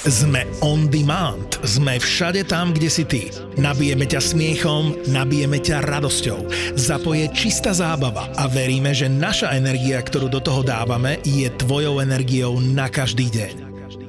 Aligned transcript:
Sme 0.00 0.48
on 0.64 0.88
demand. 0.88 1.60
Sme 1.60 2.00
všade 2.00 2.48
tam, 2.48 2.72
kde 2.72 2.88
si 2.88 3.04
ty. 3.04 3.28
Nabijeme 3.60 4.08
ťa 4.08 4.32
smiechom, 4.32 4.96
nabijeme 5.12 5.60
ťa 5.60 5.84
radosťou. 5.84 6.48
Zapoje 6.72 7.28
čistá 7.36 7.76
zábava 7.76 8.32
a 8.40 8.48
veríme, 8.48 8.96
že 8.96 9.12
naša 9.12 9.52
energia, 9.52 10.00
ktorú 10.00 10.32
do 10.32 10.40
toho 10.40 10.64
dávame, 10.64 11.20
je 11.20 11.52
tvojou 11.52 12.00
energiou 12.00 12.64
na 12.64 12.88
každý 12.88 13.28
deň. 13.28 13.54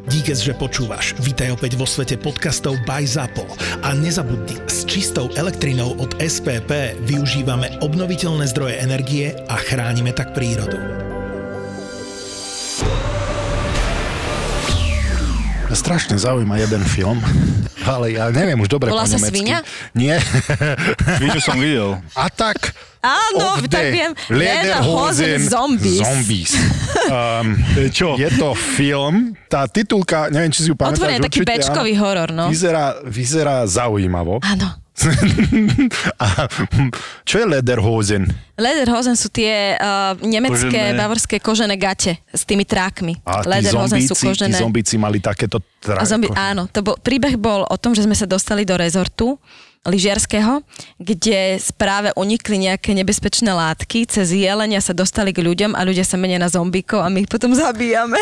Díkes, 0.07 0.47
že 0.47 0.55
počúvaš. 0.55 1.11
Vítaj 1.27 1.59
opäť 1.59 1.75
vo 1.75 1.83
svete 1.83 2.15
podcastov 2.15 2.79
by 2.87 3.03
ZAPO. 3.03 3.43
A 3.83 3.91
nezabudni, 3.91 4.63
s 4.71 4.87
čistou 4.87 5.27
elektrinou 5.35 5.99
od 5.99 6.15
SPP 6.23 7.03
využívame 7.03 7.83
obnoviteľné 7.83 8.47
zdroje 8.47 8.79
energie 8.79 9.35
a 9.51 9.59
chránime 9.59 10.15
tak 10.15 10.31
prírodu. 10.31 11.10
Strašne 15.81 16.13
zaujíma 16.13 16.61
jeden 16.61 16.85
film, 16.85 17.17
ale 17.81 18.13
ja 18.13 18.29
neviem 18.29 18.61
už 18.61 18.69
dobre 18.69 18.93
Volá 18.93 19.09
po 19.09 19.09
sa 19.09 19.17
nemecky. 19.17 19.33
Svinia? 19.33 19.59
Nie. 19.97 20.21
Čo 21.33 21.41
som 21.41 21.57
videl? 21.57 21.97
A 22.13 22.29
tak... 22.29 22.77
Áno, 23.01 23.57
of 23.57 23.65
tak 23.65 23.89
viem. 23.89 24.13
Lederhosen 24.29 25.41
Zombies. 25.41 26.05
Zombies. 26.05 26.53
Um, 27.09 27.57
Čo? 27.97 28.13
je 28.13 28.29
to 28.37 28.53
film, 28.53 29.33
tá 29.49 29.65
titulka, 29.65 30.29
neviem, 30.29 30.53
či 30.53 30.61
si 30.61 30.69
ju 30.69 30.77
pamätáš. 30.77 31.01
Otvorený 31.01 31.25
taký 31.25 31.41
bečkový 31.41 31.97
horor, 31.97 32.29
no. 32.29 32.53
Vyzerá, 32.53 33.01
vyzerá 33.01 33.65
zaujímavo. 33.65 34.37
Áno. 34.45 34.80
A, 36.23 36.45
čo 37.25 37.41
je 37.41 37.45
Lederhosen? 37.45 38.29
Lederhosen 38.55 39.17
sú 39.17 39.33
tie 39.33 39.75
uh, 39.75 40.13
nemecké, 40.21 40.93
Kožené. 40.93 40.99
bavorské 40.99 41.35
kožené 41.41 41.75
gate 41.77 42.21
s 42.29 42.45
tými 42.45 42.63
trákmi. 42.67 43.17
A 43.25 43.41
Lederhosen 43.45 44.01
sú 44.05 44.13
zombíci, 44.13 44.21
tí 44.21 44.27
kožené. 44.29 44.57
zombíci 44.57 44.95
mali 45.01 45.17
takéto 45.17 45.57
A 45.89 46.05
zombi, 46.05 46.29
áno, 46.37 46.69
to 46.69 46.85
bol, 46.85 46.95
príbeh 47.01 47.41
bol 47.41 47.65
o 47.65 47.75
tom, 47.79 47.97
že 47.97 48.05
sme 48.05 48.13
sa 48.13 48.29
dostali 48.29 48.61
do 48.61 48.77
rezortu 48.77 49.41
lyžiarského, 49.81 50.61
kde 51.01 51.57
práve 51.73 52.13
unikli 52.13 52.69
nejaké 52.69 52.93
nebezpečné 52.93 53.49
látky, 53.49 54.05
cez 54.05 54.29
jelenia 54.29 54.77
sa 54.77 54.93
dostali 54.93 55.33
k 55.33 55.41
ľuďom 55.41 55.73
a 55.73 55.81
ľudia 55.81 56.05
sa 56.05 56.21
menia 56.21 56.37
na 56.37 56.53
zombíkov 56.53 57.01
a 57.01 57.09
my 57.09 57.25
ich 57.25 57.29
potom 57.31 57.49
zabíjame. 57.57 58.21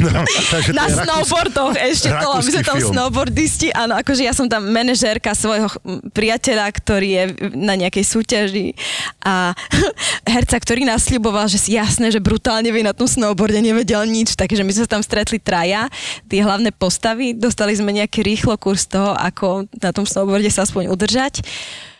No, 0.00 0.24
na 0.72 0.88
snowboardoch 0.88 1.76
ešte 1.76 2.08
to, 2.08 2.28
my 2.40 2.48
sme 2.48 2.64
tam 2.64 2.80
film. 2.80 2.96
snowboardisti, 2.96 3.76
áno, 3.76 4.00
akože 4.00 4.24
ja 4.24 4.32
som 4.32 4.48
tam 4.48 4.64
manažérka 4.72 5.36
svojho 5.36 5.68
priateľa, 6.16 6.72
ktorý 6.72 7.08
je 7.12 7.24
na 7.52 7.76
nejakej 7.76 8.04
súťaži 8.08 8.72
a 9.20 9.52
herca, 10.34 10.56
ktorý 10.56 10.88
nás 10.88 11.04
sľuboval, 11.04 11.44
že 11.44 11.60
si 11.60 11.76
jasné, 11.76 12.08
že 12.08 12.24
brutálne 12.24 12.72
vie 12.72 12.80
na 12.80 12.96
tom 12.96 13.04
snowboarde, 13.04 13.60
nevedel 13.60 14.08
nič, 14.08 14.32
takže 14.32 14.64
my 14.64 14.72
sme 14.72 14.88
sa 14.88 14.96
tam 14.96 15.04
stretli 15.04 15.36
traja, 15.36 15.92
tie 16.24 16.40
hlavné 16.40 16.72
postavy, 16.72 17.36
dostali 17.36 17.76
sme 17.76 17.92
nejaký 17.92 18.24
rýchlo 18.24 18.56
kurz 18.56 18.88
toho, 18.88 19.12
ako 19.12 19.68
na 19.76 19.92
tom 19.92 20.08
snowboarde 20.08 20.53
sa 20.54 20.62
aspoň 20.62 20.94
udržať 20.94 21.42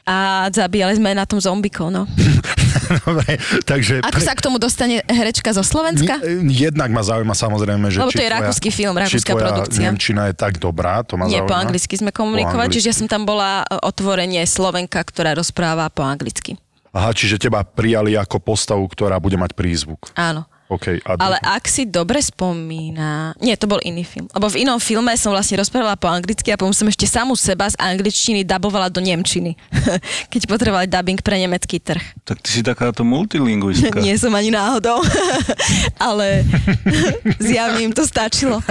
a 0.04 0.48
zabíjali 0.52 1.00
sme 1.00 1.16
na 1.16 1.24
tom 1.24 1.40
zombikov, 1.40 1.88
no. 1.88 2.04
Dobre, 3.08 3.40
takže... 3.64 4.04
Ako 4.04 4.20
sa 4.20 4.36
k 4.36 4.44
tomu 4.44 4.60
dostane 4.60 5.00
herečka 5.08 5.56
zo 5.56 5.64
Slovenska? 5.64 6.20
Jednak 6.44 6.92
ma 6.92 7.00
zaujíma 7.00 7.32
samozrejme, 7.32 7.88
že 7.88 8.04
Lebo 8.04 8.12
to 8.12 8.20
je 8.20 8.28
tvoja- 8.28 8.36
rakúsky 8.44 8.68
film, 8.68 8.94
rakúska 9.00 9.32
produkcia. 9.32 9.88
Nemčina 9.88 10.28
je 10.28 10.34
tak 10.36 10.60
dobrá, 10.60 11.00
to 11.00 11.16
ma 11.16 11.24
Nie, 11.24 11.40
zaujíma. 11.40 11.48
po 11.48 11.56
anglicky 11.56 11.94
sme 11.96 12.12
komunikovali, 12.12 12.68
čiže 12.68 12.92
ja 12.92 12.96
som 12.96 13.08
tam 13.08 13.24
bola 13.24 13.64
e, 13.64 13.80
otvorenie 13.80 14.44
Slovenka, 14.44 15.00
ktorá 15.00 15.32
rozpráva 15.32 15.88
po 15.88 16.04
anglicky. 16.04 16.60
Aha, 16.92 17.10
čiže 17.16 17.40
teba 17.40 17.64
prijali 17.64 18.14
ako 18.14 18.38
postavu, 18.38 18.84
ktorá 18.86 19.16
bude 19.18 19.40
mať 19.40 19.56
prízvuk. 19.56 20.12
Áno. 20.14 20.44
OK. 20.66 20.96
A 21.02 21.14
Ale 21.14 21.36
ak 21.38 21.64
si 21.64 21.84
dobre 21.84 22.18
spomína... 22.18 23.36
Nie, 23.36 23.54
to 23.54 23.64
bol 23.64 23.76
iný 23.78 24.00
film. 24.00 24.26
Lebo 24.28 24.48
v 24.48 24.64
inom 24.64 24.78
filme 24.78 25.12
som 25.14 25.30
vlastne 25.30 25.56
rozprávala 25.56 25.92
po 25.94 26.08
anglicky 26.08 26.48
a 26.48 26.56
potom 26.56 26.72
som 26.72 26.86
ešte 26.86 27.04
samu 27.04 27.32
seba 27.34 27.68
z 27.68 27.76
angličtiny 27.76 28.42
dabovala 28.42 28.88
do 28.88 28.98
nemčiny. 28.98 29.60
Keď 30.32 30.46
potrebovali 30.46 30.86
dubbing 30.86 31.20
pre 31.20 31.36
nemecký 31.36 31.78
trh. 31.78 32.00
Tak 32.22 32.40
ty 32.40 32.48
si 32.50 32.60
takáto 32.60 33.04
multilingvistka. 33.04 34.00
Nie 34.00 34.16
som 34.16 34.32
ani 34.32 34.48
náhodou. 34.48 35.04
Ale 36.00 36.48
zjavne 37.38 37.80
im 37.82 37.92
to 37.92 38.02
stačilo. 38.02 38.64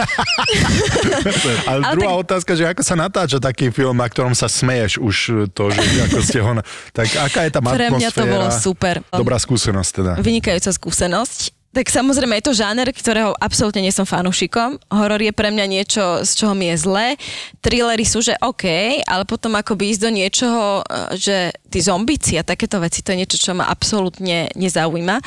Ale, 1.64 1.82
Ale 1.84 1.94
druhá 1.94 2.12
tak- 2.12 2.24
otázka, 2.26 2.52
že 2.54 2.64
ako 2.68 2.82
sa 2.82 2.96
natáča 2.96 3.38
taký 3.38 3.70
film, 3.70 3.96
na 3.96 4.08
ktorom 4.08 4.34
sa 4.34 4.48
smeješ 4.48 4.98
už 4.98 5.16
to, 5.52 5.70
že 5.70 5.82
ako 6.04 6.20
ste 6.20 6.40
ho... 6.40 6.52
na- 6.54 6.66
Tak 6.90 7.08
aká 7.22 7.46
je 7.46 7.52
tam 7.52 7.64
Pre 7.64 7.78
atmosféra? 7.86 7.94
mňa 7.94 8.10
to 8.12 8.24
bolo 8.26 8.48
super. 8.52 8.96
Dobrá 9.10 9.38
skúsenosť 9.38 9.92
teda. 9.94 10.12
vynikajúca 10.20 10.74
skúsenosť. 10.74 11.63
Tak 11.74 11.90
samozrejme 11.90 12.38
je 12.38 12.46
to 12.46 12.54
žáner, 12.54 12.86
ktorého 12.94 13.34
absolútne 13.42 13.82
nie 13.82 13.90
som 13.90 14.06
fanúšikom. 14.06 14.78
Horor 14.94 15.18
je 15.18 15.34
pre 15.34 15.50
mňa 15.50 15.66
niečo, 15.66 16.22
z 16.22 16.32
čoho 16.38 16.54
mi 16.54 16.70
je 16.70 16.78
zle. 16.78 17.18
Thrillery 17.66 18.06
sú, 18.06 18.22
že 18.22 18.38
OK, 18.46 19.02
ale 19.02 19.26
potom 19.26 19.58
akoby 19.58 19.90
ísť 19.90 20.02
do 20.06 20.10
niečoho, 20.14 20.86
e, 20.86 21.18
že 21.18 21.50
tí 21.74 21.82
zombici 21.82 22.38
a 22.38 22.46
takéto 22.46 22.78
veci, 22.78 23.02
to 23.02 23.10
je 23.10 23.26
niečo, 23.26 23.42
čo 23.42 23.58
ma 23.58 23.66
absolútne 23.66 24.54
nezaujíma. 24.54 25.18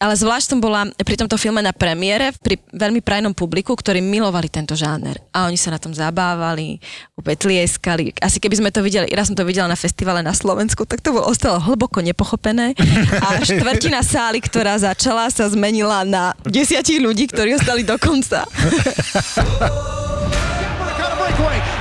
Ale 0.00 0.16
zvlášť 0.16 0.56
som 0.56 0.58
bola 0.64 0.88
pri 0.96 1.20
tomto 1.20 1.36
filme 1.36 1.60
na 1.60 1.76
premiére 1.76 2.32
pri 2.40 2.56
veľmi 2.72 3.04
prajnom 3.04 3.36
publiku, 3.36 3.76
ktorí 3.76 4.00
milovali 4.00 4.48
tento 4.48 4.72
žáner. 4.72 5.20
A 5.36 5.44
oni 5.44 5.60
sa 5.60 5.68
na 5.68 5.76
tom 5.76 5.92
zabávali, 5.92 6.80
opäť 7.20 7.44
tlieskali. 7.44 8.16
Asi 8.24 8.40
keby 8.40 8.64
sme 8.64 8.70
to 8.72 8.80
videli, 8.80 9.12
raz 9.12 9.28
som 9.28 9.36
to 9.36 9.44
videla 9.44 9.68
na 9.68 9.76
festivale 9.76 10.24
na 10.24 10.32
Slovensku, 10.32 10.88
tak 10.88 11.04
to 11.04 11.12
bolo 11.12 11.28
ostalo 11.28 11.60
hlboko 11.60 12.00
nepochopené. 12.00 12.72
A 13.20 13.44
štvrtina 13.44 14.00
sály, 14.00 14.40
ktorá 14.40 14.80
začala, 14.80 15.28
sa 15.28 15.52
zmenila 15.52 16.08
na 16.08 16.32
desiatich 16.48 16.96
ľudí, 16.96 17.28
ktorí 17.28 17.60
ostali 17.60 17.84
do 17.84 18.00
konca. 18.00 18.48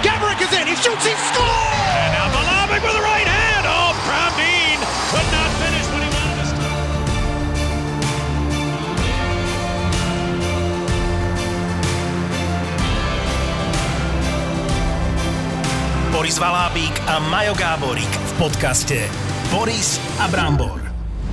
Gabrick 0.04 0.40
is 0.42 0.54
in. 0.54 0.68
He 0.68 0.76
shoots. 0.76 1.06
He 1.06 1.16
scores. 1.16 1.79
Boris 16.10 16.42
Valábík 16.42 17.06
a 17.06 17.22
Majo 17.22 17.54
Gáborík 17.54 18.10
v 18.10 18.32
podcaste 18.42 18.98
Boris 19.54 20.02
a 20.18 20.26
Brambor. 20.26 20.82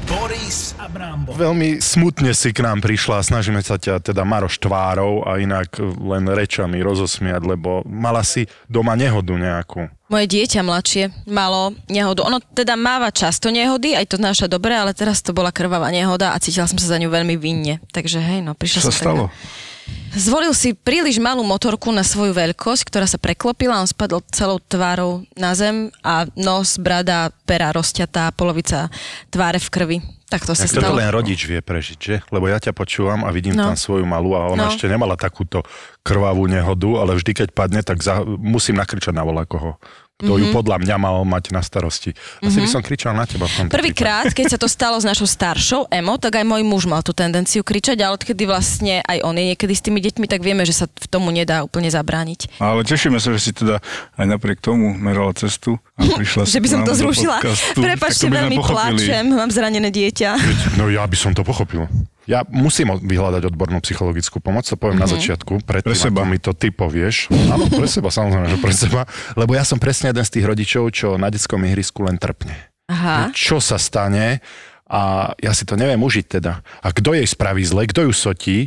Boris 0.04 0.76
a 0.76 0.84
Brambor. 0.84 1.32
Veľmi 1.32 1.81
smutne 1.81 2.37
si 2.37 2.53
k 2.53 2.60
nám 2.60 2.84
prišla 2.84 3.19
a 3.19 3.25
snažíme 3.25 3.65
sa 3.65 3.81
ťa 3.81 4.04
teda 4.04 4.20
Maroš 4.28 4.60
tvárou 4.60 5.25
a 5.25 5.41
inak 5.41 5.81
len 5.81 6.28
rečami 6.28 6.84
rozosmiať, 6.84 7.56
lebo 7.56 7.88
mala 7.88 8.20
si 8.20 8.44
doma 8.69 8.92
nehodu 9.00 9.32
nejakú. 9.32 9.88
Moje 10.12 10.26
dieťa 10.28 10.60
mladšie 10.60 11.25
malo 11.25 11.72
nehodu. 11.88 12.28
Ono 12.28 12.36
teda 12.44 12.76
máva 12.76 13.09
často 13.09 13.48
nehody, 13.48 13.97
aj 13.97 14.12
to 14.12 14.20
znáša 14.20 14.44
dobre, 14.44 14.76
ale 14.76 14.92
teraz 14.92 15.25
to 15.25 15.32
bola 15.32 15.56
krvavá 15.56 15.88
nehoda 15.88 16.36
a 16.36 16.38
cítila 16.38 16.69
som 16.69 16.76
sa 16.76 16.92
za 16.92 17.00
ňu 17.00 17.09
veľmi 17.09 17.41
vinne. 17.41 17.81
Takže 17.97 18.20
hej, 18.20 18.44
no, 18.44 18.53
prišla 18.53 18.84
Čo 18.84 18.88
sa 18.88 18.92
som 18.92 19.00
stalo? 19.00 19.25
Tak, 19.32 19.75
Zvolil 20.16 20.56
si 20.56 20.72
príliš 20.72 21.20
malú 21.20 21.44
motorku 21.44 21.92
na 21.92 22.00
svoju 22.00 22.32
veľkosť, 22.32 22.88
ktorá 22.88 23.04
sa 23.04 23.20
preklopila, 23.20 23.76
on 23.76 23.84
spadol 23.84 24.24
celou 24.32 24.56
tvárou 24.56 25.28
na 25.36 25.52
zem 25.52 25.92
a 26.00 26.24
nos, 26.32 26.80
brada, 26.80 27.28
pera 27.44 27.69
rozťatá, 27.69 28.32
polovica 28.32 28.88
tváre 29.28 29.60
v 29.60 29.69
krvi. 29.69 29.98
Tak 30.26 30.42
to 30.42 30.58
sa 30.58 30.66
stalo. 30.66 30.98
len 30.98 31.06
rodič 31.12 31.47
vie 31.47 31.62
prežiť, 31.62 31.98
že? 32.00 32.16
Lebo 32.34 32.50
ja 32.50 32.58
ťa 32.58 32.74
počúvam 32.74 33.22
a 33.22 33.30
vidím 33.30 33.54
No. 33.54 33.70
tam 33.70 33.78
svoju 33.78 34.02
malú 34.02 34.34
a 34.34 34.50
ona 34.50 34.66
No. 34.66 34.70
ešte 34.72 34.91
nemala 34.91 35.14
takúto 35.14 35.62
krvavú 36.03 36.50
nehodu, 36.50 36.91
ale 36.98 37.14
vždy, 37.14 37.30
keď 37.36 37.48
padne, 37.54 37.78
tak 37.84 38.03
za, 38.03 38.24
musím 38.26 38.80
nakričať 38.80 39.14
na 39.14 39.22
voľakoho, 39.22 39.78
kto 40.16 40.32
Mhm. 40.32 40.41
ju 40.41 40.47
podľa 40.50 40.77
mňa 40.81 40.97
mal 40.97 41.16
mať 41.22 41.53
na 41.53 41.60
starosti. 41.60 42.16
Asi 42.41 42.56
by 42.56 42.65
som 42.66 42.81
kričal 42.81 43.12
na 43.12 43.22
teba. 43.22 43.44
Prvýkrát, 43.69 44.32
keď 44.32 44.47
sa 44.49 44.59
to 44.59 44.65
stalo 44.66 44.97
s 44.97 45.04
našou 45.04 45.25
staršou 45.25 45.88
Emo, 45.88 46.16
tak 46.16 46.37
aj 46.37 46.44
môj 46.47 46.62
muž 46.62 46.84
mal 46.84 47.00
tú 47.00 47.12
tendenciu 47.12 47.60
kričať, 47.60 48.00
ale 48.00 48.16
odkedy 48.16 48.43
vlastne 48.43 49.04
aj 49.04 49.21
on 49.21 49.37
je 49.37 49.53
niekedy 49.53 49.71
s 49.71 49.82
tými 49.82 50.00
deťmi, 50.00 50.25
tak 50.25 50.41
vieme, 50.41 50.65
že 50.65 50.72
sa 50.72 50.88
v 50.88 51.06
tomu 51.06 51.28
nedá 51.31 51.60
úplne 51.60 51.87
zabrániť. 51.87 52.57
Ale 52.57 52.80
tešíme 52.83 53.16
sa, 53.16 53.28
že 53.30 53.41
si 53.41 53.53
teda 53.53 53.77
aj 54.16 54.24
napriek 54.27 54.57
tomu 54.59 54.91
merala 54.91 55.30
cestu 55.30 55.77
a 55.95 56.09
prišla 56.16 56.48
Že 56.48 56.59
by 56.59 56.69
som 56.71 56.80
to 56.80 56.92
zrušila. 56.92 57.36
Prepačte, 57.77 58.27
veľmi 58.27 58.57
pochopili. 58.57 58.72
plačem, 58.97 59.24
mám 59.28 59.51
zranené 59.51 59.92
dieťa. 59.92 60.30
No 60.74 60.89
ja 60.89 61.04
by 61.04 61.15
som 61.15 61.30
to 61.30 61.45
pochopil. 61.45 61.84
Ja 62.26 62.42
musím 62.50 62.90
vyhľadať 62.98 63.46
odbornú 63.54 63.78
psychologickú 63.82 64.42
pomoc, 64.42 64.66
to 64.66 64.74
poviem 64.74 64.98
mm-hmm. 64.98 65.14
na 65.14 65.14
začiatku, 65.14 65.52
predtým, 65.62 65.90
Pre 65.90 65.96
seba. 65.96 66.26
ako 66.26 66.30
mi 66.30 66.38
to 66.42 66.52
ty 66.58 66.74
povieš. 66.74 67.30
Áno, 67.30 67.70
pre 67.70 67.86
seba, 67.86 68.10
samozrejme, 68.10 68.46
že 68.50 68.58
pre 68.58 68.74
seba. 68.74 69.00
Lebo 69.38 69.54
ja 69.54 69.62
som 69.62 69.78
presne 69.78 70.10
jeden 70.10 70.26
z 70.26 70.32
tých 70.34 70.46
rodičov, 70.50 70.84
čo 70.90 71.14
na 71.14 71.30
detskom 71.30 71.62
ihrisku 71.62 72.02
len 72.02 72.18
trpne. 72.18 72.58
Aha. 72.90 73.30
Čo 73.30 73.62
sa 73.62 73.78
stane 73.78 74.42
a 74.86 75.34
ja 75.42 75.50
si 75.50 75.66
to 75.66 75.74
neviem 75.74 75.98
užiť 75.98 76.26
teda. 76.38 76.62
A 76.82 76.88
kto 76.94 77.14
jej 77.14 77.26
spraví 77.26 77.62
zle, 77.66 77.90
kto 77.90 78.06
ju 78.06 78.12
sotí, 78.14 78.58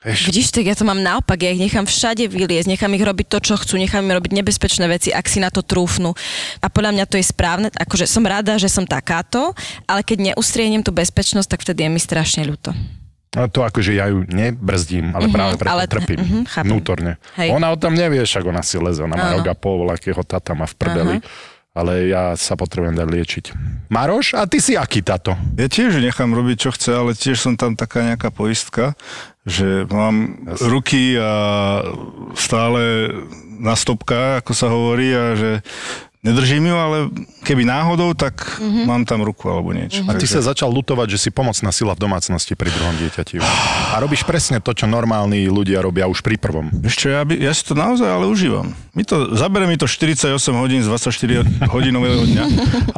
Vieš, 0.00 0.32
Vidíš, 0.32 0.48
tak 0.56 0.64
ja 0.64 0.72
to 0.72 0.88
mám 0.88 0.96
naopak, 0.96 1.36
ja 1.44 1.52
ich 1.52 1.60
nechám 1.60 1.84
všade 1.84 2.24
vyliezť, 2.24 2.72
nechám 2.72 2.88
ich 2.96 3.04
robiť 3.04 3.26
to, 3.36 3.52
čo 3.52 3.54
chcú, 3.60 3.76
nechám 3.76 4.00
im 4.00 4.16
robiť 4.16 4.32
nebezpečné 4.32 4.88
veci, 4.88 5.12
ak 5.12 5.28
si 5.28 5.44
na 5.44 5.52
to 5.52 5.60
trúfnu. 5.60 6.16
A 6.64 6.72
podľa 6.72 6.96
mňa 6.96 7.04
to 7.04 7.20
je 7.20 7.28
správne, 7.28 7.68
akože 7.68 8.08
som 8.08 8.24
rada, 8.24 8.56
že 8.56 8.72
som 8.72 8.88
takáto, 8.88 9.52
ale 9.84 10.00
keď 10.00 10.32
neustrienem 10.32 10.80
tú 10.80 10.88
bezpečnosť, 10.88 11.52
tak 11.52 11.60
vtedy 11.68 11.84
je 11.84 11.90
mi 11.92 12.00
strašne 12.00 12.48
ľúto. 12.48 12.72
No 13.30 13.44
to 13.52 13.60
akože 13.60 13.92
ja 13.92 14.08
ju 14.08 14.24
nebrzdím, 14.24 15.12
ale 15.12 15.28
práve 15.28 15.54
preto 15.60 15.70
ale- 15.70 15.84
trpím. 15.84 16.18
mhm, 16.18 16.40
chápem. 16.48 16.66
Vnútorne. 16.72 17.12
Hej. 17.36 17.52
Ona 17.52 17.68
o 17.68 17.76
tom 17.76 17.92
nevie, 17.92 18.24
však 18.24 18.42
ona 18.48 18.64
si 18.64 18.80
leze, 18.80 19.04
ona 19.04 19.20
má 19.20 19.36
rok 19.36 19.52
a 19.52 19.54
pol, 19.54 19.84
akého 19.92 20.24
tata 20.24 20.56
má 20.56 20.64
v 20.64 20.74
prdeli. 20.80 21.14
Ale 21.70 22.10
ja 22.10 22.34
sa 22.34 22.58
potrebujem 22.58 22.98
dať 22.98 23.08
liečiť. 23.08 23.44
Maroš, 23.94 24.34
a 24.34 24.42
ty 24.50 24.58
si 24.58 24.74
aký 24.74 25.06
tato? 25.06 25.38
Ja 25.54 25.70
tiež 25.70 26.02
nechám 26.02 26.34
robiť, 26.34 26.56
čo 26.66 26.70
chce, 26.74 26.90
ale 26.98 27.14
tiež 27.14 27.38
som 27.38 27.54
tam 27.54 27.78
taká 27.78 28.02
nejaká 28.02 28.34
poistka, 28.34 28.98
že 29.46 29.86
mám 29.86 30.46
ruky 30.66 31.14
a 31.14 31.32
stále 32.34 33.14
na 33.60 33.78
stopkách, 33.78 34.42
ako 34.42 34.52
sa 34.56 34.66
hovorí, 34.66 35.14
a 35.14 35.38
že 35.38 35.50
nedržím 36.20 36.68
ju, 36.68 36.76
ale 36.76 36.96
keby 37.48 37.64
náhodou, 37.64 38.12
tak 38.12 38.60
mm-hmm. 38.60 38.84
mám 38.84 39.02
tam 39.08 39.24
ruku 39.24 39.48
alebo 39.48 39.72
niečo. 39.72 40.04
A 40.04 40.16
ty 40.16 40.28
sa 40.28 40.44
začal 40.44 40.68
lutovať, 40.68 41.16
že 41.16 41.28
si 41.28 41.30
pomocná 41.32 41.72
sila 41.72 41.96
v 41.96 42.00
domácnosti 42.04 42.52
pri 42.52 42.68
druhom 42.68 42.92
dieťati. 43.00 43.40
A 43.40 43.96
robíš 43.98 44.28
presne 44.28 44.60
to, 44.60 44.76
čo 44.76 44.84
normálni 44.84 45.48
ľudia 45.48 45.80
robia 45.80 46.04
už 46.04 46.20
pri 46.20 46.36
prvom. 46.36 46.68
Ešte 46.84 47.08
ja, 47.08 47.24
by, 47.24 47.34
ja 47.40 47.52
si 47.56 47.64
to 47.64 47.72
naozaj 47.72 48.08
ale 48.08 48.28
užívam. 48.28 48.76
Mi 48.92 49.02
to, 49.08 49.32
zabere 49.32 49.64
mi 49.64 49.80
to 49.80 49.88
48 49.88 50.36
hodín 50.60 50.84
z 50.84 50.88
24 50.92 51.72
hodinového 51.72 52.28
dňa, 52.28 52.44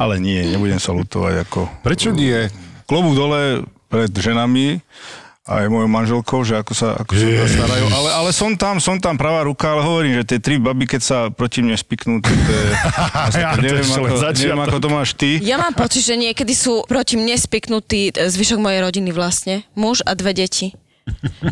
ale 0.01 0.19
nie, 0.19 0.43
nebudem 0.51 0.83
sa 0.83 0.91
lutovať 0.91 1.47
ako... 1.47 1.71
Prečo 1.79 2.11
nie? 2.11 2.51
Klobúk 2.83 3.15
dole 3.15 3.63
pred 3.87 4.11
ženami, 4.11 4.83
aj 5.43 5.67
mojou 5.67 5.89
manželkou, 5.91 6.39
že 6.47 6.55
ako 6.55 6.71
sa, 6.71 6.95
ako 6.95 7.19
sa 7.19 7.27
starajú. 7.51 7.85
Ale, 7.91 8.09
ale 8.15 8.29
som 8.31 8.55
tam, 8.55 8.79
som 8.79 8.95
tam 8.95 9.19
pravá 9.19 9.43
ruka, 9.43 9.75
ale 9.75 9.83
hovorím, 9.83 10.13
že 10.23 10.23
tie 10.23 10.39
tri 10.39 10.55
baby, 10.55 10.87
keď 10.87 11.01
sa 11.03 11.17
proti 11.27 11.59
mne 11.59 11.75
spiknú, 11.75 12.23
to 12.23 12.31
je... 12.31 12.63
Ja, 13.43 13.57
to 13.57 13.65
neviem, 13.65 13.83
len 13.83 14.07
ako, 14.07 14.15
neviem, 14.31 14.63
ako 14.63 14.77
to 14.79 14.89
máš 14.89 15.09
ty. 15.19 15.43
Ja 15.43 15.59
mám 15.59 15.75
pocit, 15.75 16.07
že 16.07 16.15
niekedy 16.15 16.55
sú 16.55 16.87
proti 16.87 17.19
mne 17.19 17.35
spiknutí 17.35 18.15
e, 18.15 18.31
zvyšok 18.31 18.59
mojej 18.61 18.79
rodiny 18.79 19.11
vlastne. 19.11 19.67
Muž 19.75 19.99
a 20.07 20.15
dve 20.15 20.31
deti. 20.31 20.71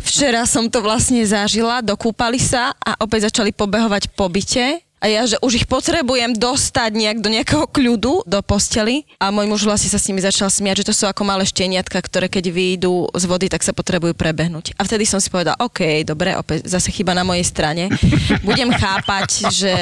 Včera 0.00 0.48
som 0.48 0.72
to 0.72 0.80
vlastne 0.80 1.20
zažila, 1.28 1.84
dokúpali 1.84 2.40
sa 2.40 2.72
a 2.80 2.96
opäť 3.04 3.28
začali 3.28 3.52
pobehovať 3.52 4.16
po 4.16 4.32
byte. 4.32 4.80
A 5.02 5.10
ja, 5.10 5.26
že 5.26 5.34
už 5.42 5.58
ich 5.58 5.66
potrebujem 5.66 6.30
dostať 6.38 6.94
nejak 6.94 7.18
do 7.18 7.26
nejakého 7.26 7.66
kľudu, 7.66 8.22
do 8.22 8.38
posteli. 8.38 9.02
A 9.18 9.34
môj 9.34 9.50
muž 9.50 9.66
vlastne 9.66 9.90
sa 9.90 9.98
s 9.98 10.06
nimi 10.06 10.22
začal 10.22 10.46
smiať, 10.46 10.86
že 10.86 10.88
to 10.88 10.94
sú 10.94 11.04
ako 11.10 11.26
malé 11.26 11.42
šteniatka, 11.42 11.98
ktoré 11.98 12.30
keď 12.30 12.54
vyjdú 12.54 13.10
z 13.10 13.24
vody, 13.26 13.50
tak 13.50 13.66
sa 13.66 13.74
potrebujú 13.74 14.14
prebehnúť. 14.14 14.78
A 14.78 14.86
vtedy 14.86 15.02
som 15.02 15.18
si 15.18 15.26
povedala, 15.26 15.58
OK, 15.58 16.06
dobre, 16.06 16.38
opäť 16.38 16.70
zase 16.70 16.94
chyba 16.94 17.18
na 17.18 17.26
mojej 17.26 17.42
strane. 17.42 17.90
Budem 18.46 18.70
chápať, 18.70 19.50
že 19.50 19.74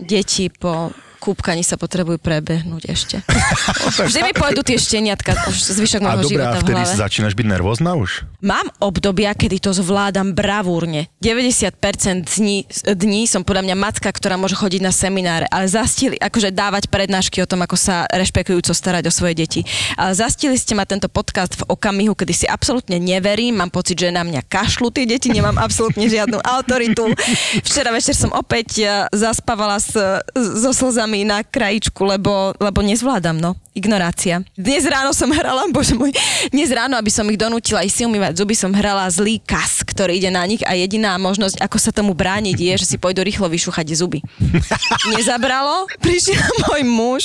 deti 0.00 0.48
po 0.48 0.88
kúpkaní 1.22 1.62
sa 1.62 1.78
potrebujú 1.78 2.18
prebehnúť 2.18 2.82
ešte. 2.90 3.16
Vždy 4.10 4.26
mi 4.26 4.34
pôjdu 4.34 4.66
tie 4.66 4.74
šteniatka, 4.74 5.46
už 5.46 5.54
zvyšok 5.54 6.02
môjho 6.02 6.26
života 6.26 6.58
v 6.58 6.66
vtedy 6.66 6.82
hlave. 6.82 6.98
začínaš 6.98 7.38
byť 7.38 7.46
nervózna 7.46 7.94
už? 7.94 8.26
Mám 8.42 8.74
obdobia, 8.82 9.30
kedy 9.38 9.62
to 9.62 9.70
zvládam 9.70 10.34
bravúrne. 10.34 11.06
90% 11.22 12.26
dní, 12.26 12.66
dní 12.98 13.30
som 13.30 13.46
podľa 13.46 13.70
mňa 13.70 13.76
matka, 13.78 14.10
ktorá 14.10 14.34
môže 14.34 14.58
chodiť 14.58 14.82
na 14.82 14.90
semináre, 14.90 15.46
ale 15.46 15.70
zastili, 15.70 16.18
akože 16.18 16.50
dávať 16.50 16.90
prednášky 16.90 17.38
o 17.38 17.46
tom, 17.46 17.62
ako 17.62 17.78
sa 17.78 18.10
rešpektujúco 18.10 18.74
starať 18.74 19.06
o 19.06 19.14
svoje 19.14 19.38
deti. 19.38 19.60
Ale 19.94 20.18
zastili 20.18 20.58
ste 20.58 20.74
ma 20.74 20.82
tento 20.82 21.06
podcast 21.06 21.54
v 21.54 21.70
okamihu, 21.70 22.18
kedy 22.18 22.34
si 22.34 22.46
absolútne 22.50 22.98
neverím, 22.98 23.62
mám 23.62 23.70
pocit, 23.70 23.94
že 23.94 24.10
na 24.10 24.26
mňa 24.26 24.42
kašľú 24.50 24.90
tie 24.90 25.06
deti, 25.06 25.30
nemám 25.30 25.54
absolútne 25.62 26.10
žiadnu 26.10 26.42
autoritu. 26.42 27.14
Včera 27.66 27.94
večer 27.94 28.18
som 28.18 28.34
opäť 28.34 28.82
eh, 28.82 28.90
zaspávala 29.14 29.78
s, 29.78 29.94
so 30.34 30.72
slzami 30.74 31.11
na 31.20 31.44
krajičku, 31.44 32.04
lebo, 32.04 32.56
lebo 32.56 32.80
nezvládam, 32.80 33.36
no. 33.36 33.60
Ignorácia. 33.72 34.44
Dnes 34.52 34.84
ráno 34.84 35.16
som 35.16 35.32
hrala, 35.32 35.64
bože 35.72 35.96
môj, 35.96 36.12
dnes 36.52 36.68
ráno, 36.68 36.92
aby 37.00 37.08
som 37.08 37.24
ich 37.32 37.40
donútila 37.40 37.80
aj 37.80 37.88
si 37.88 38.04
umývať 38.04 38.44
zuby, 38.44 38.52
som 38.52 38.68
hrala 38.68 39.08
zlý 39.08 39.40
kas, 39.40 39.80
ktorý 39.80 40.20
ide 40.20 40.28
na 40.28 40.44
nich 40.44 40.60
a 40.68 40.76
jediná 40.76 41.16
možnosť, 41.16 41.56
ako 41.56 41.76
sa 41.80 41.88
tomu 41.88 42.12
brániť, 42.12 42.52
je, 42.52 42.72
že 42.84 42.88
si 42.92 42.96
pôjdu 43.00 43.24
rýchlo 43.24 43.48
vyšúchať 43.48 43.96
zuby. 43.96 44.20
Nezabralo, 45.16 45.88
prišiel 46.04 46.44
môj 46.68 46.82
muž, 46.84 47.22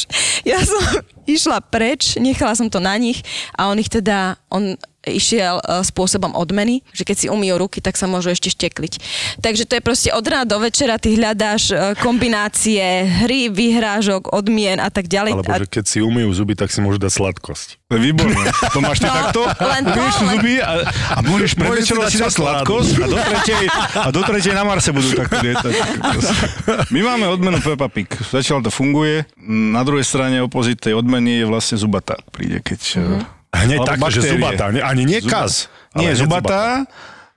ja 0.48 0.64
som 0.64 0.80
išla 1.28 1.60
preč, 1.60 2.16
nechala 2.16 2.56
som 2.56 2.72
to 2.72 2.80
na 2.80 2.96
nich 2.96 3.20
a 3.52 3.68
on 3.68 3.76
ich 3.76 3.92
teda, 3.92 4.40
on 4.48 4.80
išiel 5.10 5.64
e, 5.64 5.84
spôsobom 5.88 6.36
odmeny, 6.36 6.84
že 6.92 7.08
keď 7.08 7.16
si 7.16 7.28
umýjú 7.32 7.56
ruky, 7.58 7.80
tak 7.80 7.96
sa 7.96 8.06
môžu 8.06 8.36
ešte 8.36 8.52
štekliť. 8.52 8.94
Takže 9.40 9.64
to 9.64 9.80
je 9.80 9.82
proste 9.84 10.10
od 10.12 10.26
rána 10.28 10.46
do 10.48 10.60
večera, 10.60 11.00
ty 11.00 11.16
hľadáš 11.16 11.72
e, 11.72 11.76
kombinácie 12.04 13.08
hry, 13.24 13.48
vyhrážok, 13.48 14.36
odmien 14.36 14.78
a 14.84 14.92
tak 14.92 15.08
ďalej. 15.08 15.40
Alebo 15.40 15.48
že 15.48 15.72
keď 15.72 15.86
si 15.88 16.00
umýjú 16.04 16.37
zuby, 16.38 16.54
tak 16.54 16.70
si 16.70 16.78
môžu 16.78 16.98
dať 16.98 17.10
sladkosť. 17.10 17.68
To 17.86 17.98
je 17.98 18.02
výborné. 18.04 18.46
To 18.70 18.80
máš 18.80 18.98
ty 18.98 19.08
No, 19.08 19.16
takto, 19.18 19.42
len 19.50 19.84
to, 19.84 20.02
zuby 20.22 20.54
a, 20.60 20.86
a 20.88 21.20
môžeš 21.22 21.52
pred 21.54 21.70
večerom 21.74 22.04
dať 22.04 22.12
si 22.12 22.20
dať 22.20 22.34
sladkosť 22.34 22.92
a 22.96 23.06
do, 23.06 23.18
tretej, 23.18 23.64
a 23.98 24.08
do 24.10 24.22
tretej 24.22 24.54
na 24.54 24.64
Marse 24.64 24.92
budú 24.92 25.10
takto 25.12 25.42
lietať. 25.42 25.72
My 26.94 27.00
máme 27.02 27.26
odmenu 27.28 27.58
Peppa 27.58 27.88
Pig. 27.88 28.08
Zatiaľ 28.30 28.62
to 28.62 28.70
funguje. 28.70 29.26
Na 29.48 29.82
druhej 29.82 30.04
strane 30.04 30.38
opozit 30.40 30.78
tej 30.78 30.94
odmeny 30.94 31.42
je 31.42 31.46
vlastne 31.46 31.76
zubatá. 31.76 32.16
Príde, 32.30 32.62
keď... 32.62 32.82
Mhm. 32.96 33.20
Hneď 33.48 33.80
alebo 33.80 33.88
tak, 33.88 33.98
že 33.98 34.04
baktérie. 34.20 34.32
zubatá, 34.34 34.66
ne- 34.70 34.84
ani 34.84 35.04
nie 35.04 35.20
Zuba- 35.24 35.32
kaz. 35.34 35.72
Nie, 35.96 36.12
hneď 36.12 36.20
zubatá, 36.20 36.62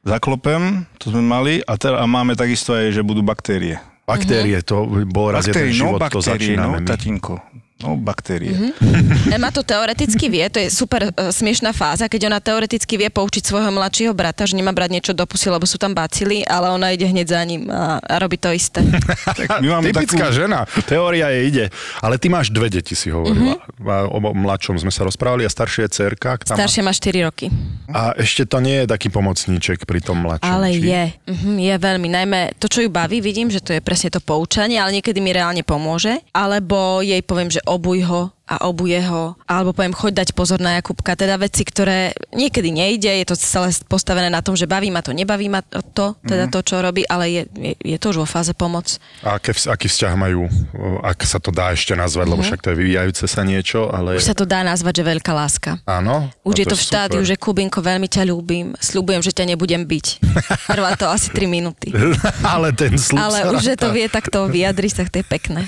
zaklopem, 0.03 0.62
to 0.99 1.08
sme 1.08 1.23
mali, 1.23 1.55
a, 1.62 1.75
ter- 1.76 1.94
a 1.94 2.05
máme 2.05 2.35
takisto 2.35 2.75
aj, 2.75 2.93
že 2.93 3.00
budú 3.00 3.23
baktérie. 3.23 3.79
Baktérie, 4.05 4.58
to 4.61 4.85
bol 5.06 5.31
raz 5.31 5.46
jeden 5.46 5.55
Baktérie, 5.55 5.70
no 5.70 5.79
život, 5.79 5.99
to 6.03 6.03
baktérie, 6.03 6.19
no 6.19 6.35
začíname 6.67 6.79
my. 6.82 6.87
tatinko. 6.88 7.35
No 7.81 7.97
baktérie. 7.97 8.53
Ema 9.35 9.49
to 9.49 9.65
teoreticky 9.65 10.29
vie, 10.29 10.44
to 10.53 10.61
je 10.61 10.69
super 10.69 11.09
uh, 11.09 11.32
smiešná 11.32 11.73
fáza, 11.73 12.12
keď 12.12 12.29
ona 12.29 12.38
teoreticky 12.38 13.00
vie 13.00 13.09
poučiť 13.09 13.41
svojho 13.41 13.73
mladšieho 13.73 14.12
brata, 14.12 14.44
že 14.44 14.53
nemá 14.53 14.77
brať 14.77 14.91
niečo 14.93 15.12
do 15.17 15.25
pusy, 15.25 15.49
lebo 15.49 15.65
sú 15.65 15.81
tam 15.81 15.97
bacily, 15.97 16.44
ale 16.44 16.69
ona 16.69 16.93
ide 16.93 17.09
hneď 17.09 17.27
za 17.32 17.41
ním 17.41 17.73
a, 17.73 17.97
a 18.05 18.15
robí 18.21 18.37
to 18.37 18.53
isté. 18.53 18.85
Tak 19.31 19.62
my 19.62 19.69
máme 19.79 19.94
Typická 19.94 20.29
takú... 20.29 20.43
žena, 20.44 20.67
teória 20.85 21.32
je 21.32 21.41
ide. 21.47 21.65
Ale 22.03 22.19
ty 22.21 22.29
máš 22.29 22.50
dve 22.50 22.69
deti, 22.69 22.93
si 22.93 23.09
hovorila. 23.09 23.56
Mhm. 23.56 23.88
A 23.88 24.11
O 24.11 24.19
mladšom 24.19 24.77
sme 24.77 24.93
sa 24.93 25.06
rozprávali 25.06 25.47
a 25.47 25.50
staršie 25.50 25.87
je 25.87 25.91
cerka. 26.05 26.37
Tam 26.43 26.59
Staršia 26.59 26.82
má 26.85 26.93
4 26.93 27.27
roky. 27.31 27.47
A 27.88 28.12
ešte 28.19 28.44
to 28.44 28.59
nie 28.59 28.85
je 28.85 28.87
taký 28.91 29.09
pomocníček 29.09 29.87
pri 29.87 30.03
tom 30.03 30.21
mladšom. 30.27 30.50
Ale 30.50 30.75
či? 30.75 30.82
je, 30.85 31.03
mhm, 31.31 31.53
je 31.56 31.75
veľmi. 31.79 32.09
Najmä 32.11 32.41
to, 32.59 32.67
čo 32.67 32.85
ju 32.85 32.91
baví, 32.91 33.23
vidím, 33.23 33.49
že 33.49 33.62
to 33.62 33.73
je 33.73 33.81
presne 33.81 34.11
to 34.11 34.21
poučanie, 34.21 34.77
ale 34.77 34.99
niekedy 34.99 35.23
mi 35.23 35.31
reálne 35.31 35.62
pomôže. 35.62 36.21
Alebo 36.35 37.00
jej 37.00 37.23
poviem, 37.23 37.49
že 37.49 37.62
obuj 37.70 38.02
ho 38.02 38.20
a 38.50 38.67
obuje 38.67 38.99
ho, 39.06 39.38
alebo 39.47 39.70
poviem, 39.70 39.94
choď 39.94 40.26
dať 40.26 40.29
pozor 40.35 40.58
na 40.58 40.82
Jakubka, 40.82 41.14
teda 41.14 41.38
veci, 41.38 41.62
ktoré 41.62 42.11
niekedy 42.35 42.75
nejde, 42.75 43.06
je 43.23 43.26
to 43.31 43.38
celé 43.38 43.70
postavené 43.87 44.26
na 44.26 44.43
tom, 44.43 44.58
že 44.58 44.67
baví 44.67 44.91
ma 44.91 45.06
to, 45.06 45.14
nebaví 45.14 45.47
ma 45.47 45.62
to, 45.62 46.19
teda 46.26 46.50
to, 46.50 46.58
čo 46.67 46.82
robí, 46.82 47.06
ale 47.06 47.31
je, 47.31 47.43
je, 47.55 47.73
je 47.94 47.97
to 48.02 48.11
už 48.11 48.26
vo 48.26 48.29
fáze 48.29 48.50
pomoc. 48.58 48.99
A 49.23 49.38
aké, 49.38 49.55
aký 49.55 49.86
vzťah 49.86 50.13
majú, 50.19 50.51
o, 50.74 50.98
ak 51.06 51.22
sa 51.22 51.39
to 51.39 51.55
dá 51.55 51.70
ešte 51.70 51.94
nazvať, 51.94 52.27
lebo 52.27 52.43
však 52.43 52.58
to 52.58 52.74
je 52.74 52.77
vyvíjajúce 52.82 53.24
sa 53.31 53.46
niečo, 53.46 53.86
ale... 53.86 54.19
Mhm. 54.19 54.19
Už 54.19 54.27
sa 54.27 54.34
to 54.34 54.43
dá 54.43 54.67
nazvať, 54.67 54.98
že 54.98 55.05
veľká 55.06 55.31
láska. 55.31 55.79
Áno? 55.86 56.27
Už 56.43 56.58
no 56.58 56.60
je 56.60 56.67
to 56.67 56.74
v 56.74 56.82
štádiu, 56.82 57.22
že 57.22 57.39
Kubinko, 57.39 57.79
veľmi 57.79 58.10
ťa 58.10 58.27
ľúbim, 58.27 58.74
sľubujem, 58.82 59.22
že 59.22 59.31
ťa 59.31 59.55
nebudem 59.55 59.86
byť. 59.86 60.06
Trvá 60.74 60.98
to 60.98 61.06
asi 61.06 61.31
3 61.31 61.46
minúty. 61.46 61.94
ale 62.43 62.74
ten 62.74 62.98
slúb 62.98 63.22
Ale 63.22 63.46
sa 63.46 63.55
už, 63.55 63.63
že 63.70 63.74
to 63.79 63.94
vie 63.94 64.10
takto 64.10 64.51
vyjadriť, 64.51 64.93
tak 65.06 65.08
to 65.15 65.22
je 65.22 65.27
pekné. 65.27 65.63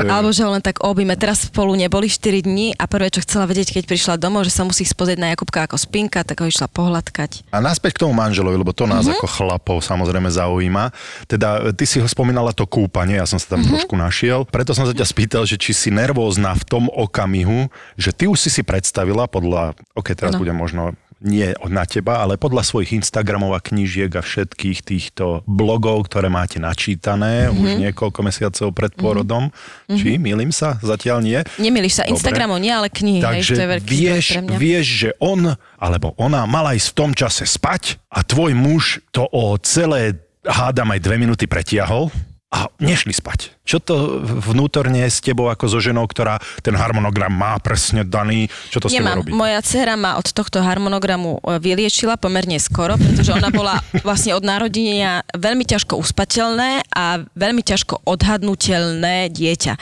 Alebo 0.00 0.32
že 0.32 0.48
ho 0.48 0.50
len 0.50 0.64
tak 0.64 0.80
objíme. 0.80 1.12
Teraz 1.20 1.46
spolu 1.46 1.73
neboli 1.74 2.06
4 2.06 2.46
dní 2.46 2.72
a 2.78 2.86
prvé, 2.86 3.10
čo 3.10 3.20
chcela 3.20 3.44
vedieť, 3.44 3.74
keď 3.74 3.84
prišla 3.90 4.14
domov, 4.16 4.46
že 4.46 4.54
sa 4.54 4.62
musí 4.62 4.86
spozrieť 4.86 5.18
na 5.18 5.34
Jakubka 5.34 5.66
ako 5.66 5.76
spinka, 5.76 6.22
tak 6.22 6.40
ho 6.40 6.46
išla 6.46 6.70
pohľadkať. 6.70 7.50
A 7.50 7.58
naspäť 7.58 7.98
k 7.98 8.08
tomu 8.08 8.14
manželovi, 8.14 8.54
lebo 8.54 8.70
to 8.70 8.86
nás 8.86 9.04
mm-hmm. 9.04 9.18
ako 9.18 9.26
chlapov 9.26 9.76
samozrejme 9.82 10.30
zaujíma. 10.30 10.94
Teda 11.26 11.74
ty 11.74 11.84
si 11.84 11.98
ho 11.98 12.06
spomínala 12.06 12.54
to 12.54 12.64
kúpanie, 12.64 13.18
ja 13.18 13.26
som 13.26 13.36
sa 13.36 13.54
tam 13.54 13.60
Mhm. 13.60 13.66
mm-hmm. 13.66 13.74
trošku 13.84 13.94
našiel. 13.98 14.40
Preto 14.46 14.72
som 14.72 14.86
sa 14.86 14.94
ťa 14.94 15.06
spýtal, 15.06 15.42
že 15.44 15.58
či 15.58 15.74
si 15.74 15.90
nervózna 15.90 16.54
v 16.54 16.64
tom 16.64 16.84
okamihu, 16.88 17.68
že 17.98 18.14
ty 18.14 18.30
už 18.30 18.38
si 18.38 18.50
si 18.52 18.62
predstavila 18.62 19.26
podľa, 19.26 19.74
ok, 19.96 20.08
teraz 20.14 20.36
Áno. 20.36 20.40
budem 20.44 20.54
možno 20.56 20.94
nie 21.22 21.54
na 21.70 21.84
teba, 21.86 22.20
ale 22.20 22.34
podľa 22.34 22.66
svojich 22.66 22.98
Instagramov 22.98 23.54
a 23.54 23.60
knížiek 23.62 24.10
a 24.14 24.22
všetkých 24.22 24.78
týchto 24.82 25.46
blogov, 25.46 26.10
ktoré 26.10 26.26
máte 26.26 26.58
načítané 26.58 27.48
mm-hmm. 27.48 27.60
už 27.60 27.68
niekoľko 27.88 28.20
mesiacov 28.26 28.68
pred 28.74 28.92
pôrodom. 28.92 29.48
Mm-hmm. 29.48 29.98
Či, 29.98 30.10
milím 30.18 30.50
sa? 30.50 30.76
Zatiaľ 30.82 31.22
nie. 31.22 31.40
Nemýliš 31.62 32.00
sa, 32.00 32.02
Dobre. 32.04 32.18
Instagramov 32.18 32.58
nie, 32.58 32.74
ale 32.74 32.90
knihy. 32.90 33.22
hej, 33.22 33.24
Takže 33.24 33.54
zdroj 33.54 33.80
vieš, 33.86 34.26
vieš, 34.58 34.86
že 35.06 35.10
on 35.22 35.54
alebo 35.78 36.16
ona 36.18 36.44
mala 36.48 36.74
ísť 36.74 36.88
v 36.92 36.96
tom 36.96 37.10
čase 37.14 37.44
spať 37.46 38.02
a 38.10 38.26
tvoj 38.26 38.52
muž 38.56 39.04
to 39.14 39.24
o 39.30 39.54
celé 39.60 40.18
hádam 40.44 40.92
aj 40.92 41.00
dve 41.00 41.16
minúty 41.16 41.48
pretiahol 41.48 42.12
a 42.52 42.68
nešli 42.78 43.16
spať. 43.16 43.53
Čo 43.64 43.80
to 43.80 44.20
vnútorne 44.20 45.08
s 45.08 45.24
tebou 45.24 45.48
ako 45.48 45.64
so 45.72 45.80
ženou, 45.80 46.04
ktorá 46.04 46.36
ten 46.60 46.76
harmonogram 46.76 47.32
má 47.32 47.56
presne 47.56 48.04
daný, 48.04 48.52
čo 48.68 48.76
to 48.76 48.92
s 48.92 49.00
tebou 49.00 49.24
robí? 49.24 49.32
Moja 49.32 49.64
dcera 49.64 49.96
ma 49.96 50.20
od 50.20 50.28
tohto 50.36 50.60
harmonogramu 50.60 51.40
e, 51.40 51.56
vyliečila 51.56 52.20
pomerne 52.20 52.60
skoro, 52.60 53.00
pretože 53.00 53.32
ona 53.32 53.48
bola 53.48 53.80
vlastne 54.06 54.36
od 54.36 54.44
narodenia 54.44 55.24
veľmi 55.32 55.64
ťažko 55.64 55.96
uspateľné 55.96 56.84
a 56.92 57.24
veľmi 57.32 57.64
ťažko 57.64 58.04
odhadnutelné 58.04 59.32
dieťa. 59.32 59.80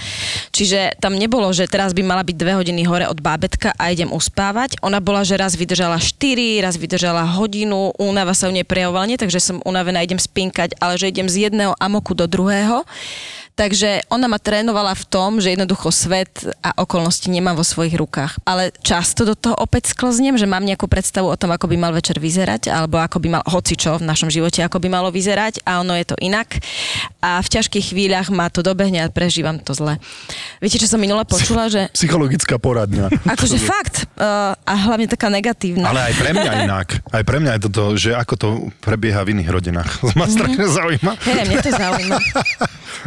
Čiže 0.55 1.03
tam 1.03 1.19
nebolo, 1.19 1.51
že 1.51 1.67
teraz 1.67 1.91
by 1.91 2.07
mala 2.07 2.23
byť 2.23 2.39
dve 2.39 2.55
hodiny 2.55 2.87
hore 2.87 3.11
od 3.11 3.19
bábetka 3.19 3.75
a 3.75 3.91
idem 3.91 4.15
uspávať. 4.15 4.79
Ona 4.87 5.03
bola, 5.03 5.27
že 5.27 5.35
raz 5.35 5.59
vydržala 5.59 5.99
4, 5.99 6.63
raz 6.63 6.79
vydržala 6.79 7.27
hodinu, 7.35 7.91
únava 7.99 8.31
sa 8.31 8.47
u 8.47 8.55
nej 8.55 8.63
prejavovala, 8.63 9.11
nie 9.11 9.19
takže 9.19 9.43
som 9.43 9.59
unavená, 9.67 10.07
idem 10.07 10.23
spinkať, 10.23 10.79
ale 10.79 10.95
že 10.95 11.11
idem 11.11 11.27
z 11.27 11.51
jedného 11.51 11.75
amoku 11.83 12.15
do 12.15 12.31
druhého. 12.31 12.87
Takže 13.53 14.09
ona 14.09 14.33
ma 14.33 14.41
trénovala 14.41 14.97
v 14.97 15.05
tom, 15.13 15.37
že 15.37 15.53
jednoducho 15.53 15.93
svet 15.93 16.41
a 16.65 16.73
okolnosti 16.81 17.29
nemám 17.29 17.53
vo 17.53 17.67
svojich 17.67 17.93
rukách. 18.01 18.41
Ale 18.49 18.73
často 18.81 19.29
do 19.29 19.37
toho 19.37 19.53
opäť 19.61 19.93
sklznem, 19.93 20.41
že 20.41 20.49
mám 20.49 20.65
nejakú 20.65 20.89
predstavu 20.89 21.29
o 21.29 21.37
tom, 21.37 21.53
ako 21.53 21.69
by 21.69 21.77
mal 21.77 21.93
večer 21.93 22.17
vyzerať, 22.17 22.73
alebo 22.73 22.97
ako 22.97 23.21
by 23.21 23.29
mal 23.39 23.43
hocičo 23.45 24.01
v 24.01 24.09
našom 24.09 24.33
živote, 24.33 24.65
ako 24.65 24.81
by 24.81 24.89
malo 24.89 25.13
vyzerať 25.13 25.61
a 25.69 25.85
ono 25.85 25.93
je 26.01 26.07
to 26.09 26.17
inak. 26.25 26.49
A 27.21 27.45
v 27.45 27.49
ťažkých 27.53 27.93
chvíľach 27.93 28.33
ma 28.33 28.49
to 28.49 28.65
dobehne 28.65 29.05
a 29.05 29.13
prežívam 29.13 29.61
to 29.61 29.77
zle. 29.77 30.01
Viete, 30.65 30.81
čo 30.81 30.89
som 30.89 30.99
minule 30.99 31.23
počula, 31.29 31.69
že 31.69 31.93
Psychologická 31.93 32.57
poradňa. 32.57 33.13
akože 33.37 33.61
fakt 33.61 34.09
uh, 34.17 34.57
a 34.57 34.75
hlavne 34.89 35.07
taká 35.07 35.29
negatívna. 35.29 35.93
Ale 35.93 36.09
aj 36.09 36.15
pre 36.17 36.31
mňa 36.33 36.53
inak. 36.67 36.89
Aj 37.13 37.23
pre 37.23 37.37
mňa 37.37 37.53
je 37.59 37.61
toto, 37.69 37.83
že 38.01 38.17
ako 38.17 38.35
to 38.41 38.49
prebieha 38.81 39.21
v 39.29 39.37
iných 39.37 39.51
rodinách. 39.53 39.91
Ma 40.19 40.25
strašne 40.25 40.65
zaujíma. 40.65 41.13
Hej, 41.21 41.45
mňa 41.53 41.59
to 41.61 41.71
zaujíma. 41.77 42.19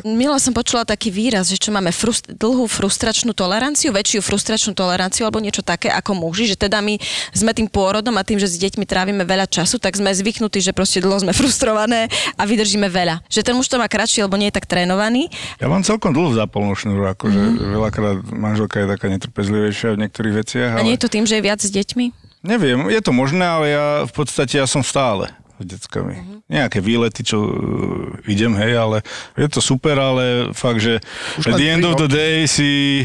Milo 0.04 0.35
som 0.38 0.54
počula 0.56 0.86
taký 0.86 1.12
výraz, 1.12 1.50
že 1.50 1.60
čo 1.60 1.74
máme 1.74 1.92
frust- 1.92 2.32
dlhú 2.32 2.68
frustračnú 2.70 3.34
toleranciu, 3.36 3.92
väčšiu 3.92 4.22
frustračnú 4.24 4.72
toleranciu 4.76 5.26
alebo 5.28 5.44
niečo 5.44 5.66
také 5.66 5.92
ako 5.92 6.16
muži, 6.18 6.54
že 6.54 6.58
teda 6.60 6.80
my 6.80 7.00
sme 7.34 7.52
tým 7.52 7.68
pôrodom 7.68 8.16
a 8.16 8.24
tým, 8.24 8.40
že 8.40 8.50
s 8.50 8.60
deťmi 8.60 8.86
trávime 8.86 9.24
veľa 9.24 9.50
času, 9.50 9.82
tak 9.82 9.98
sme 9.98 10.14
zvyknutí, 10.14 10.62
že 10.62 10.72
proste 10.76 11.02
dlho 11.02 11.22
sme 11.22 11.34
frustrované 11.40 12.08
a 12.36 12.44
vydržíme 12.44 12.88
veľa. 12.88 13.24
Že 13.28 13.42
ten 13.52 13.56
muž 13.56 13.68
to 13.68 13.80
má 13.82 13.88
kratší, 13.90 14.24
lebo 14.24 14.38
nie 14.40 14.50
je 14.52 14.56
tak 14.58 14.70
trénovaný. 14.70 15.28
Ja 15.60 15.68
mám 15.68 15.84
celkom 15.84 16.14
dlhú 16.16 16.36
zápolnú 16.36 16.76
šnúru, 16.76 17.08
akože 17.12 17.42
mm. 17.42 17.56
veľakrát 17.76 18.18
manželka 18.32 18.84
je 18.84 18.88
taká 18.92 19.08
netrpezlivejšia 19.12 19.96
v 19.96 20.02
niektorých 20.08 20.34
veciach, 20.36 20.72
A 20.76 20.84
ale 20.84 20.88
nie 20.92 20.96
je 21.00 21.04
to 21.04 21.12
tým, 21.12 21.26
že 21.26 21.40
je 21.40 21.46
viac 21.46 21.60
s 21.62 21.72
deťmi? 21.72 22.26
neviem, 22.46 22.78
je 22.94 23.02
to 23.02 23.10
možné, 23.10 23.42
ale 23.42 23.66
ja 23.74 23.86
v 24.06 24.14
podstate 24.14 24.62
ja 24.62 24.70
som 24.70 24.86
stále 24.86 25.34
s 25.60 25.66
deckami. 25.66 26.16
Mhm. 26.16 26.36
Nejaké 26.52 26.80
výlety, 26.84 27.22
čo 27.24 27.38
uh, 27.42 28.30
idem, 28.30 28.54
hej, 28.60 28.76
ale 28.76 28.98
je 29.40 29.48
to 29.50 29.60
super, 29.64 29.96
ale 29.98 30.52
fakt, 30.52 30.84
že 30.84 31.00
Už 31.40 31.50
at 31.50 31.56
len 31.56 31.60
the 31.60 31.68
end 31.72 31.84
of 31.88 31.96
the 31.96 32.10
day 32.10 32.44
si, 32.46 33.04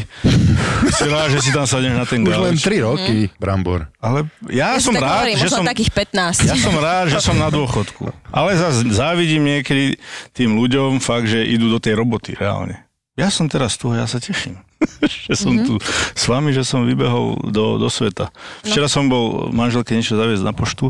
si 0.91 1.05
rád, 1.07 1.33
že 1.33 1.39
si 1.43 1.51
tam 1.55 1.65
sadneš 1.65 1.93
na 1.95 2.05
ten 2.05 2.21
Už 2.23 2.35
len 2.37 2.55
gauč. 2.55 2.63
3 2.63 2.87
roky, 2.87 3.17
Brambor. 3.39 3.87
Ale 4.01 4.27
ja, 4.49 4.75
Ja 4.75 4.81
som 4.81 4.95
rád, 4.97 5.25
hovorím, 5.25 5.37
že 5.37 5.49
som... 5.49 5.63
takých 5.65 5.91
15. 5.93 6.49
Ja 6.49 6.57
som 6.57 6.75
rád, 6.77 7.05
že 7.11 7.19
som 7.21 7.35
na 7.37 7.49
dôchodku. 7.51 8.09
Ale 8.31 8.55
zase 8.55 8.87
závidím 8.91 9.45
niekedy 9.45 9.99
tým 10.31 10.55
ľuďom 10.57 11.03
fakt, 11.03 11.27
že 11.29 11.43
idú 11.43 11.67
do 11.69 11.79
tej 11.81 11.99
roboty 11.99 12.33
reálne. 12.37 12.83
Ja 13.19 13.27
som 13.27 13.51
teraz 13.51 13.75
tu 13.75 13.91
a 13.91 14.01
ja 14.01 14.07
sa 14.07 14.17
teším. 14.17 14.57
že 15.29 15.33
som 15.35 15.53
Mhm. 15.53 15.65
tu 15.67 15.73
s 16.15 16.23
vami, 16.25 16.51
že 16.51 16.63
som 16.63 16.83
vybehol 16.83 17.51
do, 17.51 17.77
do 17.77 17.87
sveta. 17.87 18.31
Včera 18.65 18.87
som 18.87 19.05
bol 19.05 19.49
manželke 19.51 19.93
niečo 19.93 20.15
zaviesť 20.15 20.41
na 20.41 20.53
poštu 20.53 20.89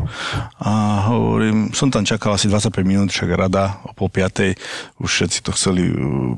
a 0.58 0.72
hovorím, 1.08 1.72
som 1.74 1.90
tam 1.90 2.02
čakal 2.02 2.34
asi 2.34 2.46
25 2.48 2.72
minút, 2.82 3.08
však 3.10 3.28
rada 3.32 3.82
o 3.84 3.92
pol 3.92 4.08
piatej, 4.08 4.54
už 4.96 5.08
všetci 5.10 5.38
to 5.42 5.50
chceli 5.52 5.88
uh, 5.88 5.96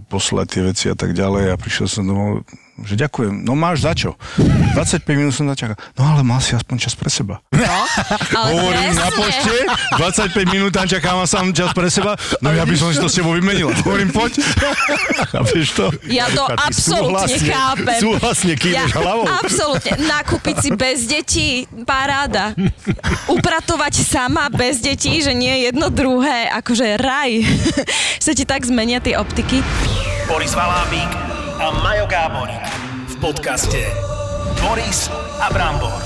poslať 0.08 0.46
tie 0.48 0.62
veci 0.64 0.86
a 0.88 0.96
tak 0.96 1.12
ďalej 1.12 1.52
a 1.52 1.60
prišiel 1.60 1.86
som 1.86 2.02
domov, 2.04 2.42
že 2.76 2.94
ďakujem, 2.96 3.30
no 3.40 3.54
máš 3.54 3.82
za 3.82 3.94
čo? 3.94 4.18
25 4.74 5.06
minút 5.14 5.30
som 5.30 5.46
začakal, 5.46 5.78
no 5.94 6.02
ale 6.04 6.20
mal 6.20 6.38
si 6.38 6.52
aspoň 6.52 6.76
čas 6.80 6.92
pre 6.92 7.06
seba. 7.06 7.38
No, 7.48 7.62
ale 8.34 8.50
Hovorím 8.56 8.92
na 8.92 9.08
pošte, 9.08 9.54
25 9.94 10.50
minút 10.50 10.70
tam 10.70 10.82
čakám 10.84 11.16
a 11.16 11.24
sám 11.24 11.50
čas 11.50 11.70
pre 11.70 11.86
seba. 11.86 12.18
No 12.40 12.50
ja 12.50 12.62
by 12.62 12.74
som 12.74 12.90
si 12.90 12.98
to 12.98 13.06
s 13.06 13.14
tebou 13.14 13.30
vymenil. 13.32 13.70
Hovorím, 13.80 14.10
poď. 14.10 14.42
Vieš 15.54 15.68
to? 15.72 15.86
Ja 16.04 16.26
to 16.28 16.42
A 16.44 16.66
absolútne 16.66 17.30
súhlasne- 17.30 17.46
chápem. 17.46 17.98
súhlasne 18.00 18.54
kýveš 18.54 18.90
hlavou. 18.92 19.24
Absolútne. 19.24 19.90
Nakúpiť 20.00 20.56
si 20.58 20.68
bez 20.72 20.98
detí, 21.04 21.48
paráda. 21.84 22.58
Upratovať 23.26 23.94
sama 23.96 24.50
bez 24.50 24.78
detí, 24.78 25.22
že 25.22 25.30
nie 25.30 25.62
jedno 25.64 25.88
druhé, 25.88 26.50
akože 26.52 26.98
raj. 26.98 27.46
Sa 28.24 28.32
ti 28.32 28.42
tak 28.42 28.66
zmenia 28.66 28.98
tie 28.98 29.14
optiky. 29.14 29.62
Boris 30.26 30.52
Valábík 30.52 31.33
a 31.54 31.70
Majo 31.70 32.06
Gáborík 32.10 32.66
v 33.06 33.14
podcaste 33.22 33.78
Boris 34.58 35.06
a 35.38 35.46
Brambor. 35.54 36.02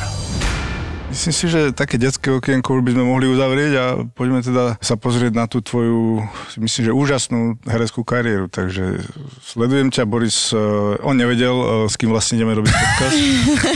Myslím 1.09 1.33
si, 1.33 1.49
že 1.49 1.73
také 1.73 1.97
detské 1.97 2.29
okienko 2.29 2.85
by 2.85 2.93
sme 2.93 3.05
mohli 3.09 3.33
uzavrieť 3.33 3.73
a 3.81 3.85
poďme 4.13 4.45
teda 4.45 4.77
sa 4.77 5.01
pozrieť 5.01 5.33
na 5.33 5.49
tú 5.49 5.65
tvoju, 5.65 6.21
myslím, 6.61 6.83
že 6.85 6.93
úžasnú 6.93 7.41
hereckú 7.65 8.05
kariéru. 8.05 8.53
Takže 8.53 9.01
sledujem 9.41 9.89
ťa, 9.89 10.05
Boris. 10.05 10.53
eh, 10.53 10.59
On 11.01 11.17
nevedel, 11.17 11.57
eh, 11.57 11.67
s 11.89 11.97
kým 11.97 12.13
vlastne 12.13 12.37
ideme 12.37 12.53
robiť 12.53 12.69
podcast. 12.69 13.19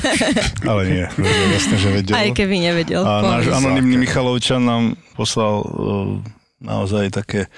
Ale 0.71 0.83
nie, 0.85 1.05
vedel, 1.17 1.49
jasne, 1.57 1.76
že 1.81 1.88
vedel. 1.88 2.12
Aj 2.12 2.29
keby 2.37 2.57
nevedel. 2.61 3.00
A 3.00 3.41
náš 3.41 3.49
anonimný 3.49 3.97
Michalovčan 3.97 4.61
nám 4.61 4.83
poslal 5.17 5.64
eh, 5.64 6.69
naozaj 6.69 7.17
také 7.17 7.49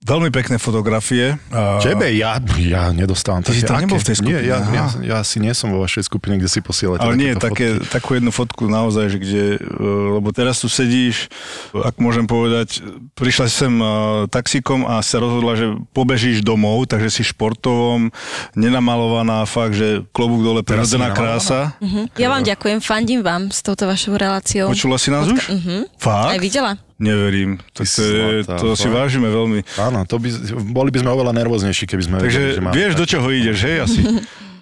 veľmi 0.00 0.32
pekné 0.32 0.56
fotografie. 0.56 1.36
Tebe, 1.84 2.08
ja, 2.16 2.40
ja 2.56 2.88
nedostávam 2.88 3.44
Ty 3.44 3.52
si 3.52 3.68
tam 3.68 3.84
nebol 3.84 4.00
v 4.00 4.06
tej 4.08 4.16
skupine, 4.16 4.40
Nie, 4.40 4.48
ja, 4.48 4.58
ja, 4.72 4.86
ja, 5.04 5.18
si 5.20 5.44
nie 5.44 5.52
som 5.52 5.68
vo 5.68 5.84
vašej 5.84 6.08
skupine, 6.08 6.40
kde 6.40 6.48
si 6.48 6.64
posielate 6.64 7.04
Ale 7.04 7.20
nie, 7.20 7.36
také, 7.36 7.76
fotky. 7.76 7.92
takú 7.92 8.10
jednu 8.16 8.32
fotku 8.32 8.64
naozaj, 8.72 9.12
že 9.12 9.18
kde, 9.20 9.44
eh, 9.60 10.14
lebo 10.16 10.32
teraz 10.32 10.64
tu 10.64 10.72
sedíš, 10.72 11.28
ak 11.76 12.00
môžem 12.00 12.24
povedať, 12.24 12.80
prišla 13.12 13.44
si 13.52 13.68
sem 13.68 13.74
eh, 13.76 13.88
taxíkom 14.32 14.88
a 14.88 15.04
sa 15.04 15.20
rozhodla, 15.20 15.52
že 15.60 15.66
pobežíš 15.92 16.40
domov, 16.40 16.88
takže 16.88 17.20
si 17.20 17.22
športovom, 17.22 18.08
nenamalovaná, 18.56 19.44
fakt, 19.44 19.76
že 19.76 20.00
klobúk 20.16 20.40
dole, 20.40 20.64
prirodzená 20.64 21.12
krása. 21.12 21.76
Mhm. 21.84 22.16
Ja 22.16 22.32
vám 22.32 22.48
ďakujem, 22.48 22.80
fandím 22.80 23.20
vám 23.20 23.52
s 23.52 23.60
touto 23.60 23.84
vašou 23.84 24.16
reláciou. 24.16 24.72
Počula 24.72 24.96
si 24.96 25.12
nás 25.12 25.28
už? 25.28 25.44
Mhm. 25.52 25.92
Fakt? 26.00 26.32
Aj 26.32 26.40
videla? 26.40 26.80
Neverím. 27.00 27.56
To, 27.72 27.80
Ty 27.80 27.88
to, 27.88 28.02
je, 28.04 28.44
zlatá, 28.44 28.60
to 28.60 28.76
si 28.76 28.88
vážime 28.92 29.32
veľmi. 29.32 29.64
Áno, 29.80 30.04
to 30.04 30.20
by, 30.20 30.28
boli 30.68 30.92
by 30.92 31.00
sme 31.00 31.10
oveľa 31.16 31.32
nervóznejší, 31.32 31.88
keby 31.88 32.02
sme 32.04 32.14
vedeli, 32.20 32.28
Takže 32.28 32.42
že 32.52 32.60
máme 32.60 32.74
vieš, 32.76 32.92
do 32.92 33.04
čoho 33.08 33.26
ideš, 33.32 33.58
hej, 33.64 33.78
asi? 33.88 34.00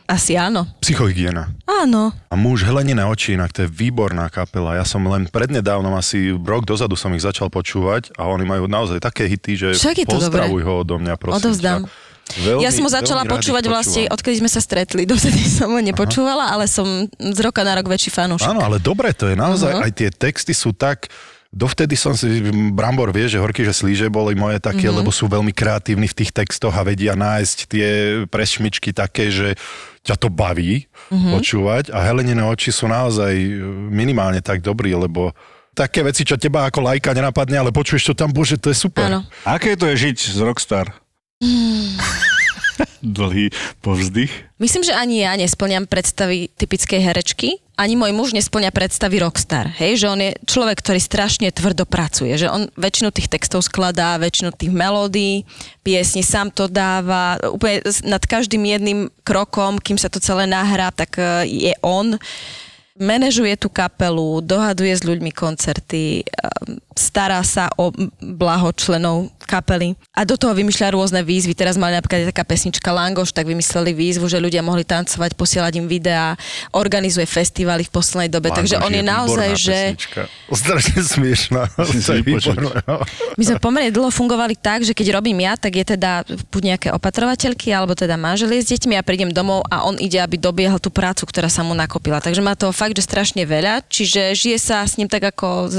Asi 0.09 0.41
áno. 0.41 0.65
psychohygiena. 0.81 1.53
Áno. 1.69 2.17
A 2.33 2.35
muž 2.39 2.65
Helenené 2.65 3.05
oči, 3.05 3.37
inak 3.37 3.53
to 3.53 3.67
je 3.67 3.69
výborná 3.69 4.33
kapela. 4.33 4.73
Ja 4.73 4.89
som 4.89 5.05
len 5.05 5.29
prednedávnom, 5.29 5.93
asi 5.93 6.33
rok 6.33 6.65
dozadu 6.65 6.97
som 6.97 7.13
ich 7.13 7.21
začal 7.21 7.53
počúvať 7.53 8.17
a 8.17 8.25
oni 8.25 8.49
majú 8.49 8.65
naozaj 8.73 9.05
také 9.05 9.29
hity, 9.29 9.53
že 9.61 9.69
Však 9.77 10.01
je 10.01 10.07
to 10.09 10.17
pozdravuj 10.17 10.65
ho 10.65 10.81
odo 10.81 10.97
mňa, 10.97 11.13
prosím. 11.21 11.53
Odovzdám. 11.53 11.81
ťa. 11.85 12.07
Veľmi, 12.41 12.61
ja 12.65 12.73
som 12.73 12.89
ho 12.89 12.93
začala 12.93 13.29
počúvať 13.29 13.65
vlastne, 13.69 14.03
odkedy 14.09 14.41
sme 14.41 14.49
sa 14.49 14.65
stretli. 14.65 15.05
Dovtedy 15.13 15.45
som 15.45 15.69
ho 15.77 15.81
nepočúvala, 15.81 16.57
ale 16.57 16.65
som 16.73 17.05
z 17.21 17.39
roka 17.45 17.61
na 17.61 17.77
rok 17.77 17.93
väčší 17.93 18.09
fanúšik. 18.09 18.49
Áno, 18.49 18.65
ale 18.65 18.81
dobre 18.81 19.13
to 19.13 19.29
je, 19.29 19.37
naozaj, 19.37 19.77
Aha. 19.77 19.85
aj 19.85 19.93
tie 19.93 20.09
texty 20.09 20.57
sú 20.57 20.73
tak... 20.73 21.13
Dovtedy 21.49 21.97
som 21.97 22.13
si, 22.13 22.29
Brambor 22.77 23.09
vie, 23.09 23.25
že 23.25 23.41
Horky, 23.41 23.65
že 23.65 23.73
slíže 23.73 24.13
boli 24.13 24.37
moje 24.37 24.61
také, 24.61 24.85
Mhm. 24.85 24.85
mm-hmm. 24.85 24.99
lebo 25.01 25.11
sú 25.11 25.25
veľmi 25.27 25.51
kreatívni 25.51 26.05
v 26.05 26.13
tých 26.15 26.31
textoch 26.31 26.71
a 26.71 26.85
vedia 26.85 27.17
nájsť 27.17 27.57
tie 27.65 27.89
prešmičky 28.29 28.93
také, 28.93 29.33
že 29.33 29.57
ťa 30.05 30.15
to 30.15 30.29
baví 30.29 30.85
Mhm. 30.85 30.93
mm-hmm. 31.09 31.33
počúvať 31.33 31.85
a 31.89 32.05
Helenine 32.05 32.45
oči 32.45 32.69
sú 32.69 32.85
naozaj 32.85 33.33
minimálne 33.89 34.39
tak 34.39 34.61
dobrí, 34.61 34.93
lebo 34.93 35.33
také 35.73 36.03
veci, 36.03 36.21
čo 36.23 36.37
teba 36.37 36.67
ako 36.67 36.85
lajka 36.85 37.17
nenapadne, 37.17 37.57
ale 37.57 37.71
počuješ 37.71 38.13
to 38.13 38.15
tam, 38.15 38.29
bože, 38.29 38.61
to 38.61 38.69
je 38.69 38.77
super. 38.77 39.09
Áno. 39.09 39.25
Aké 39.47 39.73
to 39.73 39.89
je 39.89 40.11
žiť 40.11 40.17
z 40.29 40.41
Rockstar? 40.43 40.93
Dlhý 43.03 43.51
povzdych. 43.83 44.33
Myslím, 44.59 44.83
že 44.83 44.95
ani 44.95 45.23
ja 45.23 45.39
nesplňam 45.39 45.87
predstavy 45.87 46.51
typickej 46.59 46.99
herečky, 46.99 47.63
ani 47.79 47.95
môj 47.95 48.11
muž 48.11 48.35
nesplňa 48.35 48.75
predstavy 48.75 49.23
rockstar. 49.23 49.71
Hej, 49.79 50.03
že 50.03 50.07
on 50.11 50.19
je 50.19 50.35
človek, 50.51 50.83
ktorý 50.83 50.99
strašne 50.99 51.55
tvrdo 51.55 51.87
pracuje, 51.87 52.35
že 52.35 52.51
on 52.51 52.67
väčšinu 52.75 53.15
tých 53.15 53.31
textov 53.31 53.63
skladá, 53.63 54.19
väčšinu 54.19 54.51
tých 54.51 54.75
melódií, 54.75 55.47
piesni 55.87 56.27
sám 56.27 56.51
to 56.51 56.67
dáva, 56.67 57.39
úplne 57.47 57.87
nad 58.03 58.19
každým 58.19 58.67
jedným 58.67 59.01
krokom, 59.23 59.79
kým 59.79 59.95
sa 59.95 60.11
to 60.11 60.19
celé 60.19 60.51
nahrá, 60.51 60.91
tak 60.91 61.23
e, 61.23 61.47
je 61.47 61.75
on. 61.87 62.19
Manažuje 62.99 63.55
tú 63.55 63.71
kapelu, 63.71 64.43
dohaduje 64.43 64.91
s 64.91 65.07
ľuďmi 65.07 65.31
koncerty, 65.31 66.27
e, 66.27 66.35
stará 66.99 67.47
sa 67.47 67.71
o 67.79 67.95
blaho 68.19 68.75
členov 68.75 69.31
kapely. 69.49 69.97
A 70.13 70.29
do 70.29 70.37
toho 70.37 70.53
vymýšľa 70.53 70.93
rôzne 70.93 71.25
výzvy. 71.25 71.57
Teraz 71.57 71.81
mali 71.81 71.97
napríklad 71.97 72.29
taká 72.29 72.45
pesnička 72.45 72.93
Langoš, 72.93 73.33
tak 73.33 73.49
vymysleli 73.49 73.97
výzvu, 73.97 74.29
že 74.29 74.37
ľudia 74.37 74.61
mohli 74.61 74.85
tancovať, 74.85 75.33
posielať 75.33 75.81
im 75.81 75.89
videá, 75.89 76.37
organizuje 76.77 77.25
festivaly 77.25 77.89
v 77.89 77.91
poslednej 77.91 78.29
dobe. 78.29 78.53
Takže 78.53 78.77
on 78.85 78.93
je 78.93 79.01
naozaj, 79.01 79.49
že... 79.57 79.79
Pesnička. 79.97 80.23
Strašne 80.69 81.01
smiešná. 81.01 81.63
je 81.89 82.53
no. 82.61 82.71
My 83.41 83.43
sme 83.49 83.57
pomerne 83.57 83.89
dlho 83.89 84.13
fungovali 84.13 84.53
tak, 84.59 84.85
že 84.85 84.93
keď 84.93 85.17
robím 85.17 85.41
ja, 85.41 85.57
tak 85.57 85.81
je 85.81 85.97
teda 85.97 86.29
buď 86.53 86.63
nejaké 86.77 86.89
opatrovateľky, 86.93 87.73
alebo 87.73 87.97
teda 87.97 88.21
manželie 88.21 88.61
s 88.61 88.69
deťmi, 88.69 88.99
ja 88.99 89.07
prídem 89.07 89.33
domov 89.33 89.65
a 89.73 89.87
on 89.89 89.97
ide, 89.97 90.21
aby 90.21 90.37
dobiehal 90.37 90.83
tú 90.83 90.93
prácu, 90.93 91.25
ktorá 91.25 91.47
sa 91.47 91.63
mu 91.65 91.73
nakopila. 91.73 92.19
Takže 92.19 92.43
má 92.43 92.59
toho 92.59 92.75
fakt, 92.75 92.99
že 92.99 93.07
strašne 93.07 93.47
veľa, 93.47 93.87
čiže 93.87 94.35
žije 94.35 94.59
sa 94.59 94.83
s 94.83 94.99
ním 94.99 95.07
tak 95.07 95.31
ako 95.31 95.71
s, 95.71 95.79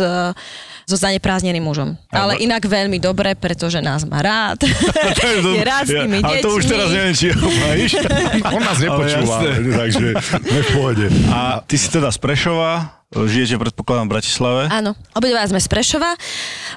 so 0.89 0.97
zaneprázdneným 0.97 1.61
mužom. 1.61 1.93
Ale 2.09 2.41
inak 2.41 2.65
veľmi 2.65 2.97
dobre, 2.97 3.37
pretože 3.59 3.83
nás 3.83 4.07
má 4.07 4.23
rád. 4.23 4.63
je 5.51 5.63
rád 5.67 5.83
s 5.83 5.91
tými 5.91 6.23
Ale 6.23 6.39
to 6.39 6.55
už 6.55 6.63
deťmi. 6.63 6.71
teraz 6.71 6.87
neviem, 6.95 7.11
či 7.11 7.27
ho 7.35 7.43
máš. 7.43 7.91
On 8.55 8.61
nás 8.63 8.79
nepočúva, 8.79 9.37
takže 9.83 10.05
sme 10.15 10.59
v 10.63 10.69
pohode. 10.71 11.05
A 11.27 11.59
ty 11.67 11.75
si 11.75 11.91
teda 11.91 12.07
z 12.07 12.23
Prešova, 12.23 13.03
žijete 13.11 13.59
predpokladám 13.59 14.07
v 14.07 14.11
Bratislave. 14.15 14.61
Áno, 14.71 14.95
obidva 15.11 15.43
sme 15.43 15.59
z 15.59 15.67
Prešova. 15.67 16.15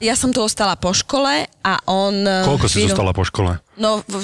Ja 0.02 0.18
som 0.18 0.34
tu 0.34 0.42
ostala 0.42 0.74
po 0.74 0.90
škole 0.90 1.46
a 1.62 1.72
on... 1.86 2.26
Koľko 2.50 2.66
si 2.66 2.82
chvíľu- 2.82 2.90
zostala 2.90 3.14
po 3.14 3.22
škole? 3.22 3.62
No, 3.78 4.02
v, 4.02 4.18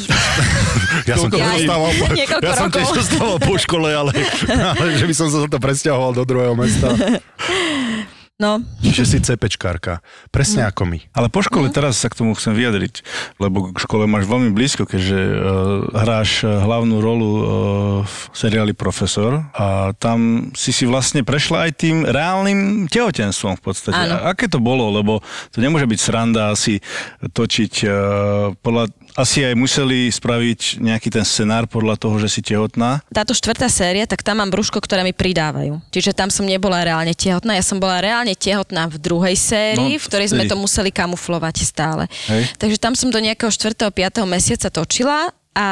Ja 1.06 1.14
som 1.14 1.30
Ja- 1.30 1.38
tiež 1.38 1.62
zostával 1.62 1.90
po, 1.94 2.04
ja 2.42 2.54
som 2.58 2.68
tiež 2.74 2.90
rokov. 2.90 2.98
zostával 2.98 3.38
po 3.38 3.54
škole, 3.54 3.88
ale, 3.94 4.10
ale 4.50 4.98
že 4.98 5.06
by 5.06 5.14
som 5.14 5.30
sa 5.30 5.46
za 5.46 5.48
to 5.48 5.62
presťahoval 5.62 6.10
do 6.10 6.26
druhého 6.26 6.58
mesta. 6.58 6.90
No, 8.38 8.62
Čiže 8.80 9.04
si 9.04 9.18
CPčkárka. 9.18 9.98
Presne 10.30 10.62
Mm. 10.62 10.68
ako 10.70 10.82
my. 10.86 10.98
Ale 11.10 11.28
po 11.28 11.42
škole 11.42 11.66
teraz 11.74 11.98
sa 11.98 12.06
k 12.06 12.18
tomu 12.22 12.38
chcem 12.38 12.54
vyjadriť, 12.54 13.02
lebo 13.42 13.74
k 13.74 13.78
škole 13.82 14.06
máš 14.06 14.30
veľmi 14.30 14.54
blízko, 14.54 14.86
keďže 14.86 15.18
uh, 15.18 15.38
hráš 15.92 16.46
uh, 16.46 16.62
hlavnú 16.62 17.02
rolu 17.02 17.28
uh, 17.28 17.42
v 18.06 18.14
seriáli 18.30 18.72
Profesor 18.78 19.42
a 19.58 19.90
tam 19.98 20.50
si 20.54 20.70
si 20.70 20.86
vlastne 20.86 21.26
prešla 21.26 21.66
aj 21.66 21.72
tým 21.82 22.06
reálnym 22.06 22.86
tehotenstvom 22.86 23.58
v 23.58 23.62
podstate. 23.62 23.98
Áno. 23.98 24.22
A 24.22 24.30
aké 24.30 24.46
to 24.46 24.62
bolo, 24.62 24.88
lebo 24.94 25.18
to 25.50 25.58
nemôže 25.58 25.90
byť 25.90 25.98
sranda 25.98 26.54
asi 26.54 26.78
točiť 27.22 27.72
uh, 27.84 27.92
podľa 28.62 28.94
asi 29.18 29.42
aj 29.42 29.58
museli 29.58 30.06
spraviť 30.06 30.78
nejaký 30.78 31.10
ten 31.10 31.26
scenár 31.26 31.66
podľa 31.66 31.98
toho, 31.98 32.22
že 32.22 32.30
si 32.30 32.40
tehotná. 32.40 33.02
táto 33.10 33.34
štvrtá 33.34 33.66
séria, 33.66 34.06
tak 34.06 34.22
tam 34.22 34.38
mám 34.38 34.54
brúško, 34.54 34.78
ktoré 34.78 35.02
mi 35.02 35.10
pridávajú. 35.10 35.82
Čiže 35.90 36.14
tam 36.14 36.30
som 36.30 36.46
nebola 36.46 36.86
reálne 36.86 37.10
tehotná, 37.18 37.58
ja 37.58 37.64
som 37.66 37.82
bola 37.82 37.98
reálne 37.98 38.38
tehotná 38.38 38.86
v 38.86 38.96
druhej 39.02 39.34
sérii, 39.34 39.98
No, 39.98 40.00
v 40.00 40.06
ktorej 40.06 40.30
sme 40.30 40.46
to 40.46 40.54
museli 40.54 40.94
kamuflovať 40.94 41.66
stále. 41.66 42.06
Hej. 42.30 42.54
Takže 42.62 42.78
tam 42.78 42.94
som 42.94 43.10
do 43.10 43.18
nejakého 43.18 43.50
4. 43.50 43.90
5. 43.90 44.22
mesiaca 44.30 44.70
točila 44.70 45.34
a 45.50 45.66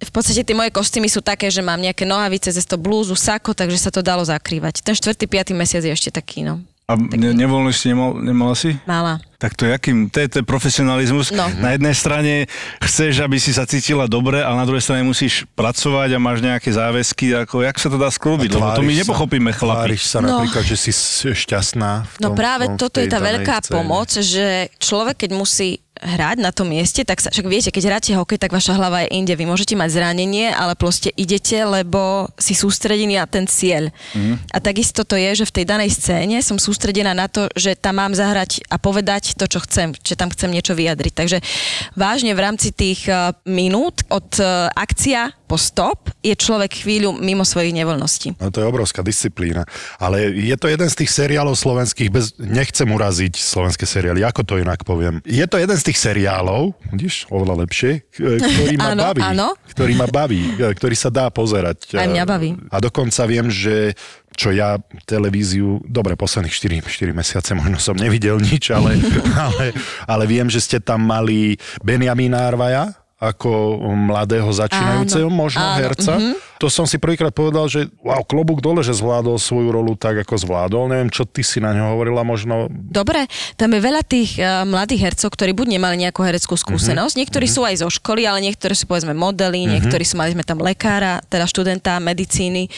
v 0.00 0.10
podstate 0.10 0.40
tie 0.40 0.56
moje 0.56 0.72
kostýmy 0.72 1.12
sú 1.12 1.20
také, 1.20 1.52
že 1.52 1.60
mám 1.60 1.76
nejaké 1.76 2.08
nohavice, 2.08 2.50
cesto 2.50 2.80
blúzu, 2.80 3.12
sako, 3.12 3.52
takže 3.52 3.76
sa 3.76 3.92
to 3.92 4.00
dalo 4.00 4.24
zakrývať. 4.24 4.80
Ten 4.80 4.96
4. 4.96 5.14
5. 5.14 5.52
mesiac 5.52 5.84
je 5.84 5.92
ešte 5.92 6.10
taký, 6.10 6.42
no. 6.42 6.64
A 6.90 6.98
ne, 6.98 7.30
nevoľnú 7.32 7.70
si 7.70 7.86
nemal, 7.86 8.18
nemala 8.18 8.50
si? 8.52 8.74
Mala. 8.82 9.22
Tak 9.36 9.54
to 9.54 9.62
je 9.62 9.70
akým, 9.70 10.10
to 10.10 10.18
je, 10.18 10.26
to 10.26 10.36
je 10.38 10.44
profesionalizmus. 10.44 11.30
No. 11.30 11.46
Na 11.56 11.70
jednej 11.70 11.94
strane 11.94 12.50
chceš, 12.78 13.22
aby 13.22 13.38
si 13.38 13.54
sa 13.54 13.62
cítila 13.62 14.04
dobre, 14.04 14.36
ale 14.36 14.52
na 14.52 14.66
druhej 14.66 14.82
strane 14.82 15.00
musíš 15.00 15.46
pracovať 15.50 16.12
a 16.12 16.18
máš 16.18 16.42
nejaké 16.42 16.68
záväzky, 16.68 17.32
ako, 17.38 17.62
jak 17.62 17.76
sa 17.76 17.86
to 17.86 17.96
dá 17.96 18.10
sklúbiť, 18.10 18.50
lebo 18.52 18.74
to 18.74 18.82
my 18.82 18.92
nepochopíme 18.96 19.48
chlapi. 19.50 19.94
Tváriš 19.94 20.02
sa 20.04 20.18
No. 20.18 20.42
napríklad, 20.42 20.66
že 20.66 20.76
si 20.76 20.90
šťastná. 21.24 22.04
V 22.04 22.16
tom, 22.18 22.22
No 22.22 22.28
práve 22.34 22.66
v 22.66 22.74
tom, 22.74 22.80
toto 22.80 22.98
je 22.98 23.06
tá 23.06 23.16
veľká 23.16 23.56
scéne. 23.60 23.70
pomoc, 23.72 24.10
že 24.10 24.46
človek, 24.76 25.24
keď 25.24 25.30
musí 25.32 25.78
hrať 26.00 26.40
na 26.40 26.50
tom 26.50 26.72
mieste, 26.72 27.04
tak 27.04 27.20
sa, 27.20 27.28
však 27.28 27.46
viete, 27.46 27.68
keď 27.68 27.82
hráte 27.86 28.10
hokej, 28.16 28.40
tak 28.40 28.50
vaša 28.50 28.76
hlava 28.76 29.04
je 29.04 29.12
inde. 29.12 29.36
Vy 29.36 29.44
môžete 29.44 29.76
mať 29.76 30.00
zranenie, 30.00 30.48
ale 30.48 30.72
proste 30.72 31.12
idete, 31.14 31.60
lebo 31.60 32.28
si 32.40 32.56
sústredení 32.56 33.20
na 33.20 33.28
ten 33.28 33.44
cieľ. 33.44 33.92
Mm. 34.16 34.40
A 34.50 34.58
takisto 34.64 35.04
to 35.04 35.14
je, 35.20 35.44
že 35.44 35.48
v 35.48 35.54
tej 35.60 35.64
danej 35.68 35.92
scéne 35.92 36.40
som 36.40 36.56
sústredená 36.56 37.12
na 37.12 37.28
to, 37.28 37.52
že 37.52 37.76
tam 37.76 38.00
mám 38.00 38.16
zahrať 38.16 38.64
a 38.72 38.80
povedať 38.80 39.36
to, 39.36 39.44
čo 39.44 39.60
chcem, 39.68 39.92
že 40.00 40.16
tam 40.16 40.32
chcem 40.32 40.48
niečo 40.48 40.72
vyjadriť. 40.72 41.12
Takže 41.12 41.38
vážne 41.94 42.32
v 42.32 42.42
rámci 42.42 42.72
tých 42.72 43.04
eh, 43.06 43.36
minút 43.44 44.00
od 44.08 44.28
eh, 44.40 44.72
akcia 44.72 45.39
po 45.50 45.58
stop 45.58 46.14
je 46.22 46.30
človek 46.30 46.86
chvíľu 46.86 47.18
mimo 47.18 47.42
svojich 47.42 47.74
nevoľností. 47.74 48.38
No 48.38 48.54
to 48.54 48.62
je 48.62 48.70
obrovská 48.70 49.02
disciplína. 49.02 49.66
Ale 49.98 50.30
je 50.30 50.54
to 50.54 50.70
jeden 50.70 50.86
z 50.86 50.94
tých 50.94 51.10
seriálov 51.10 51.58
slovenských, 51.58 52.06
bez, 52.06 52.38
nechcem 52.38 52.86
uraziť 52.86 53.34
slovenské 53.34 53.82
seriály, 53.82 54.22
ako 54.22 54.46
to 54.46 54.54
inak 54.56 54.86
poviem. 54.86 55.18
Je 55.26 55.42
to 55.44 55.58
jeden 55.58 55.74
z 55.74 55.90
tých 55.90 55.98
seriálov, 55.98 56.78
vidíš, 56.94 57.26
oveľa 57.26 57.66
lepšie, 57.66 58.06
k- 58.06 58.38
ktorý 58.38 58.74
ma 58.78 58.94
Áno, 58.94 59.02
baví. 59.10 59.20
áno. 59.26 59.48
Ktorý 59.66 59.92
ma 59.98 60.06
baví, 60.06 60.42
e, 60.54 60.70
ktorý 60.70 60.94
sa 60.94 61.10
dá 61.10 61.26
pozerať. 61.34 61.98
Aj 61.98 62.06
mňa 62.06 62.22
baví. 62.22 62.54
A 62.70 62.78
dokonca 62.78 63.26
viem, 63.26 63.50
že 63.50 63.98
čo 64.30 64.54
ja 64.54 64.78
televíziu, 65.04 65.82
dobre, 65.84 66.14
posledných 66.14 66.54
4, 66.54 66.86
4 66.86 67.10
mesiace 67.12 67.50
možno 67.52 67.76
som 67.76 67.98
nevidel 67.98 68.38
nič, 68.38 68.70
ale, 68.70 68.96
ale, 69.50 69.74
ale 70.06 70.24
viem, 70.24 70.46
že 70.46 70.62
ste 70.62 70.78
tam 70.78 71.02
mali 71.02 71.58
Benjamína 71.82 72.46
Arvaja, 72.46 72.94
ako 73.20 73.76
mladého 73.92 74.48
začínajúceho 74.48 75.28
Áno, 75.28 75.36
možno 75.36 75.60
áno, 75.60 75.76
herca. 75.76 76.16
mhm. 76.16 76.48
To 76.60 76.68
som 76.68 76.84
si 76.84 77.00
prvýkrát 77.00 77.32
povedal, 77.32 77.72
že 77.72 77.88
wow, 78.04 78.20
klobúk 78.20 78.60
dole, 78.60 78.84
že 78.84 78.92
zvládol 78.92 79.40
svoju 79.40 79.72
rolu 79.72 79.96
tak, 79.96 80.20
ako 80.20 80.36
zvládol. 80.36 80.92
Neviem, 80.92 81.08
čo 81.08 81.24
ty 81.24 81.40
si 81.40 81.56
na 81.56 81.72
ňo 81.72 81.96
hovorila, 81.96 82.20
možno... 82.20 82.68
Dobre, 82.68 83.24
tam 83.56 83.72
je 83.72 83.80
veľa 83.80 84.04
tých 84.04 84.36
uh, 84.36 84.68
mladých 84.68 85.08
hercov, 85.08 85.32
ktorí 85.32 85.56
buď 85.56 85.80
nemali 85.80 85.96
nejakú 86.04 86.20
hereckú 86.20 86.56
skúsenosť, 86.56 87.16
Mhm. 87.16 87.20
niektorí 87.24 87.46
sú 87.48 87.64
aj 87.64 87.80
zo 87.80 87.88
školy, 87.88 88.28
ale 88.28 88.44
niektorí 88.44 88.76
sú 88.76 88.84
povedzme 88.84 89.16
modely, 89.16 89.68
niektorí 89.68 90.04
sú, 90.04 90.20
mali 90.20 90.36
sme 90.36 90.44
tam 90.44 90.60
lekára, 90.60 91.24
teda 91.32 91.48
študenta 91.48 91.96
medicíny, 91.96 92.68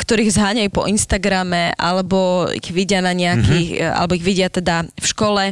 ktorých 0.00 0.32
zháňajú 0.32 0.70
po 0.72 0.88
Instagrame, 0.88 1.76
alebo 1.76 2.48
ich 2.52 2.72
vidia 2.72 3.04
na 3.04 3.12
nejakých, 3.12 3.68
Mhm. 3.68 3.80
uh, 3.84 4.00
alebo 4.00 4.16
ich 4.16 4.24
vidia 4.24 4.48
teda 4.48 4.88
v 4.88 5.06
škole 5.06 5.42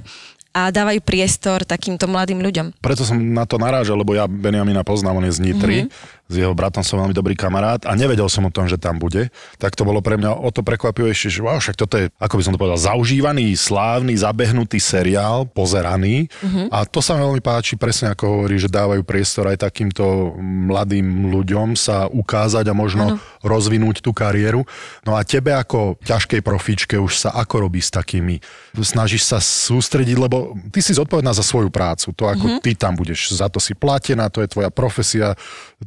a 0.55 0.71
dávajú 0.71 1.03
priestor 1.03 1.67
takýmto 1.67 2.07
mladým 2.07 2.39
ľuďom. 2.39 2.79
Preto 2.79 3.03
som 3.03 3.19
na 3.19 3.43
to 3.43 3.59
narážal, 3.59 3.99
lebo 3.99 4.15
ja 4.15 4.31
Benjamina 4.31 4.87
poznám, 4.87 5.19
on 5.19 5.27
je 5.27 5.35
z 5.35 5.43
Nitry, 5.43 5.79
mm-hmm. 5.85 6.24
S 6.25 6.41
jeho 6.41 6.57
bratom 6.57 6.81
som 6.81 6.97
veľmi 7.05 7.13
dobrý 7.13 7.37
kamarát 7.37 7.85
a 7.85 7.93
nevedel 7.93 8.33
som 8.33 8.49
o 8.49 8.55
tom, 8.55 8.65
že 8.65 8.81
tam 8.81 8.97
bude. 8.97 9.29
Tak 9.61 9.77
to 9.77 9.85
bolo 9.85 10.01
pre 10.01 10.17
mňa 10.17 10.33
o 10.41 10.49
to 10.49 10.65
prekvapivejšie, 10.65 11.29
že 11.29 11.45
wow, 11.45 11.61
však 11.61 11.77
toto 11.77 12.01
je, 12.01 12.09
ako 12.17 12.41
by 12.41 12.43
som 12.43 12.53
to 12.57 12.61
povedal, 12.61 12.81
zaužívaný, 12.81 13.53
slávny, 13.53 14.17
zabehnutý 14.17 14.81
seriál, 14.81 15.45
pozeraný 15.45 16.33
mm-hmm. 16.33 16.73
a 16.73 16.89
to 16.89 17.05
sa 17.05 17.21
mi 17.21 17.29
veľmi 17.29 17.45
páči, 17.45 17.77
presne 17.77 18.17
ako 18.17 18.41
hovorí, 18.41 18.57
že 18.57 18.73
dávajú 18.73 19.05
priestor 19.05 19.53
aj 19.53 19.69
takýmto 19.69 20.33
mladým 20.41 21.29
ľuďom 21.29 21.77
sa 21.77 22.09
ukázať 22.09 22.73
a 22.73 22.75
možno 22.75 23.21
ano. 23.21 23.45
rozvinúť 23.45 24.01
tú 24.01 24.17
kariéru. 24.17 24.65
No 25.05 25.21
a 25.21 25.29
tebe 25.29 25.53
ako 25.53 26.01
ťažkej 26.01 26.41
profíčke 26.41 26.97
už 26.97 27.29
sa 27.29 27.37
ako 27.37 27.69
robí 27.69 27.85
s 27.85 27.93
takými? 27.93 28.41
Snažíš 28.81 29.29
sa 29.29 29.45
sústrediť, 29.45 30.17
lebo 30.17 30.57
ty 30.73 30.81
si 30.81 30.97
zodpovedná 30.97 31.37
za 31.37 31.45
svoju 31.45 31.69
prácu. 31.69 32.17
To, 32.17 32.33
ako 32.33 32.45
mm-hmm. 32.49 32.63
ty 32.65 32.73
tam 32.73 32.97
budeš, 32.97 33.37
za 33.37 33.53
to 33.53 33.61
si 33.61 33.77
platená, 33.77 34.33
to 34.33 34.41
je 34.41 34.49
tvoja 34.49 34.73
profesia, 34.73 35.37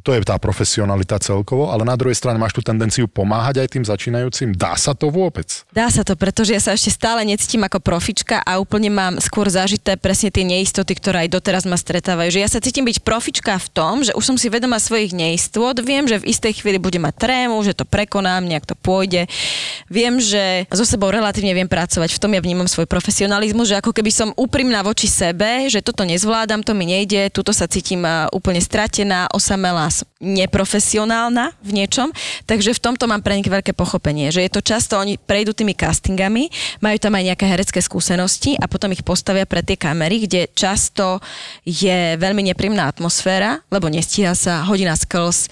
to 0.06 0.14
je 0.14 0.27
tá 0.28 0.36
profesionalita 0.36 1.16
celkovo, 1.16 1.72
ale 1.72 1.88
na 1.88 1.96
druhej 1.96 2.12
strane 2.12 2.36
máš 2.36 2.52
tú 2.52 2.60
tendenciu 2.60 3.08
pomáhať 3.08 3.64
aj 3.64 3.68
tým 3.72 3.84
začínajúcim. 3.88 4.52
Dá 4.52 4.76
sa 4.76 4.92
to 4.92 5.08
vôbec? 5.08 5.64
Dá 5.72 5.88
sa 5.88 6.04
to, 6.04 6.12
pretože 6.20 6.52
ja 6.52 6.60
sa 6.60 6.76
ešte 6.76 6.92
stále 6.92 7.24
necítim 7.24 7.64
ako 7.64 7.80
profička 7.80 8.44
a 8.44 8.60
úplne 8.60 8.92
mám 8.92 9.16
skôr 9.24 9.48
zažité 9.48 9.96
presne 9.96 10.28
tie 10.28 10.44
neistoty, 10.44 10.92
ktoré 11.00 11.24
aj 11.24 11.40
doteraz 11.40 11.64
ma 11.64 11.80
stretávajú. 11.80 12.28
Že 12.28 12.44
ja 12.44 12.48
sa 12.52 12.60
cítim 12.60 12.84
byť 12.84 13.00
profička 13.00 13.56
v 13.56 13.68
tom, 13.72 14.04
že 14.04 14.12
už 14.12 14.24
som 14.28 14.36
si 14.36 14.52
vedomá 14.52 14.76
svojich 14.76 15.16
neistôt, 15.16 15.72
viem, 15.80 16.04
že 16.04 16.20
v 16.20 16.28
istej 16.28 16.60
chvíli 16.60 16.76
budem 16.76 17.08
mať 17.08 17.16
trému, 17.16 17.56
že 17.64 17.72
to 17.72 17.88
prekonám, 17.88 18.44
nejak 18.44 18.68
to 18.68 18.76
pôjde. 18.76 19.24
Viem, 19.88 20.20
že 20.20 20.68
so 20.68 20.84
sebou 20.84 21.08
relatívne 21.08 21.56
viem 21.56 21.70
pracovať, 21.70 22.12
v 22.12 22.20
tom 22.20 22.36
ja 22.36 22.44
vnímam 22.44 22.68
svoj 22.68 22.84
profesionalizmus, 22.84 23.72
že 23.72 23.80
ako 23.80 23.96
keby 23.96 24.12
som 24.12 24.36
úprimná 24.36 24.84
voči 24.84 25.08
sebe, 25.08 25.72
že 25.72 25.80
toto 25.80 26.04
nezvládam, 26.04 26.60
to 26.60 26.76
mi 26.76 26.84
nejde, 26.84 27.32
tuto 27.32 27.56
sa 27.56 27.64
cítim 27.64 28.04
a, 28.04 28.28
úplne 28.34 28.60
stratená, 28.60 29.30
osamelá, 29.32 29.88
neprofesionálna 30.18 31.54
v 31.62 31.70
niečom, 31.78 32.10
takže 32.42 32.74
v 32.74 32.82
tomto 32.82 33.06
mám 33.06 33.22
pre 33.22 33.38
nich 33.38 33.46
veľké 33.46 33.70
pochopenie, 33.70 34.34
že 34.34 34.42
je 34.42 34.50
to 34.50 34.62
často, 34.66 34.98
oni 34.98 35.14
prejdú 35.14 35.54
tými 35.54 35.78
castingami, 35.78 36.50
majú 36.82 36.98
tam 36.98 37.14
aj 37.14 37.34
nejaké 37.34 37.46
herecké 37.46 37.78
skúsenosti 37.78 38.58
a 38.58 38.66
potom 38.66 38.90
ich 38.90 39.06
postavia 39.06 39.46
pre 39.46 39.62
tie 39.62 39.78
kamery, 39.78 40.26
kde 40.26 40.50
často 40.58 41.22
je 41.62 42.18
veľmi 42.18 42.50
nepríjemná 42.50 42.90
atmosféra, 42.90 43.62
lebo 43.70 43.86
nestíha 43.86 44.34
sa 44.34 44.66
hodina 44.66 44.98
sklz, 44.98 45.46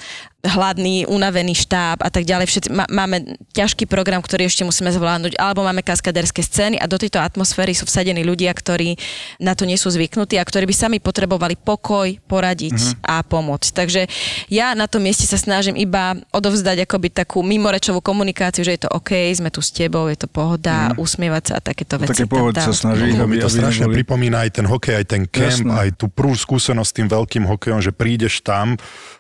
hladný, 0.46 1.04
unavený 1.10 1.58
štáb 1.58 1.98
a 2.00 2.10
tak 2.10 2.22
ďalej. 2.22 2.46
Všetci, 2.46 2.68
má, 2.70 2.86
máme 2.86 3.36
ťažký 3.52 3.84
program, 3.90 4.22
ktorý 4.22 4.46
ešte 4.46 4.62
musíme 4.62 4.88
zvládnuť, 4.94 5.36
alebo 5.36 5.66
máme 5.66 5.82
kaskaderské 5.82 6.40
scény 6.40 6.78
a 6.78 6.86
do 6.86 6.96
tejto 6.96 7.18
atmosféry 7.18 7.74
sú 7.74 7.84
vsadení 7.84 8.22
ľudia, 8.22 8.54
ktorí 8.54 8.94
na 9.42 9.58
to 9.58 9.66
nie 9.66 9.74
sú 9.74 9.90
zvyknutí 9.90 10.38
a 10.38 10.44
ktorí 10.46 10.64
by 10.70 10.74
sami 10.74 10.98
potrebovali 11.02 11.58
pokoj, 11.58 12.14
poradiť 12.24 12.72
Mhm. 12.72 12.92
uh-huh. 12.96 13.02
a 13.02 13.14
pomôcť. 13.26 13.68
Takže 13.74 14.02
ja 14.48 14.72
na 14.78 14.86
tom 14.86 15.02
mieste 15.02 15.26
sa 15.26 15.36
snažím 15.36 15.74
iba 15.74 16.14
odovzdať 16.30 16.86
akoby 16.86 17.08
takú 17.10 17.42
mimorečovú 17.42 17.98
komunikáciu, 18.00 18.62
že 18.62 18.78
je 18.78 18.80
to 18.86 18.90
OK, 18.94 19.12
sme 19.34 19.50
tu 19.50 19.58
s 19.60 19.74
tebou, 19.74 20.06
je 20.06 20.18
to 20.18 20.28
pohoda, 20.30 20.92
uh-huh. 20.92 21.02
usmievať 21.02 21.42
sa 21.50 21.52
a 21.58 21.60
takéto 21.60 21.98
veci. 21.98 22.12
Mhm. 22.12 22.16
Také 22.16 22.26
pohody 22.30 22.58
sa 22.62 22.74
snaží, 22.76 23.10
Lebo 23.16 23.26
mi 23.26 23.36
aby, 23.40 23.44
to 23.44 23.50
strašne 23.50 23.84
neboli... 23.88 23.96
pripomína 24.02 24.38
aj 24.46 24.50
ten 24.62 24.66
hokej, 24.68 24.94
aj 25.00 25.06
ten 25.08 25.22
camp, 25.26 25.64
Jasné. 25.66 25.72
aj 25.72 25.88
tú 25.98 26.06
prvú 26.12 26.36
skúsenosť 26.36 26.88
s 26.90 26.94
tým 26.94 27.08
veľkým 27.08 27.44
hokejom, 27.48 27.80
že 27.82 27.90
prídeš 27.90 28.44
tam 28.44 28.76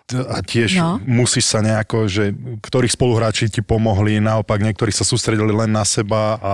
a 0.06 0.38
tiež 0.38 0.78
No. 0.78 1.02
Musíš 1.16 1.48
sa 1.48 1.64
nejako, 1.64 2.04
že 2.06 2.36
ktorých 2.60 2.92
spoluhráči 2.92 3.48
ti 3.48 3.64
pomohli, 3.64 4.20
naopak 4.20 4.60
niektorí 4.60 4.92
sa 4.92 5.08
sústredili 5.08 5.50
len 5.50 5.72
na 5.72 5.88
seba 5.88 6.36
a 6.36 6.52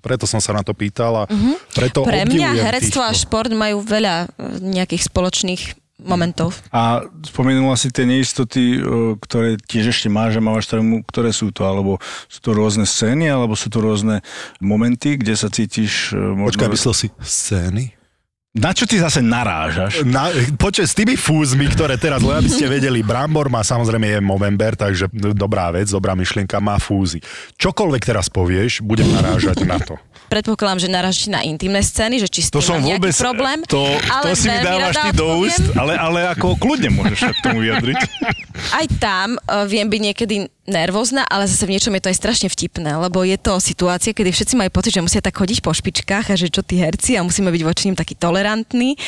preto 0.00 0.24
som 0.24 0.40
sa 0.40 0.56
na 0.56 0.64
to 0.64 0.72
pýtal 0.72 1.12
a 1.12 1.24
preto 1.76 2.08
Mhm. 2.08 2.08
Pre 2.08 2.22
mňa 2.24 2.50
herectvo 2.56 3.04
a 3.04 3.12
šport 3.12 3.52
majú 3.52 3.84
veľa 3.84 4.24
e, 4.24 4.26
nejakých 4.64 5.12
spoločných 5.12 5.62
momentov. 5.98 6.54
A 6.70 7.02
spomenula 7.26 7.74
si 7.74 7.90
tie 7.90 8.06
neistoty, 8.06 8.78
e, 8.78 9.18
ktoré 9.18 9.58
tiež 9.58 9.90
ešte 9.90 10.06
máš 10.06 10.38
a 10.38 10.42
máš 10.42 10.70
trému, 10.70 11.02
ktoré 11.02 11.34
sú 11.34 11.50
to? 11.50 11.66
Alebo 11.66 11.98
sú 12.30 12.38
to 12.38 12.54
rôzne 12.54 12.86
scény, 12.86 13.26
alebo 13.26 13.58
sú 13.58 13.66
to 13.66 13.82
rôzne 13.82 14.22
momenty, 14.62 15.18
kde 15.18 15.34
sa 15.34 15.50
cítiš 15.50 16.14
e, 16.14 16.18
možno... 16.18 16.54
Počkaj, 16.54 16.70
myslel 16.70 16.94
si 16.94 17.06
scény? 17.18 17.97
Na 18.58 18.74
čo 18.74 18.84
ty 18.90 18.98
zase 18.98 19.22
narážaš? 19.22 20.02
Na, 20.02 20.34
počuť, 20.58 20.84
s 20.84 20.94
tými 20.98 21.14
fúzmi, 21.14 21.70
ktoré 21.70 21.94
teraz, 21.94 22.20
len 22.26 22.42
aby 22.42 22.50
ste 22.50 22.66
vedeli, 22.76 23.06
Brambor 23.06 23.46
má 23.46 23.62
samozrejme 23.62 24.18
je 24.18 24.18
Movember, 24.18 24.74
takže 24.74 25.06
dobrá 25.32 25.70
vec, 25.70 25.86
dobrá 25.88 26.18
myšlienka, 26.18 26.58
má 26.58 26.76
fúzy. 26.82 27.22
Čokoľvek 27.56 28.02
teraz 28.02 28.26
povieš, 28.26 28.82
budem 28.82 29.06
narážať 29.14 29.62
na 29.62 29.78
to. 29.78 29.94
Predpokladám, 30.28 30.84
že 30.84 30.88
narážate 30.92 31.30
na 31.32 31.40
intimné 31.40 31.80
scény, 31.80 32.20
že 32.20 32.28
či 32.28 32.44
s 32.44 32.52
To 32.52 32.60
som 32.60 32.84
vôbec... 32.84 33.16
problém. 33.16 33.64
To, 33.64 33.80
ale 34.12 34.36
to 34.36 34.36
si 34.36 34.52
mi 34.52 34.60
dávaš 34.60 34.94
ty 35.00 35.10
do 35.16 35.26
úst, 35.40 35.64
ale, 35.72 35.96
ale 35.96 36.28
ako 36.28 36.60
kľudne 36.60 36.92
môžeš 36.92 37.18
sa 37.24 37.32
k 37.32 37.40
tomu 37.40 37.64
vyjadriť. 37.64 37.96
Aj 38.74 38.86
tam 38.98 39.38
uh, 39.38 39.64
viem 39.64 39.86
byť 39.88 40.00
niekedy 40.00 40.36
nervózna, 40.68 41.24
ale 41.24 41.48
zase 41.48 41.64
v 41.64 41.78
niečom 41.78 41.94
je 41.96 42.02
to 42.04 42.10
aj 42.12 42.20
strašne 42.20 42.48
vtipné, 42.52 42.98
lebo 42.98 43.24
je 43.24 43.38
to 43.40 43.56
situácia, 43.62 44.12
kedy 44.12 44.30
všetci 44.34 44.54
majú 44.58 44.70
pocit, 44.74 44.92
že 44.92 45.04
musia 45.04 45.24
tak 45.24 45.38
chodiť 45.38 45.64
po 45.64 45.72
špičkách 45.72 46.32
a 46.32 46.38
že 46.38 46.52
čo 46.52 46.60
tí 46.60 46.76
herci 46.76 47.16
a 47.16 47.24
musíme 47.24 47.48
byť 47.48 47.62
voči 47.64 47.82
nim 47.88 47.96
takí 47.96 48.18
tolerantní. 48.18 48.98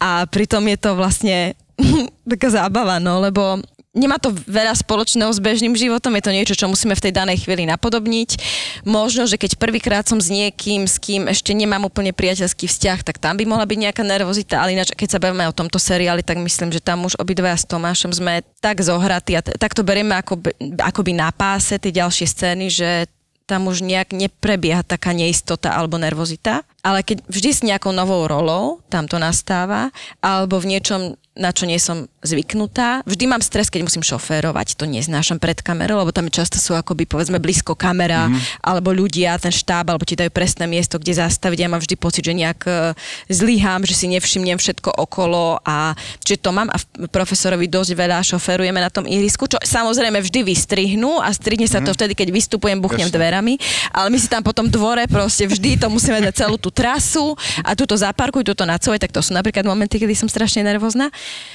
A 0.00 0.24
pritom 0.24 0.64
je 0.64 0.78
to 0.80 0.96
vlastne 0.96 1.52
taká 2.30 2.48
zábava, 2.48 2.96
no, 3.02 3.20
lebo 3.20 3.60
nemá 3.90 4.22
to 4.22 4.30
veľa 4.46 4.70
spoločného 4.78 5.34
s 5.34 5.42
bežným 5.42 5.74
životom, 5.74 6.14
je 6.14 6.22
to 6.22 6.34
niečo, 6.34 6.54
čo 6.54 6.70
musíme 6.70 6.94
v 6.94 7.04
tej 7.10 7.12
danej 7.14 7.42
chvíli 7.42 7.66
napodobniť. 7.66 8.38
Možno, 8.86 9.26
že 9.26 9.34
keď 9.34 9.58
prvýkrát 9.58 10.06
som 10.06 10.22
s 10.22 10.30
niekým, 10.30 10.86
s 10.86 11.02
kým 11.02 11.26
ešte 11.26 11.50
nemám 11.50 11.90
úplne 11.90 12.14
priateľský 12.14 12.70
vzťah, 12.70 13.02
tak 13.02 13.18
tam 13.18 13.34
by 13.34 13.44
mohla 13.50 13.66
byť 13.66 13.78
nejaká 13.82 14.02
nervozita, 14.06 14.62
ale 14.62 14.78
ináč, 14.78 14.94
keď 14.94 15.18
sa 15.18 15.22
bavíme 15.22 15.42
o 15.50 15.56
tomto 15.56 15.82
seriáli, 15.82 16.22
tak 16.22 16.38
myslím, 16.38 16.70
že 16.70 16.78
tam 16.78 17.02
už 17.02 17.18
obidvaja 17.18 17.58
s 17.58 17.66
Tomášom 17.66 18.14
sme 18.14 18.46
tak 18.62 18.78
zohratí 18.78 19.34
a 19.34 19.42
t- 19.42 19.58
tak 19.58 19.74
to 19.74 19.82
berieme 19.82 20.14
ako, 20.14 20.38
by- 20.38 20.54
akoby 20.78 21.10
na 21.10 21.34
páse 21.34 21.74
tie 21.82 21.90
ďalšie 21.90 22.26
scény, 22.30 22.70
že 22.70 23.10
tam 23.50 23.66
už 23.66 23.82
nejak 23.82 24.14
neprebieha 24.14 24.86
taká 24.86 25.10
neistota 25.10 25.74
alebo 25.74 25.98
nervozita, 25.98 26.62
ale 26.86 27.02
keď 27.02 27.26
vždy 27.26 27.50
s 27.50 27.66
nejakou 27.66 27.90
novou 27.90 28.22
rolou 28.30 28.78
tam 28.86 29.10
to 29.10 29.18
nastáva, 29.18 29.90
alebo 30.22 30.62
v 30.62 30.78
niečom, 30.78 31.18
na 31.38 31.54
čo 31.54 31.62
nie 31.62 31.78
som 31.78 32.10
zvyknutá. 32.26 33.06
Vždy 33.06 33.24
mám 33.30 33.38
stres, 33.38 33.70
keď 33.70 33.86
musím 33.86 34.02
šoférovať, 34.02 34.74
to 34.74 34.84
neznášam 34.84 35.38
pred 35.38 35.62
kamerou, 35.62 36.02
lebo 36.02 36.10
tam 36.10 36.26
často 36.26 36.58
sú 36.58 36.74
akoby 36.74 37.06
povedzme 37.06 37.38
blízko 37.38 37.78
kamera, 37.78 38.26
mm-hmm. 38.26 38.66
alebo 38.66 38.90
ľudia, 38.90 39.38
ten 39.38 39.54
štáb, 39.54 39.88
alebo 39.88 40.02
ti 40.02 40.18
dajú 40.18 40.28
presné 40.34 40.66
miesto, 40.66 40.98
kde 40.98 41.22
zastaviť. 41.22 41.58
Ja 41.64 41.70
mám 41.70 41.78
vždy 41.80 41.94
pocit, 41.96 42.26
že 42.26 42.34
nejak 42.34 42.60
e, 42.66 42.92
zlyhám, 43.30 43.86
že 43.86 43.94
si 43.94 44.10
nevšimnem 44.10 44.58
všetko 44.58 44.90
okolo 44.90 45.62
a 45.62 45.94
čiže 46.20 46.42
to 46.42 46.50
mám 46.50 46.68
a 46.68 46.76
profesorovi 47.08 47.70
dosť 47.70 47.94
veľa 47.94 48.26
šoférujeme 48.26 48.82
na 48.82 48.90
tom 48.90 49.06
ihrisku, 49.06 49.46
čo 49.46 49.56
samozrejme 49.62 50.18
vždy 50.18 50.44
vystrihnú 50.44 51.22
a 51.22 51.30
strihne 51.30 51.70
sa 51.70 51.78
to 51.78 51.94
vtedy, 51.94 52.18
keď 52.18 52.34
vystupujem, 52.34 52.82
buchnem 52.82 53.06
Jasne. 53.06 53.16
dverami, 53.16 53.54
ale 53.94 54.10
my 54.10 54.18
si 54.18 54.26
tam 54.26 54.42
potom 54.42 54.66
dvore 54.66 55.06
proste 55.06 55.46
vždy 55.46 55.78
to 55.78 55.86
musíme 55.86 56.20
dať 56.20 56.44
celú 56.44 56.58
tú 56.58 56.74
trasu 56.74 57.32
a 57.62 57.72
túto 57.78 57.94
zaparkuj, 57.94 58.42
túto 58.44 58.66
nacoj, 58.66 58.98
tak 58.98 59.14
to 59.14 59.22
sú 59.22 59.32
napríklad 59.32 59.62
momenty, 59.64 59.96
kedy 59.96 60.12
som 60.12 60.28
strašne 60.28 60.66
nervózna. 60.66 61.08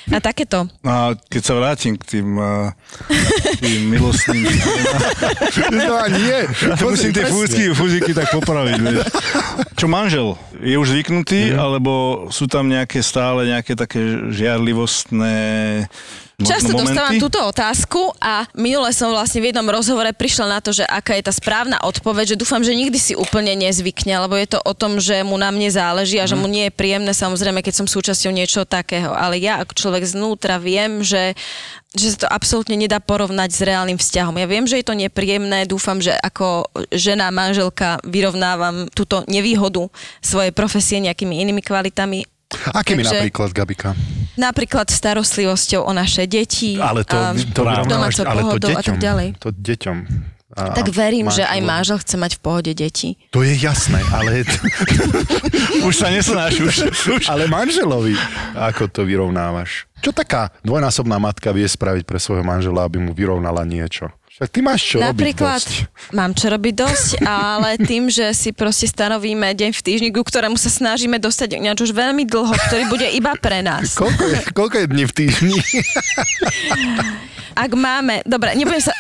A 0.06 0.22
takéto. 0.22 0.70
No 0.86 0.92
a 0.94 1.02
keď 1.18 1.42
sa 1.42 1.54
vrátim 1.58 1.98
k 1.98 2.04
tým, 2.06 2.38
uh, 2.38 2.70
tým 3.58 3.90
milostným... 3.90 4.46
No 5.74 5.98
a 5.98 6.06
nie. 6.08 6.46
To 6.78 6.94
musím 6.94 7.10
tie 7.10 7.26
fúziky, 7.26 7.74
fúziky 7.74 8.12
tak 8.14 8.30
popraviť. 8.30 8.78
Vieš. 8.86 9.02
Čo 9.74 9.86
manžel? 9.90 10.38
Je 10.62 10.78
už 10.78 10.94
zvyknutý, 10.94 11.52
Mhm. 11.52 11.58
alebo 11.58 11.92
sú 12.30 12.46
tam 12.46 12.70
nejaké 12.70 13.02
stále 13.02 13.50
nejaké 13.50 13.74
také 13.74 14.30
žiarlivostné 14.30 15.36
možno 16.40 16.52
Často 16.52 16.72
momenty? 16.76 16.84
dostávam 16.84 17.16
túto 17.20 17.40
otázku 17.40 18.02
a 18.20 18.44
minule 18.56 18.92
som 18.92 19.12
vlastne 19.12 19.40
v 19.40 19.50
jednom 19.52 19.68
rozhovore 19.72 20.12
prišla 20.12 20.46
na 20.48 20.60
to, 20.60 20.76
že 20.76 20.84
aká 20.84 21.16
je 21.16 21.28
tá 21.28 21.34
správna 21.34 21.80
odpoveď, 21.84 22.36
že 22.36 22.40
dúfam, 22.40 22.60
že 22.60 22.76
nikdy 22.76 23.00
si 23.00 23.14
úplne 23.16 23.56
nezvykne, 23.56 24.20
lebo 24.28 24.36
je 24.36 24.56
to 24.56 24.60
o 24.60 24.74
tom, 24.76 25.00
že 25.00 25.24
mu 25.24 25.40
na 25.40 25.50
mne 25.50 25.72
záleží 25.72 26.20
a 26.20 26.28
že 26.28 26.36
mu 26.36 26.48
nie 26.52 26.68
je 26.68 26.76
príjemné 26.76 27.16
samozrejme, 27.16 27.64
keď 27.64 27.84
som 27.84 27.88
súčasťou 27.88 28.36
niečoho 28.36 28.68
takého. 28.68 29.16
Ale 29.16 29.40
ja 29.40 29.64
ako 29.64 29.74
človek 29.76 30.04
znútra 30.04 30.60
viem, 30.60 31.02
že 31.02 31.38
že 31.96 32.12
sa 32.12 32.28
to 32.28 32.30
absolútne 32.30 32.76
nedá 32.76 33.00
porovnať 33.00 33.50
s 33.56 33.64
reálnym 33.64 33.96
vzťahom. 33.96 34.36
Ja 34.36 34.48
viem, 34.52 34.68
že 34.68 34.84
je 34.84 34.86
to 34.86 35.00
nepríjemné, 35.00 35.64
dúfam, 35.64 36.04
že 36.04 36.12
ako 36.12 36.68
žena, 36.92 37.32
manželka 37.32 38.04
vyrovnávam 38.04 38.92
túto 38.92 39.24
nevýhodu 39.32 39.88
svojej 40.20 40.52
profesie 40.52 41.00
nejakými 41.00 41.40
inými 41.40 41.64
kvalitami. 41.64 42.35
Akými 42.72 43.02
Takže- 43.02 43.14
napríklad, 43.16 43.50
Gabika? 43.52 43.90
Napríklad 44.36 44.88
starostlivosťou 44.88 45.82
o 45.82 45.92
naše 45.92 46.28
deti, 46.28 46.76
Ale 46.76 47.08
to, 47.08 47.16
a 47.16 47.32
to 47.32 47.62
vyrovnávaš, 47.64 47.88
domácou 48.20 48.24
ale 48.24 48.36
to 48.36 48.46
pohodou 48.46 48.68
a 48.68 48.72
tak 48.76 48.84
deťom. 48.84 48.98
ďalej. 49.00 49.28
To 49.40 49.50
deťom. 49.50 49.98
A, 50.56 50.62
Tak 50.72 50.88
verím, 50.88 51.28
že 51.28 51.44
aj 51.44 51.60
manžel 51.60 51.98
chce 52.00 52.16
mať 52.16 52.32
v 52.36 52.42
pohode 52.42 52.72
deti. 52.72 53.20
To 53.32 53.44
je 53.44 53.56
jasné, 53.56 54.00
ale, 54.12 54.44
Už 55.88 55.94
sa 55.96 56.08
nesnáš, 56.08 56.60
už, 56.60 56.76
už. 57.12 57.24
ale 57.28 57.48
manželovi, 57.48 58.16
ako 58.56 58.88
to 58.88 59.02
vyrovnávaš? 59.04 59.84
Čo 60.00 60.12
taká 60.12 60.54
dvojnásobná 60.62 61.18
matka 61.18 61.52
vie 61.52 61.66
spraviť 61.66 62.04
pre 62.06 62.22
svojho 62.22 62.44
manžela, 62.44 62.86
aby 62.86 63.02
mu 63.02 63.12
vyrovnala 63.12 63.66
niečo? 63.66 64.12
Však 64.36 64.52
ty 64.52 64.60
máš 64.60 64.82
čo 64.84 65.00
Napríklad, 65.00 65.64
robiť 65.64 65.88
dosť. 65.88 66.12
mám 66.12 66.36
čo 66.36 66.52
robiť 66.52 66.74
dosť, 66.76 67.10
ale 67.24 67.80
tým, 67.80 68.12
že 68.12 68.36
si 68.36 68.52
proste 68.52 68.84
stanovíme 68.84 69.56
deň 69.56 69.72
v 69.72 69.80
týždni, 69.80 70.10
ku 70.12 70.20
ktorému 70.22 70.60
sa 70.60 70.68
snažíme 70.68 71.16
dostať 71.16 71.56
ináč 71.56 71.88
už 71.88 71.96
veľmi 71.96 72.28
dlho, 72.28 72.52
ktorý 72.68 72.84
bude 72.92 73.08
iba 73.08 73.32
pre 73.40 73.64
nás. 73.64 73.96
Koľko 73.96 74.24
je, 74.28 74.40
koľko 74.52 74.76
je 74.76 74.86
dní 74.92 75.04
v 75.08 75.14
týždni? 75.16 75.56
Ak 77.56 77.72
máme, 77.72 78.20
dobre, 78.28 78.52
nebudem 78.52 78.84
sa, 78.84 78.92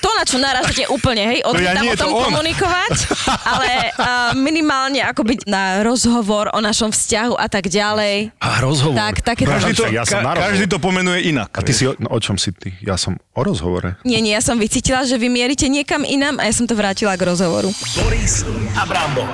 to 0.00 0.08
na 0.16 0.24
čo 0.24 0.40
narážate 0.40 0.88
úplne, 0.88 1.20
hej, 1.20 1.44
odmietam 1.44 1.84
nie, 1.84 1.92
o 1.92 2.00
tom 2.00 2.08
to 2.08 2.32
komunikovať, 2.32 2.96
ale 3.44 3.92
uh, 3.92 4.32
minimálne 4.48 5.04
ako 5.04 5.20
byť 5.20 5.40
na 5.44 5.84
rozhovor 5.84 6.48
o 6.48 6.64
našom 6.64 6.88
vzťahu 6.88 7.36
a 7.36 7.44
tak 7.44 7.68
ďalej. 7.68 8.32
A 8.40 8.64
rozhovor. 8.64 8.96
Tak, 8.96 9.20
takéto- 9.20 9.52
Každý 9.52 9.72
to, 9.76 9.84
ja 9.92 10.08
som 10.08 10.24
ka- 10.24 10.24
na 10.24 10.32
rozhovor. 10.32 10.48
každý 10.48 10.64
to 10.64 10.78
pomenuje 10.80 11.28
inak. 11.28 11.52
A 11.52 11.60
ty 11.60 11.76
si, 11.76 11.84
o, 11.84 11.92
no, 12.00 12.08
o 12.08 12.16
čom 12.16 12.40
si 12.40 12.56
ty? 12.56 12.72
Ja 12.80 12.96
som 12.96 13.20
o 13.36 13.40
rozhovore. 13.44 14.00
Nie, 14.08 14.24
nie, 14.24 14.32
ja 14.32 14.40
som 14.40 14.56
vycítila, 14.70 15.02
že 15.02 15.18
vy 15.18 15.26
mierite 15.26 15.66
niekam 15.66 16.06
inám 16.06 16.38
a 16.38 16.46
ja 16.46 16.54
som 16.54 16.62
to 16.62 16.78
vrátila 16.78 17.18
k 17.18 17.26
rozhovoru. 17.26 17.74
Boris 17.98 18.46
a 18.78 18.86
Brambor. 18.86 19.26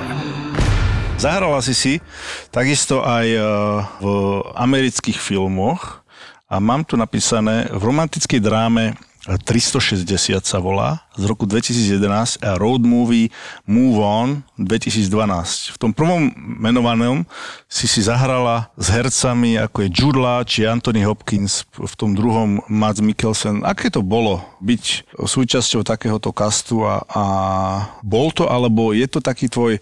Zahrala 1.21 1.61
si 1.61 1.77
si 1.77 1.93
takisto 2.49 3.05
aj 3.05 3.27
eh, 3.29 3.45
v 4.01 4.05
amerických 4.57 5.21
filmoch 5.21 6.01
a 6.49 6.57
mám 6.57 6.81
tu 6.81 6.97
napísané 6.97 7.69
v 7.69 7.81
romantickej 7.85 8.41
dráme 8.41 8.97
360 9.35 10.07
sa 10.47 10.57
volá, 10.63 11.03
z 11.19 11.27
roku 11.27 11.43
2011 11.43 12.39
a 12.39 12.55
road 12.55 12.87
movie 12.87 13.27
Move 13.67 13.99
On 13.99 14.27
2012. 14.55 15.75
V 15.75 15.77
tom 15.81 15.91
prvom 15.91 16.31
menovanom 16.37 17.27
si 17.67 17.91
si 17.91 17.99
zahrala 17.99 18.71
s 18.79 18.87
hercami 18.87 19.59
ako 19.59 19.83
je 19.83 19.89
Jude 19.91 20.21
Law 20.21 20.47
či 20.47 20.63
Anthony 20.63 21.03
Hopkins, 21.03 21.67
v 21.75 21.93
tom 21.99 22.15
druhom 22.15 22.63
Mads 22.71 23.03
Mikkelsen. 23.03 23.67
Aké 23.67 23.91
to 23.91 23.99
bolo 23.99 24.39
byť 24.63 25.17
súčasťou 25.19 25.83
takéhoto 25.83 26.31
kastu 26.31 26.87
a, 26.87 27.03
a 27.11 27.23
bol 27.99 28.31
to, 28.31 28.47
alebo 28.47 28.95
je 28.95 29.09
to 29.11 29.19
taký 29.19 29.51
tvoj 29.51 29.81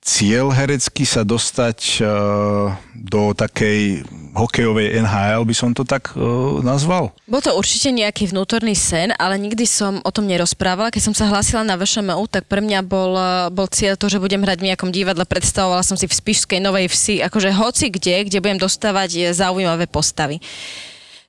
cieľ 0.00 0.48
herecký 0.48 1.04
sa 1.04 1.28
dostať 1.28 2.00
uh, 2.00 2.72
do 2.96 3.36
takej 3.36 4.00
hokejovej 4.32 4.96
NHL, 4.96 5.44
by 5.44 5.54
som 5.54 5.76
to 5.76 5.84
tak 5.84 6.16
uh, 6.16 6.58
nazval? 6.64 7.12
Bol 7.28 7.44
to 7.44 7.52
určite 7.52 7.92
nejaký 7.92 8.32
vnútorný 8.32 8.72
sen, 8.72 9.12
ale 9.20 9.36
nikdy 9.36 9.68
som 9.68 10.00
o 10.00 10.10
tom 10.10 10.24
nerozprávala. 10.24 10.88
Keď 10.88 11.12
som 11.12 11.14
sa 11.14 11.28
hlásila 11.28 11.68
na 11.68 11.76
VŠMU, 11.76 12.24
tak 12.32 12.48
pre 12.48 12.64
mňa 12.64 12.80
bol, 12.80 13.12
eh, 13.12 13.52
bol 13.52 13.68
cieľ 13.68 14.00
to, 14.00 14.08
že 14.08 14.22
budem 14.22 14.40
hrať 14.40 14.58
v 14.64 14.68
nejakom 14.72 14.90
divadle. 14.90 15.28
Predstavovala 15.28 15.84
som 15.84 16.00
si 16.00 16.08
v 16.08 16.16
Spišskej 16.16 16.64
Novej 16.64 16.88
Vsi, 16.88 17.20
akože 17.20 17.52
hoci 17.52 17.92
kde, 17.92 18.26
kde 18.26 18.38
budem 18.40 18.58
dostávať 18.58 19.36
zaujímavé 19.36 19.84
postavy. 19.86 20.40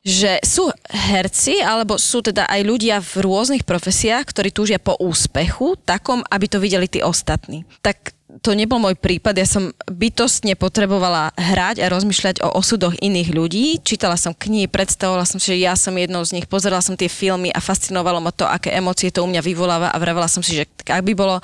že 0.01 0.41
sú 0.41 0.65
herci, 0.89 1.61
alebo 1.61 1.93
sú 1.93 2.25
teda 2.25 2.49
aj 2.49 2.61
ľudia 2.65 2.97
v 3.05 3.21
rôznych 3.21 3.61
profesiách, 3.61 4.33
ktorí 4.33 4.49
túžia 4.49 4.81
po 4.81 4.97
úspechu, 4.97 5.77
takom, 5.85 6.25
aby 6.25 6.49
to 6.49 6.57
videli 6.57 6.89
tí 6.89 7.05
ostatní. 7.05 7.69
Tak 7.85 8.09
to 8.41 8.57
nebol 8.57 8.81
môj 8.81 8.97
prípad, 8.97 9.37
ja 9.37 9.45
som 9.45 9.69
bytostne 9.85 10.57
potrebovala 10.57 11.29
hrať 11.37 11.77
a 11.85 11.91
rozmýšľať 11.93 12.41
o 12.41 12.57
osudoch 12.57 12.97
iných 12.97 13.29
ľudí. 13.29 13.77
Čítala 13.85 14.17
som 14.17 14.33
knihy, 14.33 14.65
predstavovala 14.65 15.29
som 15.29 15.37
si, 15.37 15.53
že 15.53 15.61
ja 15.61 15.77
som 15.77 15.93
jednou 15.93 16.25
z 16.25 16.41
nich, 16.41 16.49
pozerala 16.49 16.81
som 16.81 16.97
tie 16.97 17.05
filmy 17.05 17.53
a 17.53 17.61
fascinovalo 17.61 18.17
ma 18.17 18.33
to, 18.33 18.49
aké 18.49 18.73
emócie 18.73 19.13
to 19.13 19.21
u 19.21 19.29
mňa 19.29 19.45
vyvoláva 19.45 19.93
a 19.93 20.01
vravela 20.01 20.25
som 20.25 20.41
si, 20.41 20.57
že 20.57 20.65
ak 20.89 21.05
by 21.05 21.13
bolo 21.13 21.37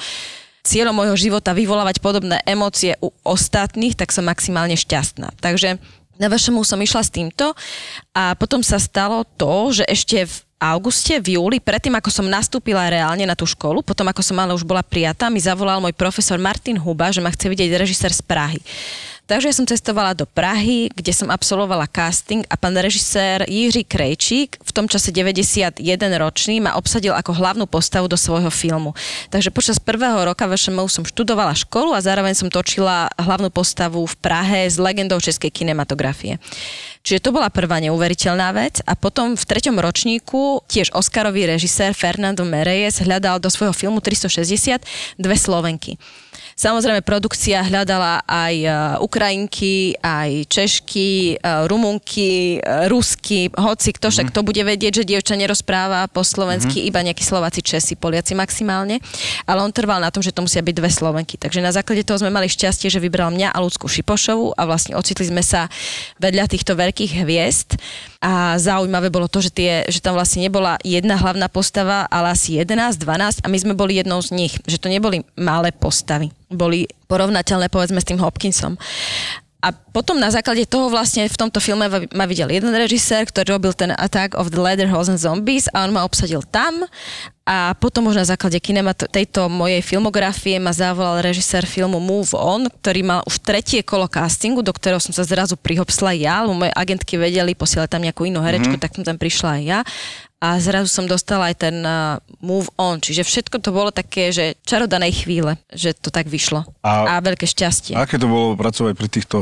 cieľom 0.65 0.97
môjho 0.97 1.15
života 1.29 1.53
vyvolávať 1.53 2.01
podobné 2.01 2.41
emócie 2.49 2.97
u 2.97 3.13
ostatných, 3.21 3.93
tak 3.93 4.09
som 4.09 4.25
maximálne 4.25 4.73
šťastná. 4.73 5.37
Takže 5.37 5.77
na 6.17 6.27
vašemu 6.33 6.65
som 6.65 6.81
išla 6.81 7.05
s 7.05 7.13
týmto 7.13 7.53
a 8.17 8.33
potom 8.33 8.65
sa 8.65 8.81
stalo 8.81 9.21
to, 9.37 9.69
že 9.69 9.85
ešte 9.85 10.25
v 10.25 10.35
auguste, 10.57 11.21
v 11.21 11.37
júli, 11.37 11.61
predtým 11.61 11.93
ako 11.93 12.09
som 12.09 12.25
nastúpila 12.25 12.89
reálne 12.89 13.23
na 13.29 13.37
tú 13.37 13.45
školu, 13.45 13.85
potom 13.85 14.09
ako 14.09 14.25
som 14.25 14.37
ale 14.41 14.57
už 14.57 14.65
bola 14.65 14.81
prijatá, 14.81 15.29
mi 15.29 15.37
zavolal 15.37 15.77
môj 15.77 15.93
profesor 15.93 16.41
Martin 16.41 16.81
Huba, 16.81 17.13
že 17.13 17.21
ma 17.21 17.29
chce 17.29 17.45
vidieť 17.45 17.77
režisér 17.77 18.09
z 18.09 18.21
Prahy. 18.25 18.59
Takže 19.27 19.51
ja 19.51 19.57
som 19.59 19.67
cestovala 19.67 20.15
do 20.15 20.23
Prahy, 20.23 20.87
kde 20.95 21.11
som 21.11 21.27
absolvovala 21.27 21.91
casting 21.91 22.47
a 22.47 22.55
pán 22.55 22.79
režisér 22.79 23.43
Jiří 23.43 23.83
Krejčík, 23.83 24.55
v 24.55 24.71
tom 24.71 24.87
čase 24.87 25.11
91 25.11 25.83
ročný, 26.15 26.63
ma 26.63 26.79
obsadil 26.79 27.11
ako 27.11 27.35
hlavnú 27.35 27.67
postavu 27.67 28.07
do 28.07 28.15
svojho 28.15 28.47
filmu. 28.47 28.95
Takže 29.27 29.51
počas 29.51 29.83
prvého 29.83 30.15
roka 30.23 30.47
VŠMU 30.47 30.87
som 30.87 31.03
študovala 31.03 31.51
školu 31.59 31.91
a 31.91 31.99
zároveň 31.99 32.39
som 32.39 32.47
točila 32.47 33.11
hlavnú 33.19 33.51
postavu 33.51 34.07
v 34.07 34.15
Prahe 34.15 34.63
s 34.63 34.79
legendou 34.79 35.19
českej 35.19 35.51
kinematografie. 35.51 36.39
Čiže 37.03 37.27
to 37.27 37.35
bola 37.35 37.51
prvá 37.51 37.83
neuveriteľná 37.83 38.55
vec 38.55 38.79
a 38.87 38.95
potom 38.95 39.35
v 39.35 39.43
treťom 39.43 39.75
ročníku 39.75 40.63
tiež 40.71 40.95
Oscarový 40.95 41.51
režisér 41.51 41.91
Fernando 41.91 42.47
Mereyes 42.47 43.03
hľadal 43.03 43.43
do 43.43 43.51
svojho 43.51 43.75
filmu 43.75 43.99
360 43.99 45.19
dve 45.19 45.35
Slovenky. 45.35 45.99
Samozrejme, 46.57 47.05
produkcia 47.05 47.61
hľadala 47.61 48.25
aj 48.25 48.55
e, 48.65 48.69
Ukrajinky, 49.05 49.93
aj 50.01 50.49
Češky, 50.49 51.37
e, 51.37 51.53
Rumunky, 51.69 52.57
e, 52.57 52.89
Rusky, 52.89 53.53
hoci 53.53 53.93
kto 53.93 54.09
však 54.09 54.33
mhm. 54.33 54.35
to 54.35 54.41
bude 54.41 54.61
vedieť, 54.65 55.05
že 55.05 55.05
dievča 55.05 55.37
nerozpráva 55.37 56.09
po 56.09 56.25
slovensky, 56.25 56.81
mm-hmm. 56.81 56.89
iba 56.89 57.05
nejakí 57.05 57.21
Slováci, 57.21 57.61
Česi, 57.61 57.93
Poliaci 57.93 58.33
maximálne. 58.33 58.97
Ale 59.45 59.61
on 59.61 59.69
trval 59.69 60.01
na 60.01 60.09
tom, 60.09 60.25
že 60.25 60.33
to 60.33 60.41
musia 60.41 60.65
byť 60.65 60.73
dve 60.73 60.89
Slovenky. 60.89 61.37
Takže 61.37 61.61
na 61.61 61.69
základe 61.69 62.01
toho 62.01 62.17
sme 62.17 62.33
mali 62.33 62.49
šťastie, 62.49 62.89
že 62.89 62.97
vybral 62.97 63.29
mňa 63.29 63.53
a 63.53 63.61
Ľudskú 63.61 63.85
Šipošovu 63.85 64.57
a 64.57 64.65
vlastne 64.65 64.97
ocitli 64.97 65.29
sme 65.29 65.45
sa 65.45 65.69
vedľa 66.17 66.49
týchto 66.49 66.73
veľkých 66.73 67.21
hviezd. 67.21 67.77
A 68.17 68.57
zaujímavé 68.57 69.13
bolo 69.13 69.29
to, 69.29 69.45
že, 69.45 69.53
tie, 69.53 69.85
že 69.85 70.01
tam 70.01 70.17
vlastne 70.17 70.41
nebola 70.41 70.81
jedna 70.81 71.17
hlavná 71.17 71.45
postava, 71.53 72.09
ale 72.09 72.33
asi 72.33 72.57
11, 72.57 72.97
12 72.97 73.45
a 73.45 73.47
my 73.47 73.57
sme 73.61 73.73
boli 73.77 74.01
jednou 74.01 74.17
z 74.25 74.33
nich. 74.33 74.53
Že 74.65 74.77
to 74.81 74.87
neboli 74.89 75.17
malé 75.37 75.69
postavy 75.69 76.33
boli 76.47 76.87
porovnateľné 77.11 77.67
povedzme 77.67 77.99
s 77.99 78.07
tým 78.07 78.19
Hopkinsom. 78.23 78.79
A 79.57 79.73
potom 79.73 80.21
na 80.21 80.29
základe 80.29 80.69
toho 80.69 80.85
vlastne 80.85 81.25
v 81.25 81.33
tomto 81.33 81.57
filme 81.57 81.89
ma 81.89 82.25
videl 82.29 82.53
jeden 82.53 82.69
režisér, 82.69 83.25
ktorý 83.25 83.57
robil 83.57 83.73
ten 83.73 83.89
Attack 83.89 84.37
of 84.37 84.53
the 84.53 84.61
Leatherhosen 84.61 85.17
Zombies 85.17 85.65
a 85.73 85.81
on 85.81 85.97
ma 85.97 86.05
obsadil 86.05 86.45
tam 86.45 86.85
a 87.47 87.73
potom 87.79 88.05
už 88.05 88.21
na 88.21 88.27
základe 88.27 88.59
kinemat- 88.61 89.09
tejto 89.09 89.49
mojej 89.49 89.81
filmografie 89.81 90.61
ma 90.61 90.75
zavolal 90.75 91.25
režisér 91.25 91.65
filmu 91.65 91.97
Move 91.97 92.37
On, 92.37 92.69
ktorý 92.69 93.01
mal 93.01 93.19
už 93.25 93.41
tretie 93.41 93.81
kolo 93.81 94.05
castingu, 94.05 94.61
do 94.61 94.69
ktorého 94.69 95.01
som 95.01 95.15
sa 95.15 95.25
zrazu 95.25 95.57
prihopsla 95.57 96.13
ja, 96.13 96.45
lebo 96.45 96.53
moje 96.53 96.75
agentky 96.75 97.17
vedeli 97.17 97.57
posielať 97.57 97.89
tam 97.89 98.03
nejakú 98.05 98.27
inú 98.29 98.43
herečku, 98.43 98.77
mm-hmm. 98.77 98.83
tak 98.83 98.93
som 98.93 99.07
tam 99.07 99.17
prišla 99.17 99.49
aj 99.57 99.63
ja 99.63 99.79
a 100.37 100.61
zrazu 100.61 100.85
som 100.85 101.09
dostala 101.09 101.49
aj 101.49 101.55
ten 101.57 101.77
uh, 101.81 102.21
move 102.45 102.69
on, 102.77 103.01
čiže 103.01 103.25
všetko 103.25 103.57
to 103.57 103.73
bolo 103.73 103.89
také, 103.89 104.29
že 104.29 104.53
čarodanej 104.61 105.25
chvíle, 105.25 105.57
že 105.73 105.97
to 105.97 106.13
tak 106.13 106.29
vyšlo. 106.29 106.61
A, 106.85 107.17
a 107.17 107.23
veľké 107.25 107.49
šťastie. 107.49 107.97
A 107.97 108.05
aké 108.05 108.21
to 108.21 108.29
bolo 108.29 108.53
pracovať 108.53 108.93
pri 108.93 109.09
týchto 109.09 109.37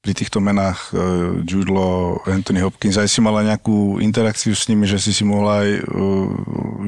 pri 0.00 0.16
týchto 0.16 0.40
menách 0.40 0.96
uh, 0.96 1.44
Jude 1.44 1.68
Law, 1.68 2.24
Anthony 2.24 2.64
Hopkins, 2.64 2.96
aj 2.96 3.04
si 3.04 3.20
mala 3.20 3.44
nejakú 3.44 4.00
interakciu 4.00 4.56
s 4.56 4.64
nimi, 4.64 4.88
že 4.88 4.96
si 4.96 5.12
si 5.12 5.28
mohla 5.28 5.60
aj 5.60 5.70
uh, 5.76 6.28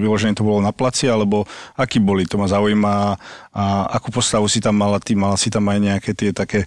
vyloženie 0.00 0.32
to 0.32 0.48
bolo 0.48 0.64
na 0.64 0.72
placi, 0.72 1.12
alebo 1.12 1.44
aký 1.76 2.00
boli, 2.00 2.24
to 2.24 2.40
ma 2.40 2.48
zaujíma. 2.48 3.20
A 3.52 3.64
akú 4.00 4.08
postavu 4.08 4.48
si 4.48 4.64
tam 4.64 4.80
mala 4.80 4.96
ty, 4.96 5.12
mala 5.12 5.36
si 5.36 5.52
tam 5.52 5.68
aj 5.68 5.78
nejaké 5.92 6.16
tie 6.16 6.32
také 6.32 6.64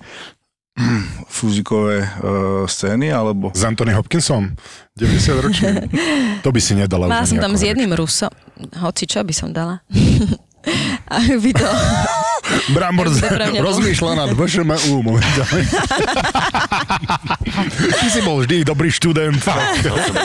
fúzikové 1.35 2.03
uh, 2.03 2.67
scény, 2.67 3.11
alebo... 3.11 3.51
S 3.55 3.63
Anthony 3.63 3.95
Hopkinsom? 3.95 4.55
90 4.95 5.43
ročný? 5.43 5.67
to 6.45 6.49
by 6.51 6.59
si 6.59 6.75
nedala. 6.75 7.07
Mala 7.07 7.27
som 7.27 7.39
tam 7.39 7.55
s 7.55 7.63
jedným 7.63 7.95
Rusom. 7.95 8.31
Hoci 8.79 9.07
čo 9.07 9.23
by 9.23 9.33
som 9.35 9.51
dala. 9.55 9.83
A 11.05 11.21
by 11.21 11.51
to... 11.53 11.69
Brambor 12.77 13.09
rozmýšľa 13.57 14.11
nad 14.21 14.29
VŠMU 14.33 15.01
momentálne. 15.01 15.65
Ty 17.73 18.07
si 18.09 18.21
bol 18.21 18.41
vždy 18.45 18.65
dobrý 18.65 18.89
študent. 18.93 19.41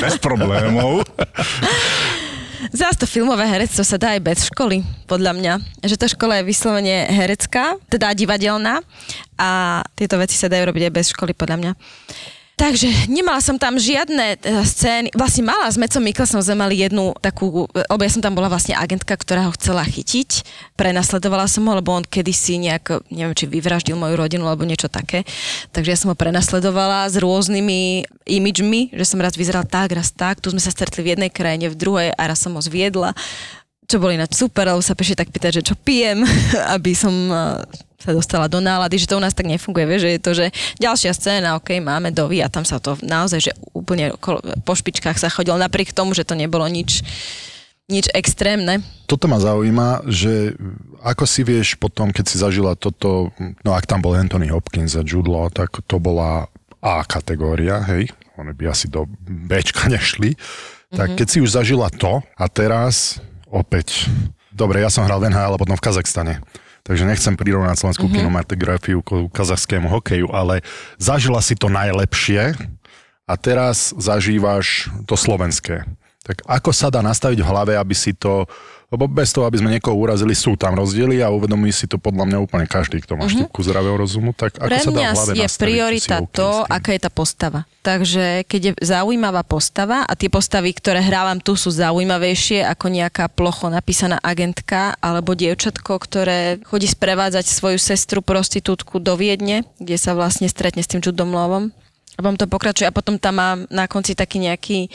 Bez 0.00 0.20
problémov. 0.20 1.04
Zás 2.68 2.92
to 3.00 3.08
filmové 3.08 3.48
herectvo 3.48 3.80
sa 3.80 3.96
dá 3.96 4.12
aj 4.12 4.20
bez 4.20 4.38
školy, 4.52 4.84
podľa 5.08 5.32
mňa. 5.32 5.52
Že 5.80 5.96
tá 5.96 6.06
škola 6.12 6.44
je 6.44 6.48
vyslovene 6.52 7.08
herecká, 7.08 7.80
teda 7.88 8.12
divadelná 8.12 8.84
a 9.40 9.80
tieto 9.96 10.20
veci 10.20 10.36
sa 10.36 10.52
dajú 10.52 10.68
robiť 10.68 10.92
aj 10.92 10.92
bez 10.92 11.06
školy, 11.16 11.32
podľa 11.32 11.56
mňa. 11.56 11.72
Takže 12.60 13.08
nemala 13.08 13.40
som 13.40 13.56
tam 13.56 13.80
žiadne 13.80 14.36
teda, 14.36 14.60
scény. 14.68 15.08
Vlastne 15.16 15.48
mala 15.48 15.64
s 15.64 15.80
Mecom 15.80 16.04
Mikkelsom 16.04 16.44
sme 16.44 16.60
mali 16.60 16.84
jednu 16.84 17.16
takú, 17.16 17.64
lebo 17.72 18.02
ja 18.04 18.12
som 18.12 18.20
tam 18.20 18.36
bola 18.36 18.52
vlastne 18.52 18.76
agentka, 18.76 19.16
ktorá 19.16 19.48
ho 19.48 19.56
chcela 19.56 19.80
chytiť. 19.80 20.44
Prenasledovala 20.76 21.48
som 21.48 21.64
ho, 21.64 21.72
lebo 21.72 21.96
on 21.96 22.04
kedysi 22.04 22.60
nejak, 22.60 23.00
neviem, 23.08 23.32
či 23.32 23.48
vyvraždil 23.48 23.96
moju 23.96 24.12
rodinu 24.12 24.44
alebo 24.44 24.68
niečo 24.68 24.92
také. 24.92 25.24
Takže 25.72 25.88
ja 25.88 25.96
som 25.96 26.12
ho 26.12 26.16
prenasledovala 26.20 27.08
s 27.08 27.16
rôznymi 27.16 28.04
imidžmi, 28.28 28.92
že 28.92 29.08
som 29.08 29.24
raz 29.24 29.40
vyzeral 29.40 29.64
tak, 29.64 29.96
raz 29.96 30.12
tak. 30.12 30.44
Tu 30.44 30.52
sme 30.52 30.60
sa 30.60 30.68
stretli 30.68 31.00
v 31.00 31.16
jednej 31.16 31.32
krajine, 31.32 31.72
v 31.72 31.80
druhej 31.80 32.08
a 32.12 32.22
raz 32.28 32.44
som 32.44 32.52
ho 32.52 32.60
zviedla 32.60 33.16
čo 33.90 33.98
boli 33.98 34.14
na 34.14 34.22
super, 34.30 34.70
lebo 34.70 34.78
sa 34.78 34.94
peši 34.94 35.18
tak 35.18 35.34
pýtať, 35.34 35.58
že 35.58 35.66
čo 35.66 35.74
pijem, 35.74 36.22
aby 36.78 36.94
som 36.94 37.10
sa 38.00 38.16
dostala 38.16 38.48
do 38.48 38.58
nálady, 38.64 38.96
že 38.96 39.08
to 39.12 39.20
u 39.20 39.22
nás 39.22 39.36
tak 39.36 39.44
nefunguje, 39.46 39.84
vieš, 39.84 40.02
že 40.08 40.10
je 40.10 40.20
to, 40.20 40.32
že 40.32 40.46
ďalšia 40.80 41.12
scéna, 41.12 41.60
ok, 41.60 41.78
máme 41.84 42.10
dovi 42.10 42.40
a 42.40 42.48
tam 42.48 42.64
sa 42.64 42.80
to 42.80 42.96
naozaj, 43.04 43.50
že 43.50 43.52
úplne 43.76 44.16
po 44.64 44.72
špičkách 44.72 45.20
sa 45.20 45.28
chodil, 45.28 45.54
napriek 45.60 45.92
tomu, 45.92 46.16
že 46.16 46.24
to 46.24 46.32
nebolo 46.32 46.64
nič, 46.64 47.04
nič 47.92 48.08
extrémne. 48.16 48.80
Toto 49.04 49.28
ma 49.28 49.36
zaujíma, 49.36 50.08
že 50.08 50.56
ako 51.04 51.24
si 51.28 51.44
vieš 51.44 51.76
potom, 51.76 52.08
keď 52.08 52.24
si 52.24 52.36
zažila 52.40 52.72
toto, 52.72 53.34
no 53.60 53.70
ak 53.76 53.84
tam 53.84 54.00
bol 54.00 54.16
Anthony 54.16 54.48
Hopkins 54.48 54.96
a 54.96 55.04
Jude 55.04 55.28
Law, 55.28 55.52
tak 55.52 55.84
to 55.84 56.00
bola 56.00 56.48
A 56.80 57.04
kategória, 57.04 57.84
hej, 57.92 58.08
oni 58.40 58.56
by 58.56 58.72
asi 58.72 58.88
do 58.88 59.04
Bčka 59.28 59.92
nešli, 59.92 60.32
tak 60.88 61.12
mm-hmm. 61.12 61.18
keď 61.20 61.26
si 61.28 61.38
už 61.44 61.52
zažila 61.52 61.92
to 61.92 62.24
a 62.40 62.44
teraz 62.48 63.20
opäť, 63.50 64.08
dobre, 64.48 64.80
ja 64.80 64.88
som 64.88 65.04
hral 65.04 65.20
v 65.20 65.28
NHL 65.28 65.54
a 65.54 65.60
potom 65.60 65.76
v 65.76 65.84
Kazachstane 65.84 66.40
takže 66.82 67.08
nechcem 67.08 67.34
prirovnať 67.36 67.76
slovenskú 67.80 68.06
mm-hmm. 68.08 68.20
kinematografiu 68.20 68.98
k 69.04 69.28
kazachskému 69.30 69.88
hokeju, 69.88 70.28
ale 70.32 70.64
zažila 70.96 71.40
si 71.44 71.54
to 71.54 71.68
najlepšie 71.68 72.56
a 73.28 73.34
teraz 73.38 73.94
zažívaš 73.94 74.90
to 75.06 75.14
slovenské. 75.14 75.86
Tak 76.26 76.44
ako 76.44 76.70
sa 76.74 76.92
dá 76.92 77.00
nastaviť 77.00 77.40
v 77.40 77.48
hlave, 77.48 77.72
aby 77.78 77.94
si 77.96 78.12
to 78.12 78.44
lebo 78.90 79.06
bez 79.06 79.30
toho, 79.30 79.46
aby 79.46 79.62
sme 79.62 79.70
niekoho 79.70 79.94
urazili, 79.94 80.34
sú 80.34 80.58
tam 80.58 80.74
rozdiely 80.74 81.22
a 81.22 81.30
uvedomí 81.30 81.70
si 81.70 81.86
to 81.86 81.94
podľa 81.94 82.26
mňa 82.26 82.38
úplne 82.42 82.66
každý, 82.66 82.98
kto 82.98 83.14
má 83.14 83.30
mm-hmm. 83.30 83.46
štipku 83.46 83.62
zdravého 83.62 83.94
rozumu. 83.94 84.34
Tak 84.34 84.58
ako 84.58 84.66
Pre 84.66 84.78
sa 84.82 84.90
dá 84.90 85.00
v 85.00 85.14
hlave 85.14 85.32
je 85.38 85.48
priorita 85.62 86.16
to, 86.34 86.66
aká 86.66 86.90
je 86.98 87.00
tá 87.06 87.10
postava. 87.10 87.70
Takže 87.86 88.42
keď 88.50 88.60
je 88.60 88.72
zaujímavá 88.82 89.46
postava 89.46 90.02
a 90.02 90.12
tie 90.18 90.26
postavy, 90.26 90.74
ktoré 90.74 91.06
hrávam 91.06 91.38
tu, 91.38 91.54
sú 91.54 91.70
zaujímavejšie 91.70 92.66
ako 92.66 92.90
nejaká 92.90 93.30
plocho 93.30 93.70
napísaná 93.70 94.18
agentka 94.18 94.98
alebo 94.98 95.38
dievčatko, 95.38 95.94
ktoré 96.02 96.58
chodí 96.66 96.90
sprevádzať 96.90 97.46
svoju 97.46 97.78
sestru 97.78 98.26
prostitútku 98.26 98.98
do 98.98 99.14
Viedne, 99.14 99.62
kde 99.78 99.94
sa 100.02 100.18
vlastne 100.18 100.50
stretne 100.50 100.82
s 100.82 100.90
tým 100.90 100.98
Judom 100.98 101.30
Lovom. 101.30 101.70
A 102.18 102.26
potom 102.26 102.36
to 102.36 102.50
pokračuje 102.50 102.90
a 102.90 102.92
potom 102.92 103.22
tam 103.22 103.38
má 103.38 103.50
na 103.70 103.86
konci 103.86 104.18
taký 104.18 104.42
nejaký 104.42 104.90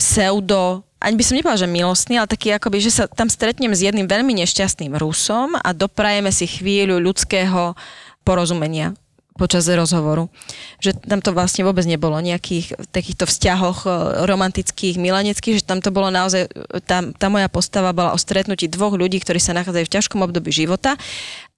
pseudo 0.00 0.82
ani 1.02 1.18
by 1.18 1.24
som 1.26 1.34
nepovedala, 1.34 1.62
že 1.62 1.68
milostný, 1.68 2.14
ale 2.16 2.30
taký 2.30 2.54
akoby, 2.54 2.78
že 2.78 2.94
sa 2.94 3.04
tam 3.10 3.26
stretnem 3.26 3.74
s 3.74 3.82
jedným 3.82 4.06
veľmi 4.06 4.32
nešťastným 4.42 4.94
Rusom 4.94 5.58
a 5.58 5.68
doprajeme 5.74 6.30
si 6.30 6.46
chvíľu 6.46 7.02
ľudského 7.02 7.74
porozumenia 8.22 8.94
počas 9.34 9.64
rozhovoru. 9.66 10.28
Že 10.78 11.02
tam 11.08 11.20
to 11.24 11.32
vlastne 11.32 11.64
vôbec 11.64 11.82
nebolo 11.88 12.20
nejakých 12.20 12.76
takýchto 12.92 13.24
vzťahoch 13.24 13.78
e, 13.84 13.90
romantických, 14.28 15.00
milaneckých, 15.00 15.64
že 15.64 15.66
tam 15.66 15.80
to 15.80 15.88
bolo 15.88 16.12
naozaj, 16.12 16.46
tá, 16.84 17.00
tá 17.16 17.26
moja 17.32 17.48
postava 17.48 17.96
bola 17.96 18.12
o 18.12 18.20
stretnutí 18.20 18.68
dvoch 18.68 18.92
ľudí, 18.94 19.18
ktorí 19.18 19.40
sa 19.40 19.56
nachádzajú 19.56 19.84
v 19.88 19.94
ťažkom 19.98 20.20
období 20.20 20.52
života 20.52 21.00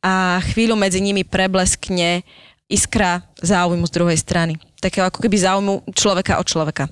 a 0.01 0.39
chvíľu 0.55 0.79
medzi 0.79 1.03
nimi 1.03 1.27
prebleskne 1.27 2.23
iskra 2.71 3.27
záujmu 3.43 3.85
z 3.91 3.93
druhej 3.93 4.19
strany. 4.19 4.55
Takého 4.85 5.09
ako 5.09 5.25
keby 5.25 5.37
záujmu 5.41 5.75
človeka 5.97 6.37
od 6.37 6.47
človeka. 6.47 6.85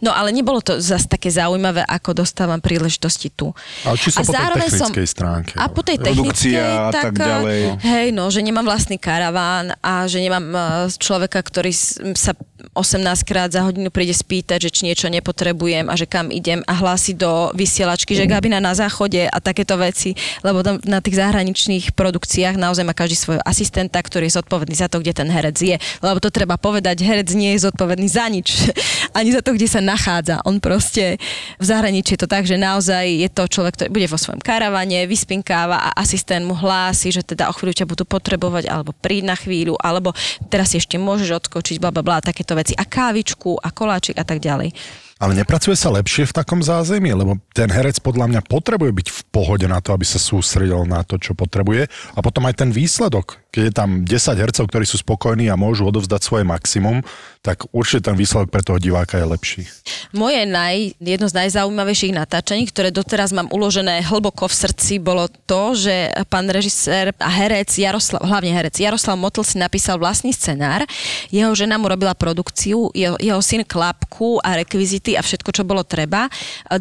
No 0.00 0.16
ale 0.16 0.32
nebolo 0.32 0.64
to 0.64 0.80
zase 0.80 1.04
také 1.04 1.28
zaujímavé, 1.28 1.84
ako 1.84 2.24
dostávam 2.24 2.58
príležitosti 2.64 3.28
tu. 3.28 3.52
Ale 3.84 4.00
čisto 4.00 4.24
po 4.24 4.32
tej 4.32 4.48
technickej 4.56 5.06
stránke. 5.06 5.52
A 5.60 5.64
po 5.68 5.84
tej 5.84 5.98
technickej, 6.00 6.56
a 6.56 6.88
tak 6.88 7.12
ďalej. 7.12 7.84
Hej, 7.84 8.06
no, 8.16 8.32
že 8.32 8.40
nemám 8.40 8.64
vlastný 8.64 8.96
karaván 8.96 9.76
a 9.84 10.08
že 10.08 10.24
nemám 10.24 10.46
uh, 10.56 10.88
človeka, 10.88 11.44
ktorý 11.44 11.72
sa 12.16 12.32
18 12.74 13.22
krát 13.22 13.54
za 13.54 13.62
hodinu 13.62 13.88
príde 13.88 14.10
spýtať, 14.10 14.66
že 14.66 14.70
či 14.74 14.82
niečo 14.90 15.06
nepotrebujem 15.06 15.86
a 15.86 15.94
že 15.94 16.10
kam 16.10 16.34
idem 16.34 16.60
a 16.66 16.74
hlási 16.74 17.14
do 17.14 17.54
vysielačky, 17.54 18.18
že 18.18 18.26
kabina 18.26 18.58
na 18.58 18.74
záchode 18.74 19.30
a 19.30 19.38
takéto 19.38 19.78
veci, 19.78 20.18
lebo 20.42 20.66
tam 20.66 20.82
na 20.82 20.98
tých 20.98 21.22
zahraničných 21.22 21.94
produkciách 21.94 22.58
naozaj 22.58 22.82
má 22.82 22.90
každý 22.90 23.14
svojho 23.14 23.42
asistenta, 23.46 24.02
ktorý 24.02 24.26
je 24.26 24.42
zodpovedný 24.42 24.74
za 24.74 24.90
to, 24.90 24.98
kde 24.98 25.14
ten 25.14 25.30
herec 25.30 25.54
je. 25.54 25.76
Lebo 26.02 26.18
to 26.18 26.34
treba 26.34 26.58
povedať, 26.58 27.06
herec 27.06 27.30
nie 27.38 27.54
je 27.54 27.70
zodpovedný 27.70 28.10
za 28.10 28.26
nič, 28.26 28.74
ani 29.18 29.30
za 29.30 29.40
to, 29.40 29.54
kde 29.54 29.70
sa 29.70 29.78
nachádza. 29.78 30.42
On 30.42 30.58
proste 30.58 31.22
v 31.62 31.64
zahraničí 31.64 32.18
je 32.18 32.26
to 32.26 32.28
tak, 32.30 32.42
že 32.42 32.58
naozaj 32.58 33.06
je 33.06 33.28
to 33.30 33.46
človek, 33.46 33.78
ktorý 33.78 33.88
bude 33.94 34.08
vo 34.10 34.18
svojom 34.18 34.42
karavane, 34.42 35.06
vyspinkáva 35.06 35.78
a 35.78 35.90
asistent 36.02 36.42
mu 36.42 36.58
hlási, 36.58 37.14
že 37.14 37.22
teda 37.22 37.46
o 37.46 37.54
chvíľu 37.54 37.78
ťa 37.78 37.86
budú 37.86 38.02
potrebovať, 38.02 38.66
alebo 38.66 38.90
príď 38.90 39.30
na 39.30 39.36
chvíľu, 39.38 39.78
alebo 39.78 40.10
teraz 40.50 40.74
ešte 40.74 40.98
môžeš 40.98 41.44
odskočiť, 41.44 41.78
bla 41.78 41.94
bla 41.94 42.02
bla, 42.02 42.18
takéto 42.18 42.56
veci. 42.56 42.63
A 42.72 42.88
kávičku, 42.88 43.60
a 43.60 43.68
koláčik 43.68 44.16
a 44.16 44.24
tak 44.24 44.40
ďalej. 44.40 44.72
Ale 45.20 45.36
nepracuje 45.36 45.76
sa 45.76 45.92
lepšie 45.94 46.26
v 46.26 46.36
takom 46.36 46.64
zázemí, 46.64 47.12
lebo 47.12 47.38
ten 47.52 47.68
herec 47.68 48.00
podľa 48.00 48.32
mňa 48.32 48.40
potrebuje 48.48 48.92
byť 48.96 49.08
v 49.12 49.20
pohode 49.30 49.66
na 49.68 49.78
to, 49.78 49.92
aby 49.92 50.02
sa 50.02 50.18
sústredil 50.18 50.88
na 50.88 51.06
to, 51.06 51.20
čo 51.20 51.36
potrebuje. 51.36 51.86
A 52.16 52.18
potom 52.18 52.48
aj 52.48 52.64
ten 52.64 52.70
výsledok. 52.74 53.43
Keď 53.54 53.70
je 53.70 53.74
tam 53.74 54.02
10 54.02 54.10
hercov, 54.34 54.66
ktorí 54.66 54.82
sú 54.82 54.98
spokojní 54.98 55.46
a 55.46 55.54
môžu 55.54 55.86
odovzdať 55.86 56.26
svoje 56.26 56.42
maximum, 56.42 57.06
tak 57.38 57.70
určite 57.70 58.10
ten 58.10 58.18
výsledok 58.18 58.50
pre 58.50 58.66
toho 58.66 58.82
diváka 58.82 59.14
je 59.14 59.30
lepší. 59.30 59.62
Moje 60.10 60.42
naj, 60.42 60.98
jedno 60.98 61.30
z 61.30 61.38
najzaujímavejších 61.38 62.18
natáčaní, 62.18 62.66
ktoré 62.66 62.90
doteraz 62.90 63.30
mám 63.30 63.46
uložené 63.54 64.02
hlboko 64.02 64.50
v 64.50 64.58
srdci, 64.58 64.98
bolo 64.98 65.30
to, 65.46 65.78
že 65.78 66.10
pán 66.26 66.50
režisér 66.50 67.14
a 67.22 67.30
herec, 67.30 67.70
Jaroslav, 67.70 68.26
hlavne 68.26 68.50
herec, 68.50 68.74
Jaroslav 68.74 69.14
Motl 69.14 69.46
si 69.46 69.62
napísal 69.62 70.02
vlastný 70.02 70.34
scenár. 70.34 70.82
Jeho 71.30 71.54
žena 71.54 71.78
mu 71.78 71.86
robila 71.86 72.16
produkciu, 72.18 72.90
jeho, 72.90 73.14
jeho 73.22 73.38
syn 73.38 73.62
klapku 73.62 74.42
a 74.42 74.58
rekvizity 74.58 75.14
a 75.14 75.22
všetko, 75.22 75.54
čo 75.54 75.62
bolo 75.62 75.86
treba. 75.86 76.26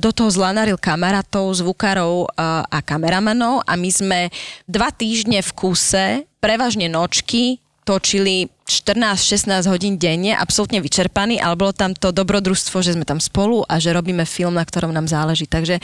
Do 0.02 0.10
toho 0.10 0.34
zlanaril 0.34 0.82
kamarátov, 0.82 1.54
zvukárov 1.54 2.34
a 2.40 2.80
kameramanov 2.82 3.62
a 3.62 3.78
my 3.78 3.90
sme 3.94 4.20
dva 4.66 4.90
týždne 4.90 5.46
v 5.46 5.52
kúse, 5.54 6.26
prevažne 6.44 6.92
nočky, 6.92 7.64
točili 7.88 8.52
14-16 8.68 9.72
hodín 9.72 9.96
denne, 9.96 10.36
absolútne 10.36 10.84
vyčerpaní, 10.84 11.40
ale 11.40 11.56
bolo 11.56 11.72
tam 11.72 11.96
to 11.96 12.12
dobrodružstvo, 12.12 12.84
že 12.84 12.96
sme 12.96 13.08
tam 13.08 13.24
spolu 13.24 13.64
a 13.68 13.80
že 13.80 13.96
robíme 13.96 14.28
film, 14.28 14.60
na 14.60 14.64
ktorom 14.68 14.92
nám 14.92 15.08
záleží. 15.08 15.48
Takže 15.48 15.80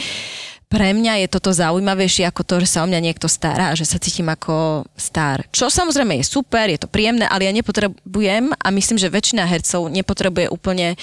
pre 0.69 0.93
mňa 0.93 1.25
je 1.25 1.27
toto 1.33 1.49
zaujímavejšie 1.49 2.29
ako 2.29 2.45
to, 2.45 2.55
že 2.63 2.77
sa 2.77 2.85
o 2.85 2.89
mňa 2.91 2.99
niekto 3.01 3.25
stará 3.25 3.73
a 3.73 3.77
že 3.79 3.89
sa 3.89 3.97
cítim 3.97 4.29
ako 4.29 4.85
star. 4.93 5.47
Čo 5.49 5.67
samozrejme 5.67 6.21
je 6.21 6.29
super, 6.29 6.69
je 6.69 6.79
to 6.79 6.91
príjemné, 6.91 7.25
ale 7.25 7.49
ja 7.49 7.51
nepotrebujem 7.55 8.53
a 8.53 8.67
myslím, 8.69 9.01
že 9.01 9.09
väčšina 9.09 9.49
hercov 9.49 9.89
nepotrebuje 9.89 10.47
úplne 10.53 10.93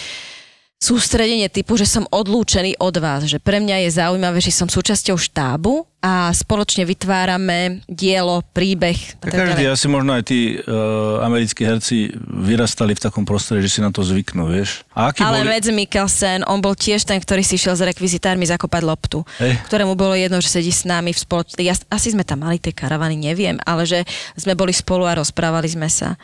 sústredenie 0.87 1.51
typu, 1.51 1.75
že 1.75 1.90
som 1.90 2.07
odlúčený 2.07 2.79
od 2.79 2.94
vás. 3.03 3.27
Že 3.27 3.42
pre 3.42 3.59
mňa 3.59 3.83
je 3.83 3.90
zaujímavé, 3.99 4.38
že 4.38 4.55
som 4.55 4.70
súčasťou 4.70 5.18
štábu 5.18 5.83
a 5.99 6.31
spoločne 6.31 6.87
vytvárame 6.87 7.83
dielo, 7.90 8.46
príbeh. 8.55 9.18
Tak 9.18 9.35
každý, 9.35 9.66
ďalej. 9.66 9.75
asi 9.75 9.87
možno 9.90 10.14
aj 10.14 10.22
tí 10.22 10.55
uh, 10.55 11.18
americkí 11.27 11.66
herci 11.66 12.14
vyrastali 12.22 12.94
v 12.94 13.03
takom 13.03 13.27
prostredí, 13.27 13.66
že 13.66 13.79
si 13.79 13.81
na 13.83 13.90
to 13.90 14.07
zvyknú, 14.07 14.46
vieš. 14.46 14.87
A 14.94 15.11
aký 15.11 15.27
Ale 15.27 15.42
boli... 15.42 15.51
Mads 15.51 15.68
Mikkelsen, 15.75 16.46
on 16.46 16.62
bol 16.62 16.79
tiež 16.79 17.03
ten, 17.03 17.18
ktorý 17.18 17.42
si 17.42 17.59
šiel 17.59 17.75
s 17.75 17.83
rekvizitármi 17.83 18.46
zakopať 18.46 18.83
loptu, 18.87 19.27
Hej. 19.42 19.59
ktorému 19.66 19.99
bolo 19.99 20.14
jedno, 20.14 20.38
že 20.38 20.62
sedí 20.62 20.70
s 20.70 20.87
nami 20.87 21.11
v 21.11 21.18
spoločnosti. 21.18 21.66
Ja, 21.66 21.75
asi 21.90 22.14
sme 22.14 22.22
tam 22.22 22.46
mali 22.46 22.62
tie 22.62 22.70
karavany, 22.70 23.18
neviem, 23.18 23.59
ale 23.66 23.83
že 23.83 24.07
sme 24.38 24.55
boli 24.55 24.70
spolu 24.70 25.11
a 25.11 25.18
rozprávali 25.18 25.66
sme 25.66 25.90
sa. 25.90 26.14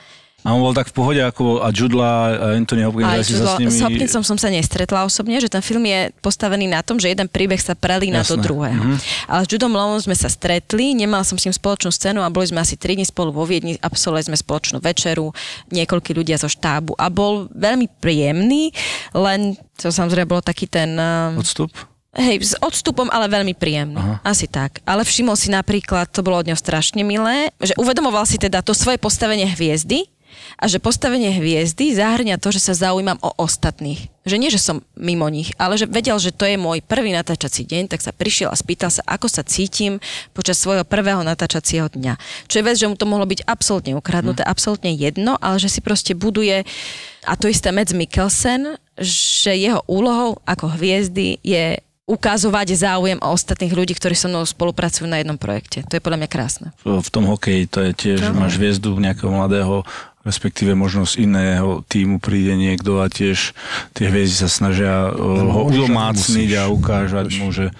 A 0.42 0.50
on 0.50 0.58
bol 0.58 0.74
tak 0.74 0.90
v 0.90 0.94
pohode 0.98 1.22
ako 1.22 1.62
a 1.62 1.70
Judla 1.70 2.34
a 2.34 2.58
Anthony 2.58 2.82
Hopkins, 2.82 3.06
Aj 3.06 3.22
si 3.22 3.38
sa 3.38 3.54
s 3.54 3.62
nimi... 3.62 3.70
s 3.70 3.78
Hopkinsom 3.78 4.26
som 4.26 4.34
sa 4.34 4.50
nestretla 4.50 5.06
osobne, 5.06 5.38
že 5.38 5.46
ten 5.46 5.62
film 5.62 5.86
je 5.86 6.10
postavený 6.18 6.66
na 6.66 6.82
tom, 6.82 6.98
že 6.98 7.14
jeden 7.14 7.30
príbeh 7.30 7.62
sa 7.62 7.78
prelína 7.78 8.26
do 8.26 8.34
Jasné. 8.34 8.42
druhého. 8.42 8.82
Mm-hmm. 8.82 9.30
Ale 9.30 9.40
s 9.46 9.48
Judom 9.54 9.70
Lowom 9.70 10.02
sme 10.02 10.18
sa 10.18 10.26
stretli, 10.26 10.98
nemal 10.98 11.22
som 11.22 11.38
s 11.38 11.46
ním 11.46 11.54
spoločnú 11.54 11.94
scénu 11.94 12.26
a 12.26 12.28
boli 12.28 12.50
sme 12.50 12.58
asi 12.58 12.74
3 12.74 12.98
dní 12.98 13.06
spolu 13.06 13.30
vo 13.30 13.46
Viedni, 13.46 13.78
absolvovali 13.78 14.34
sme 14.34 14.36
spoločnú 14.36 14.82
večeru, 14.82 15.30
niekoľkí 15.70 16.10
ľudia 16.10 16.34
zo 16.42 16.50
štábu 16.50 16.98
a 16.98 17.06
bol 17.06 17.46
veľmi 17.54 17.86
príjemný, 18.02 18.74
len 19.14 19.54
to 19.78 19.94
samozrejme 19.94 20.26
bolo 20.26 20.42
taký 20.42 20.66
ten... 20.66 20.98
um, 20.98 21.38
Odstup? 21.38 21.70
Hej, 22.12 22.52
s 22.52 22.54
odstupom, 22.60 23.08
ale 23.08 23.24
veľmi 23.24 23.56
príjemný. 23.56 23.96
Aha. 23.96 24.20
Asi 24.20 24.44
tak. 24.44 24.84
Ale 24.84 25.00
všimol 25.00 25.32
si 25.32 25.48
napríklad, 25.48 26.12
to 26.12 26.20
bolo 26.20 26.44
od 26.44 26.44
neho 26.44 26.60
strašne 26.60 27.00
milé, 27.00 27.48
že 27.56 27.72
uvedomoval 27.80 28.28
si 28.28 28.36
teda 28.36 28.60
to 28.60 28.76
svoje 28.76 29.00
postavenie 29.00 29.48
hviezdy 29.48 30.04
a 30.60 30.64
že 30.70 30.82
postavenie 30.82 31.32
hviezdy 31.34 31.96
zahrňa 31.96 32.38
to, 32.38 32.52
že 32.54 32.60
sa 32.60 32.74
zaujímam 32.74 33.18
o 33.20 33.30
ostatných. 33.40 34.10
Že 34.22 34.36
nie, 34.38 34.50
že 34.54 34.62
som 34.62 34.86
mimo 34.94 35.26
nich, 35.26 35.50
ale 35.58 35.74
že 35.74 35.90
vedel, 35.90 36.14
že 36.22 36.30
to 36.30 36.46
je 36.46 36.54
môj 36.54 36.78
prvý 36.84 37.10
natáčací 37.10 37.66
deň, 37.66 37.90
tak 37.90 38.00
sa 38.04 38.14
prišiel 38.14 38.52
a 38.52 38.56
spýtal 38.56 38.90
sa, 38.92 39.02
ako 39.02 39.26
sa 39.26 39.42
cítim 39.42 39.98
počas 40.30 40.62
svojho 40.62 40.86
prvého 40.86 41.26
natáčacieho 41.26 41.90
dňa. 41.90 42.16
Čo 42.46 42.62
je 42.62 42.66
vec, 42.66 42.76
že 42.78 42.86
mu 42.86 42.94
to 42.94 43.10
mohlo 43.10 43.26
byť 43.26 43.42
absolútne 43.44 43.98
ukradnuté, 43.98 44.46
absolútne 44.46 44.94
jedno, 44.94 45.34
ale 45.42 45.58
že 45.58 45.72
si 45.72 45.80
proste 45.82 46.14
buduje 46.14 46.62
a 47.26 47.32
to 47.34 47.50
isté 47.50 47.74
Mads 47.74 47.94
Mikkelsen, 47.94 48.78
že 48.98 49.54
jeho 49.58 49.82
úlohou 49.90 50.38
ako 50.46 50.78
hviezdy 50.78 51.42
je 51.42 51.82
ukazovať 52.02 52.74
záujem 52.74 53.18
o 53.22 53.30
ostatných 53.30 53.72
ľudí, 53.72 53.94
ktorí 53.94 54.18
so 54.18 54.26
mnou 54.26 54.42
spolupracujú 54.42 55.06
na 55.06 55.22
jednom 55.22 55.38
projekte. 55.38 55.86
To 55.86 55.96
je 55.96 56.02
podľa 56.02 56.26
mňa 56.26 56.28
krásne. 56.28 56.66
v 56.82 56.98
v 56.98 57.10
tom 57.14 57.24
hokeji, 57.30 57.70
to 57.70 57.78
je 57.88 57.92
tiež, 57.94 58.18
že 58.20 58.32
máš 58.34 58.58
hviezdu 58.58 58.92
nejakého 58.98 59.30
mladého, 59.30 59.86
respektíve 60.22 60.72
možno 60.78 61.02
z 61.06 61.26
iného 61.26 61.82
týmu 61.86 62.22
príde 62.22 62.54
niekto 62.54 63.02
a 63.02 63.10
tiež 63.10 63.54
tie 63.94 64.06
hviezdy 64.06 64.46
sa 64.46 64.50
snažia 64.50 65.10
uh, 65.10 65.14
ho 65.14 65.66
môžeš, 65.66 65.74
ale 65.74 65.74
udomácniť 65.74 66.50
a 66.58 66.62
ukážať 66.70 67.26
mu, 67.42 67.50
že, 67.50 67.74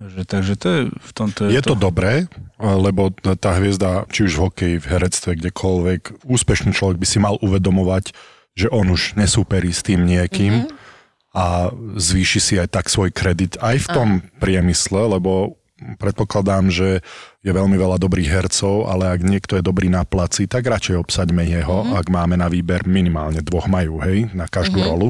že 0.00 0.22
takže 0.24 0.54
to 0.56 0.66
je 0.68 0.80
v 0.88 1.10
tomto... 1.12 1.40
Je 1.52 1.62
to 1.62 1.76
dobré, 1.76 2.26
lebo 2.58 3.12
tá 3.36 3.56
hviezda, 3.60 4.08
či 4.08 4.24
už 4.24 4.32
v 4.36 4.42
hokeji, 4.48 4.76
v 4.80 4.86
herectve, 4.88 5.30
kdekoľvek, 5.36 6.24
úspešný 6.24 6.72
človek 6.72 6.96
by 6.96 7.06
si 7.06 7.18
mal 7.20 7.36
uvedomovať, 7.44 8.16
že 8.56 8.68
on 8.72 8.92
už 8.92 9.16
nesúperí 9.16 9.72
s 9.72 9.84
tým 9.84 10.04
niekým 10.04 10.64
mm-hmm. 10.64 11.36
a 11.36 11.72
zvýši 11.96 12.40
si 12.40 12.54
aj 12.60 12.68
tak 12.72 12.92
svoj 12.92 13.12
kredit 13.12 13.56
aj 13.60 13.84
v 13.84 13.88
tom 13.88 14.08
priemysle, 14.40 15.16
lebo 15.16 15.61
predpokladám, 15.98 16.70
že 16.72 17.02
je 17.42 17.50
veľmi 17.50 17.74
veľa 17.74 17.98
dobrých 17.98 18.30
hercov, 18.30 18.86
ale 18.86 19.10
ak 19.10 19.20
niekto 19.26 19.58
je 19.58 19.66
dobrý 19.66 19.90
na 19.90 20.06
placi, 20.06 20.46
tak 20.46 20.66
radšej 20.66 20.98
obsaďme 21.02 21.42
jeho, 21.42 21.82
mm-hmm. 21.82 21.98
ak 21.98 22.06
máme 22.06 22.38
na 22.38 22.46
výber 22.46 22.86
minimálne 22.86 23.42
dvoch 23.42 23.66
majú, 23.66 23.98
hej, 24.02 24.30
na 24.30 24.46
každú 24.46 24.78
mm-hmm. 24.78 24.92
rolu, 24.94 25.08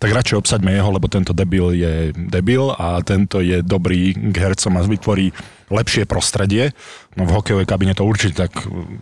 tak 0.00 0.16
radšej 0.16 0.40
obsaďme 0.40 0.72
jeho, 0.72 0.88
lebo 0.88 1.06
tento 1.12 1.36
debil 1.36 1.76
je 1.76 2.16
debil 2.16 2.72
a 2.76 3.00
tento 3.04 3.44
je 3.44 3.60
dobrý 3.60 4.16
k 4.16 4.36
hercom 4.36 4.72
a 4.76 4.84
vytvorí 4.84 5.32
lepšie 5.68 6.04
prostredie. 6.04 6.70
No 7.14 7.24
v 7.24 7.32
hokejovej 7.32 7.64
kabine 7.64 7.92
to 7.92 8.02
určite 8.02 8.38
tak 8.38 8.52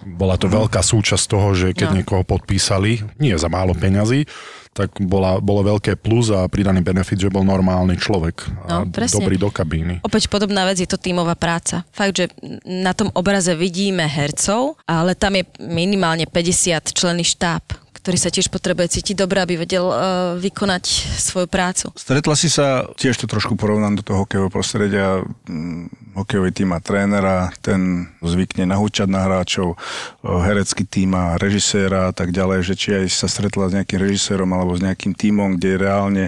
bola 0.05 0.35
to 0.35 0.47
veľká 0.47 0.81
súčasť 0.81 1.25
toho, 1.27 1.53
že 1.53 1.67
keď 1.71 1.89
No. 1.91 1.97
niekoho 1.99 2.23
podpísali, 2.23 3.03
nie 3.19 3.35
za 3.35 3.47
málo 3.47 3.73
peňazí, 3.73 4.25
tak 4.71 4.91
bola, 4.99 5.39
bolo 5.39 5.63
veľké 5.71 5.95
plus 5.95 6.29
a 6.29 6.47
pridaný 6.47 6.83
benefit, 6.83 7.21
že 7.21 7.31
bol 7.31 7.43
normálny 7.43 7.95
človek 7.95 8.43
a 8.67 8.83
No, 8.83 8.91
presne. 8.91 9.23
dobrý 9.23 9.37
do 9.37 9.47
kabíny. 9.47 10.03
Opäť 10.03 10.27
podobná 10.27 10.67
vec 10.67 10.79
je 10.79 10.89
to 10.89 10.97
tímová 10.97 11.35
práca. 11.35 11.87
Fakt, 11.91 12.17
že 12.17 12.27
na 12.65 12.91
tom 12.91 13.07
obraze 13.15 13.55
vidíme 13.55 14.03
hercov, 14.03 14.75
ale 14.83 15.15
tam 15.15 15.37
je 15.37 15.47
minimálne 15.61 16.27
50 16.27 16.91
členný 16.91 17.23
štáb, 17.23 17.63
ktorý 18.05 18.21
sa 18.21 18.29
tiež 18.29 18.53
potrebuje 18.53 19.01
cítiť 19.01 19.17
dobre, 19.17 19.41
aby 19.41 19.57
vedel 19.57 19.89
uh, 19.89 20.37
vykonať 20.37 20.85
svoju 21.17 21.49
prácu. 21.49 21.89
Stretla 21.97 22.37
si 22.37 22.53
sa, 22.53 22.85
tiež 23.01 23.17
to 23.17 23.25
trošku 23.25 23.57
porovnám 23.57 23.97
do 23.97 24.03
toho 24.05 24.29
hokejového 24.29 24.53
prostredia, 24.53 25.25
hm, 25.49 25.89
hokejový 26.13 26.53
tým 26.53 26.77
má 26.77 26.85
trénera, 26.85 27.49
ten 27.65 28.13
zvykne 28.21 28.69
nahúčať 28.69 29.09
na 29.09 29.25
hráčov, 29.25 29.81
o, 30.21 30.39
herecký 30.45 30.85
tým 30.85 31.17
má 31.17 31.41
režiséra 31.41 32.11
a 32.11 32.13
tak 32.13 32.31
ďalej, 32.31 32.61
že 32.63 32.75
či 32.77 32.89
aj 32.93 33.05
sa 33.09 33.27
stretla 33.27 33.73
s 33.73 33.75
nejakým 33.81 33.99
režisérom 33.99 34.53
alebo 34.53 34.77
s 34.77 34.85
nejakým 34.85 35.17
tímom, 35.17 35.57
kde 35.57 35.81
reálne 35.81 36.25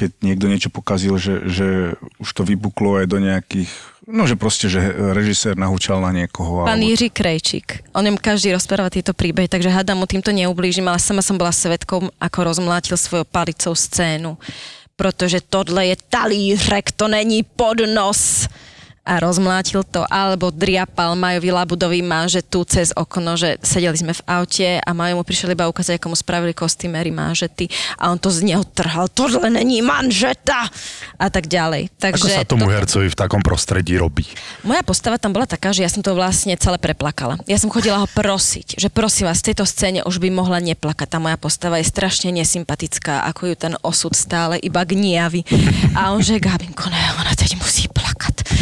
keď 0.00 0.10
niekto 0.24 0.46
niečo 0.48 0.70
pokazil, 0.72 1.20
že, 1.20 1.44
že 1.44 1.68
už 2.16 2.28
to 2.32 2.40
vypuklo 2.40 2.96
aj 2.96 3.06
do 3.10 3.20
nejakých, 3.20 3.68
no 4.10 4.26
že 4.26 4.36
proste, 4.36 4.66
že 4.66 4.82
režisér 5.14 5.54
nahúčal 5.54 6.02
na 6.02 6.10
niekoho. 6.10 6.66
Pán 6.66 6.76
alebo... 6.76 6.90
Jiří 6.90 7.08
Krejčík. 7.10 7.66
On 7.94 8.04
im 8.04 8.18
každý 8.18 8.52
rozpráva 8.52 8.90
tieto 8.90 9.14
príbehy, 9.14 9.46
takže 9.46 9.70
hádam 9.70 10.02
mu 10.02 10.06
týmto 10.10 10.34
neublížim, 10.34 10.84
ale 10.90 10.98
sama 10.98 11.22
som 11.22 11.38
bola 11.38 11.54
svetkom, 11.54 12.10
ako 12.18 12.38
rozmlátil 12.44 12.98
svojou 12.98 13.24
palicou 13.24 13.72
scénu. 13.72 14.36
Pretože 14.98 15.40
tohle 15.40 15.94
je 15.94 15.96
talířek, 16.10 16.92
to 16.92 17.08
není 17.08 17.42
podnos. 17.42 18.50
A 19.10 19.18
rozmlátil 19.18 19.82
to, 19.82 20.06
alebo 20.06 20.54
driapal 20.54 21.18
Majovi 21.18 21.50
Labudovi 21.50 21.98
manžetu 21.98 22.62
cez 22.62 22.94
okno, 22.94 23.34
že 23.34 23.58
sedeli 23.58 23.98
sme 23.98 24.14
v 24.14 24.22
aute 24.30 24.78
a 24.78 24.90
Majo 24.94 25.18
mu 25.18 25.24
prišiel 25.26 25.58
iba 25.58 25.66
ukázať, 25.66 25.98
ako 25.98 26.14
mu 26.14 26.16
spravili 26.16 26.54
kostýmery 26.54 27.10
manžety 27.10 27.66
a 27.98 28.14
on 28.14 28.22
to 28.22 28.30
z 28.30 28.46
neho 28.46 28.62
trhal, 28.62 29.10
tohle 29.10 29.50
není 29.50 29.82
manžeta 29.82 30.70
a 31.18 31.26
tak 31.26 31.50
ďalej. 31.50 31.90
Ako 31.90 32.22
Takže 32.22 32.30
sa 32.30 32.46
tomu 32.46 32.70
to- 32.70 32.72
hercovi 32.72 33.10
v 33.10 33.16
takom 33.18 33.42
prostredí 33.42 33.98
robí? 33.98 34.22
moja 34.62 34.86
postava 34.86 35.18
tam 35.18 35.34
bola 35.34 35.50
taká, 35.50 35.74
že 35.74 35.82
ja 35.82 35.90
som 35.90 36.06
to 36.06 36.14
vlastne 36.14 36.54
celé 36.54 36.78
preplakala. 36.78 37.34
Ja 37.50 37.58
som 37.58 37.66
chodila 37.66 37.98
ho 37.98 38.06
prosiť, 38.06 38.78
že 38.78 38.86
prosím 38.92 39.26
vás, 39.26 39.42
v 39.42 39.50
tejto 39.50 39.66
scéne 39.66 40.06
už 40.06 40.22
by 40.22 40.30
mohla 40.30 40.62
neplakať. 40.62 41.08
Tá 41.10 41.18
moja 41.18 41.34
postava 41.40 41.82
je 41.82 41.88
strašne 41.88 42.30
nesympatická, 42.30 43.26
ako 43.26 43.50
ju 43.50 43.54
ten 43.56 43.74
osud 43.82 44.14
stále 44.14 44.60
iba 44.60 44.84
gniavi. 44.86 45.42
A 45.96 46.12
on 46.14 46.20
že, 46.20 46.36
Gabinko, 46.38 46.86
ne, 46.92 47.02
ona 47.16 47.32
teď 47.34 47.56
musí. 47.56 47.69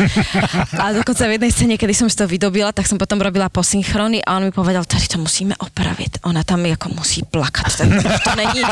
A 0.83 0.95
dokonca 0.95 1.27
v 1.27 1.39
jednej 1.39 1.53
scéne, 1.53 1.75
kedy 1.77 1.95
som 1.95 2.09
si 2.09 2.17
to 2.17 2.25
vydobila, 2.29 2.71
tak 2.73 2.87
som 2.87 2.97
potom 2.97 3.19
robila 3.19 3.51
posynchrony 3.51 4.23
a 4.23 4.39
on 4.39 4.49
mi 4.49 4.53
povedal, 4.55 4.85
tady 4.85 5.07
to 5.09 5.19
musíme 5.19 5.55
opraviť. 5.59 6.25
Ona 6.27 6.43
tam 6.47 6.65
ako 6.65 6.95
musí 6.95 7.25
plakať. 7.25 7.71
To, 7.81 7.85
to 8.23 8.33
není 8.37 8.63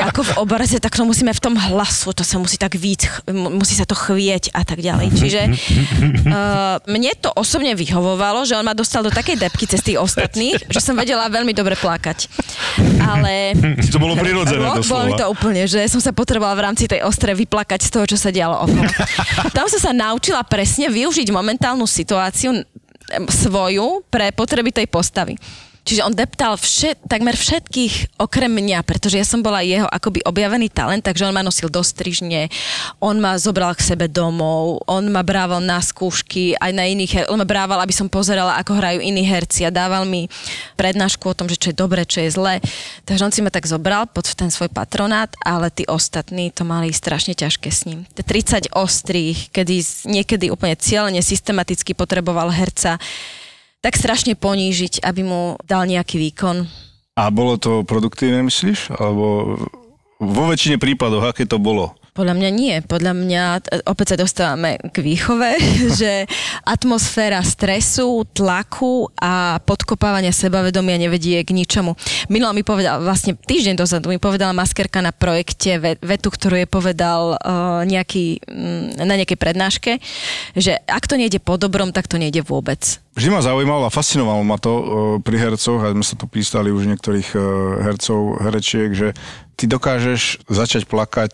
ako 0.00 0.20
v 0.24 0.32
obraze, 0.40 0.76
tak 0.80 0.96
to 0.96 1.04
musíme 1.04 1.30
v 1.32 1.40
tom 1.42 1.54
hlasu, 1.54 2.12
to 2.12 2.22
sa 2.26 2.40
musí 2.40 2.56
tak 2.56 2.74
víc, 2.78 3.06
musí 3.30 3.74
sa 3.76 3.86
to 3.86 3.94
chvieť 3.94 4.54
a 4.54 4.62
tak 4.62 4.80
ďalej. 4.80 5.08
Čiže 5.14 5.40
uh, 5.50 6.80
mne 6.94 7.12
to 7.20 7.30
osobne 7.34 7.74
vyhovovalo, 7.76 8.46
že 8.48 8.56
on 8.58 8.66
ma 8.66 8.74
dostal 8.76 9.04
do 9.04 9.12
takej 9.12 9.38
depky 9.38 9.64
cez 9.68 9.80
tých 9.84 10.00
ostatných, 10.00 10.70
že 10.70 10.80
som 10.80 10.96
vedela 10.96 11.26
veľmi 11.28 11.52
dobre 11.52 11.78
plakať. 11.78 12.28
Ale 13.00 13.54
To 13.94 13.98
bolo 14.02 14.14
prirodzené 14.18 14.64
bolo, 14.64 14.82
bolo 14.82 15.04
mi 15.06 15.14
to 15.14 15.26
úplne, 15.30 15.62
že 15.68 15.86
som 15.86 16.00
sa 16.02 16.10
potrebovala 16.10 16.56
v 16.58 16.64
rámci 16.70 16.84
tej 16.90 17.04
ostre 17.04 17.32
vyplakať 17.36 17.80
z 17.86 17.90
toho, 17.90 18.04
čo 18.08 18.16
sa 18.18 18.30
dialo 18.34 18.66
okolo. 18.66 18.90
Tam 19.54 19.66
som 19.70 19.80
sa 19.80 19.92
naučila 19.94 20.42
presne 20.64 20.88
využiť 20.88 21.28
momentálnu 21.28 21.84
situáciu 21.84 22.64
svoju 23.28 24.00
pre 24.08 24.32
potreby 24.32 24.72
tej 24.72 24.88
postavy. 24.88 25.36
Čiže 25.84 26.00
on 26.08 26.16
deptal 26.16 26.56
všet, 26.56 27.04
takmer 27.04 27.36
všetkých 27.36 28.16
okrem 28.16 28.48
mňa, 28.48 28.80
pretože 28.88 29.20
ja 29.20 29.26
som 29.28 29.44
bola 29.44 29.60
jeho 29.60 29.84
akoby 29.84 30.24
objavený 30.24 30.72
talent, 30.72 31.04
takže 31.04 31.28
on 31.28 31.36
ma 31.36 31.44
nosil 31.44 31.68
do 31.68 31.84
strižne, 31.84 32.48
on 33.04 33.20
ma 33.20 33.36
zobral 33.36 33.76
k 33.76 33.84
sebe 33.92 34.08
domov, 34.08 34.80
on 34.88 35.12
ma 35.12 35.20
brával 35.20 35.60
na 35.60 35.84
skúšky, 35.84 36.56
aj 36.56 36.72
na 36.72 36.88
iných, 36.88 37.12
her- 37.12 37.28
on 37.28 37.36
ma 37.36 37.44
brával, 37.44 37.84
aby 37.84 37.92
som 37.92 38.08
pozerala, 38.08 38.56
ako 38.64 38.80
hrajú 38.80 39.04
iní 39.04 39.28
herci 39.28 39.68
a 39.68 39.70
dával 39.70 40.08
mi 40.08 40.24
prednášku 40.80 41.28
o 41.28 41.36
tom, 41.36 41.52
že 41.52 41.60
čo 41.60 41.68
je 41.68 41.76
dobre, 41.76 42.00
čo 42.08 42.24
je 42.24 42.32
zlé. 42.32 42.64
Takže 43.04 43.24
on 43.28 43.32
si 43.36 43.44
ma 43.44 43.52
tak 43.52 43.68
zobral 43.68 44.08
pod 44.08 44.24
ten 44.32 44.48
svoj 44.48 44.72
patronát, 44.72 45.36
ale 45.44 45.68
tí 45.68 45.84
ostatní 45.84 46.48
to 46.48 46.64
mali 46.64 46.96
strašne 46.96 47.36
ťažké 47.36 47.68
s 47.68 47.84
ním. 47.84 48.08
Tie 48.16 48.24
30 48.24 48.72
ostrých, 48.72 49.52
kedy 49.52 50.08
niekedy 50.08 50.48
úplne 50.48 50.80
cieľene, 50.80 51.20
systematicky 51.20 51.92
potreboval 51.92 52.48
herca 52.48 52.96
tak 53.84 54.00
strašne 54.00 54.32
ponížiť, 54.32 55.04
aby 55.04 55.20
mu 55.20 55.60
dal 55.68 55.84
nejaký 55.84 56.16
výkon. 56.16 56.64
A 57.20 57.28
bolo 57.28 57.60
to 57.60 57.84
produktívne, 57.84 58.40
myslíš? 58.48 58.96
Alebo 58.96 59.60
vo 60.16 60.44
väčšine 60.48 60.80
prípadov, 60.80 61.28
aké 61.28 61.44
to 61.44 61.60
bolo? 61.60 61.92
Podľa 62.14 62.38
mňa 62.38 62.50
nie. 62.54 62.74
Podľa 62.78 63.10
mňa 63.10 63.42
e, 63.58 63.60
opäť 63.90 64.14
sa 64.14 64.22
dostávame 64.22 64.78
k 64.78 65.02
výchove, 65.02 65.58
že 66.00 66.30
atmosféra 66.62 67.42
stresu, 67.42 68.24
tlaku 68.32 69.10
a 69.18 69.58
podkopávania 69.60 70.30
sebavedomia 70.30 70.96
nevedie 70.96 71.42
k 71.42 71.50
ničomu. 71.50 71.98
Minulo 72.30 72.54
mi 72.54 72.62
povedal, 72.62 73.02
vlastne 73.02 73.34
týždeň 73.36 73.74
dozadu 73.76 74.14
mi 74.14 74.22
povedala 74.22 74.54
maskerka 74.54 75.02
na 75.02 75.10
projekte 75.10 75.76
ve- 75.82 76.00
vetu, 76.00 76.30
ktorú 76.30 76.62
je 76.62 76.68
povedal 76.70 77.34
uh, 77.34 77.82
nejaký, 77.82 78.46
mm, 78.46 79.02
na 79.02 79.14
nejakej 79.18 79.38
prednáške, 79.38 79.92
že 80.54 80.78
ak 80.86 81.10
to 81.10 81.18
nejde 81.18 81.42
po 81.42 81.58
dobrom, 81.58 81.90
tak 81.90 82.06
to 82.06 82.14
nejde 82.14 82.46
vôbec. 82.46 83.03
Vždy 83.14 83.30
ma 83.30 83.38
zaujímalo 83.38 83.86
a 83.86 83.94
fascinovalo 83.94 84.42
ma 84.42 84.58
to 84.58 84.72
e, 84.74 84.84
pri 85.22 85.38
hercoch, 85.38 85.78
a 85.86 85.94
sme 85.94 86.02
sa 86.02 86.18
to 86.18 86.26
pýtali 86.26 86.74
už 86.74 86.90
niektorých 86.90 87.28
e, 87.30 87.38
hercov, 87.86 88.42
herečiek, 88.42 88.90
že 88.90 89.08
ty 89.54 89.70
dokážeš 89.70 90.42
začať 90.50 90.90
plakať 90.90 91.32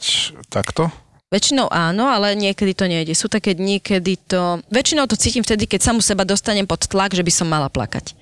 takto? 0.53 0.93
Väčšinou 1.33 1.73
áno, 1.73 2.05
ale 2.11 2.37
niekedy 2.37 2.77
to 2.77 2.85
nejde. 2.85 3.17
Sú 3.17 3.33
také 3.33 3.57
dni, 3.57 3.81
kedy 3.81 4.13
to... 4.29 4.61
Väčšinou 4.69 5.09
to 5.09 5.17
cítim 5.17 5.41
vtedy, 5.41 5.65
keď 5.65 5.89
samu 5.89 6.05
seba 6.05 6.29
dostanem 6.29 6.69
pod 6.69 6.85
tlak, 6.85 7.17
že 7.17 7.25
by 7.25 7.33
som 7.33 7.49
mala 7.49 7.73
plakať. 7.73 8.13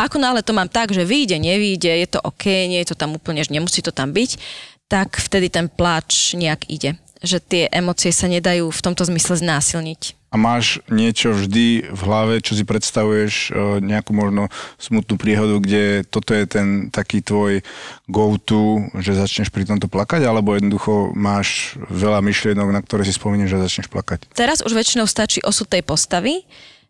Ako 0.00 0.16
náhle 0.16 0.40
to 0.40 0.56
mám 0.56 0.70
tak, 0.72 0.94
že 0.94 1.04
vyjde, 1.04 1.36
nevyjde, 1.36 1.92
je 2.00 2.08
to 2.08 2.24
OK, 2.24 2.46
nie 2.46 2.80
je 2.86 2.94
to 2.94 2.96
tam 2.96 3.18
úplne, 3.18 3.44
že 3.44 3.52
nemusí 3.52 3.84
to 3.84 3.92
tam 3.92 4.16
byť, 4.16 4.40
tak 4.88 5.20
vtedy 5.20 5.52
ten 5.52 5.68
pláč 5.68 6.32
nejak 6.38 6.72
ide. 6.72 6.96
Že 7.20 7.38
tie 7.42 7.62
emócie 7.68 8.14
sa 8.14 8.32
nedajú 8.32 8.70
v 8.72 8.80
tomto 8.80 9.04
zmysle 9.04 9.44
znásilniť. 9.44 10.23
A 10.34 10.36
máš 10.36 10.82
niečo 10.90 11.30
vždy 11.30 11.94
v 11.94 12.00
hlave, 12.02 12.42
čo 12.42 12.58
si 12.58 12.66
predstavuješ, 12.66 13.54
e, 13.54 13.78
nejakú 13.78 14.10
možno 14.10 14.50
smutnú 14.82 15.14
príhodu, 15.14 15.62
kde 15.62 16.02
toto 16.10 16.34
je 16.34 16.42
ten 16.50 16.90
taký 16.90 17.22
tvoj 17.22 17.62
go-to, 18.10 18.90
že 18.98 19.14
začneš 19.14 19.54
pri 19.54 19.62
tomto 19.62 19.86
plakať, 19.86 20.26
alebo 20.26 20.58
jednoducho 20.58 21.14
máš 21.14 21.78
veľa 21.86 22.18
myšlienok, 22.18 22.74
na 22.74 22.82
ktoré 22.82 23.06
si 23.06 23.14
spomínaš, 23.14 23.54
že 23.54 23.62
začneš 23.62 23.88
plakať? 23.94 24.26
Teraz 24.34 24.58
už 24.58 24.74
väčšinou 24.74 25.06
stačí 25.06 25.38
osud 25.46 25.70
tej 25.70 25.86
postavy, 25.86 26.42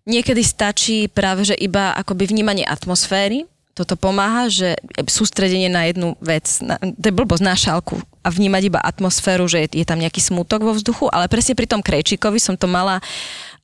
niekedy 0.09 0.41
stačí 0.41 1.13
práve, 1.13 1.45
že 1.45 1.53
iba 1.53 1.93
akoby 2.01 2.33
vnímanie 2.33 2.65
atmosféry, 2.65 3.45
toto 3.75 3.99
pomáha, 3.99 4.47
že 4.47 4.79
sústredenie 5.11 5.67
na 5.67 5.91
jednu 5.91 6.15
vec, 6.23 6.63
na, 6.63 6.79
to 6.79 7.05
je 7.11 7.15
blbosť 7.15 7.43
na 7.43 7.59
šálku 7.59 7.99
a 8.23 8.29
vnímať 8.31 8.63
iba 8.71 8.81
atmosféru, 8.81 9.45
že 9.51 9.67
je, 9.67 9.83
je 9.83 9.87
tam 9.87 9.99
nejaký 9.99 10.23
smutok 10.23 10.63
vo 10.63 10.73
vzduchu, 10.73 11.11
ale 11.11 11.27
presne 11.27 11.59
pri 11.59 11.67
tom 11.67 11.83
Krejčíkovi 11.83 12.39
som 12.39 12.55
to 12.55 12.71
mala, 12.71 13.03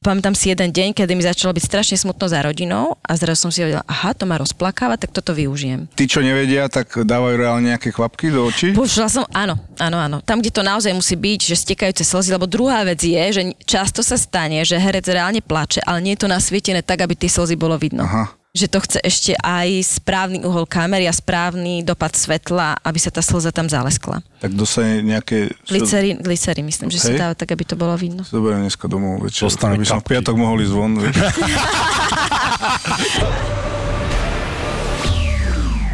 pamätám 0.03 0.35
si 0.35 0.51
jeden 0.51 0.75
deň, 0.75 0.99
kedy 0.99 1.15
mi 1.15 1.23
začalo 1.23 1.55
byť 1.55 1.65
strašne 1.65 1.97
smutno 1.97 2.27
za 2.27 2.43
rodinou 2.43 2.99
a 3.07 3.15
zrazu 3.15 3.49
som 3.49 3.53
si 3.55 3.63
vedela, 3.63 3.87
aha, 3.87 4.11
to 4.13 4.27
ma 4.27 4.37
rozplakáva, 4.43 4.99
tak 4.99 5.15
toto 5.15 5.31
využijem. 5.31 5.87
Tí, 5.95 6.11
čo 6.11 6.21
nevedia, 6.25 6.67
tak 6.67 7.07
dávajú 7.07 7.35
reálne 7.39 7.71
nejaké 7.71 7.95
kvapky 7.95 8.35
do 8.35 8.51
očí? 8.51 8.75
Počula 8.75 9.07
som, 9.07 9.23
áno, 9.31 9.55
áno, 9.79 9.97
áno. 10.03 10.19
Tam, 10.27 10.43
kde 10.43 10.51
to 10.51 10.67
naozaj 10.67 10.91
musí 10.91 11.15
byť, 11.15 11.41
že 11.55 11.55
stekajúce 11.55 12.03
slzy, 12.03 12.35
lebo 12.35 12.51
druhá 12.51 12.83
vec 12.83 12.99
je, 12.99 13.25
že 13.31 13.43
často 13.63 14.03
sa 14.03 14.19
stane, 14.19 14.59
že 14.67 14.75
herec 14.75 15.07
reálne 15.07 15.39
plače, 15.39 15.85
ale 15.87 16.03
nie 16.03 16.19
je 16.19 16.27
to 16.27 16.33
nasvietené 16.33 16.83
tak, 16.83 17.07
aby 17.07 17.15
tie 17.15 17.31
slzy 17.31 17.55
bolo 17.55 17.79
vidno. 17.79 18.03
Aha. 18.03 18.40
Že 18.51 18.67
to 18.67 18.79
chce 18.83 18.99
ešte 19.07 19.33
aj 19.39 20.03
správny 20.03 20.43
uhol 20.43 20.67
kamery 20.67 21.07
a 21.07 21.15
správny 21.15 21.87
dopad 21.87 22.19
svetla, 22.19 22.83
aby 22.83 22.99
sa 22.99 23.15
tá 23.15 23.23
slza 23.23 23.55
tam 23.55 23.71
zaleskla. 23.71 24.27
Tak 24.43 24.59
dostane 24.59 25.07
nejaké... 25.07 25.55
Glicerín, 25.71 26.19
glicerín 26.19 26.67
myslím, 26.67 26.91
že 26.91 26.99
sa 26.99 27.15
Hej. 27.15 27.19
dáva 27.23 27.39
tak, 27.39 27.55
aby 27.55 27.63
to 27.63 27.79
bolo 27.79 27.95
vidno. 27.95 28.27
Zoberiem 28.27 28.67
dneska 28.67 28.91
domov 28.91 29.23
večer, 29.23 29.47
Dostane 29.47 29.79
aby 29.79 29.87
som 29.87 30.03
v 30.03 30.11
piatok 30.11 30.35
mohol 30.35 30.67
ísť 30.67 30.75
von. 30.75 30.99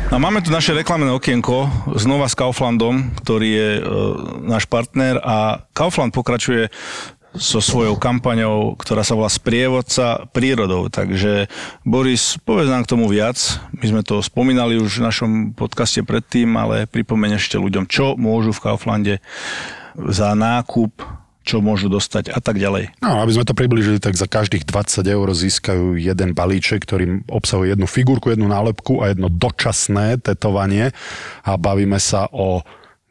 A 0.06 0.22
máme 0.22 0.38
tu 0.38 0.54
naše 0.54 0.70
reklamné 0.72 1.12
okienko 1.12 1.68
znova 1.98 2.30
s 2.30 2.38
Kauflandom, 2.38 3.10
ktorý 3.20 3.48
je 3.52 3.70
e, 3.76 3.82
náš 4.48 4.64
partner 4.64 5.18
a 5.18 5.66
Kaufland 5.74 6.14
pokračuje 6.14 6.70
so 7.36 7.60
svojou 7.60 7.96
kampaňou, 8.00 8.76
ktorá 8.80 9.04
sa 9.04 9.16
volá 9.16 9.30
Sprievodca 9.30 10.26
prírodou. 10.32 10.88
Takže 10.88 11.48
Boris, 11.84 12.40
povedz 12.42 12.68
nám 12.72 12.84
k 12.84 12.92
tomu 12.96 13.06
viac. 13.06 13.38
My 13.76 13.86
sme 13.86 14.02
to 14.02 14.24
spomínali 14.24 14.80
už 14.80 15.00
v 15.00 15.06
našom 15.06 15.30
podcaste 15.52 16.02
predtým, 16.02 16.56
ale 16.56 16.88
pripomeň 16.88 17.38
ešte 17.40 17.60
ľuďom, 17.60 17.86
čo 17.86 18.16
môžu 18.16 18.56
v 18.56 18.62
Kauflande 18.64 19.14
za 19.96 20.36
nákup, 20.36 20.92
čo 21.46 21.62
môžu 21.62 21.86
dostať 21.86 22.34
a 22.34 22.42
tak 22.42 22.58
ďalej. 22.58 22.98
No, 22.98 23.22
aby 23.22 23.30
sme 23.30 23.46
to 23.46 23.54
približili, 23.54 24.02
tak 24.02 24.18
za 24.18 24.26
každých 24.26 24.66
20 24.66 25.06
eur 25.06 25.28
získajú 25.30 25.94
jeden 25.94 26.34
balíček, 26.34 26.82
ktorý 26.82 27.22
obsahuje 27.30 27.78
jednu 27.78 27.86
figurku, 27.86 28.34
jednu 28.34 28.50
nálepku 28.50 28.98
a 28.98 29.14
jedno 29.14 29.30
dočasné 29.30 30.18
tetovanie 30.18 30.90
a 31.46 31.54
bavíme 31.54 32.02
sa 32.02 32.26
o 32.34 32.66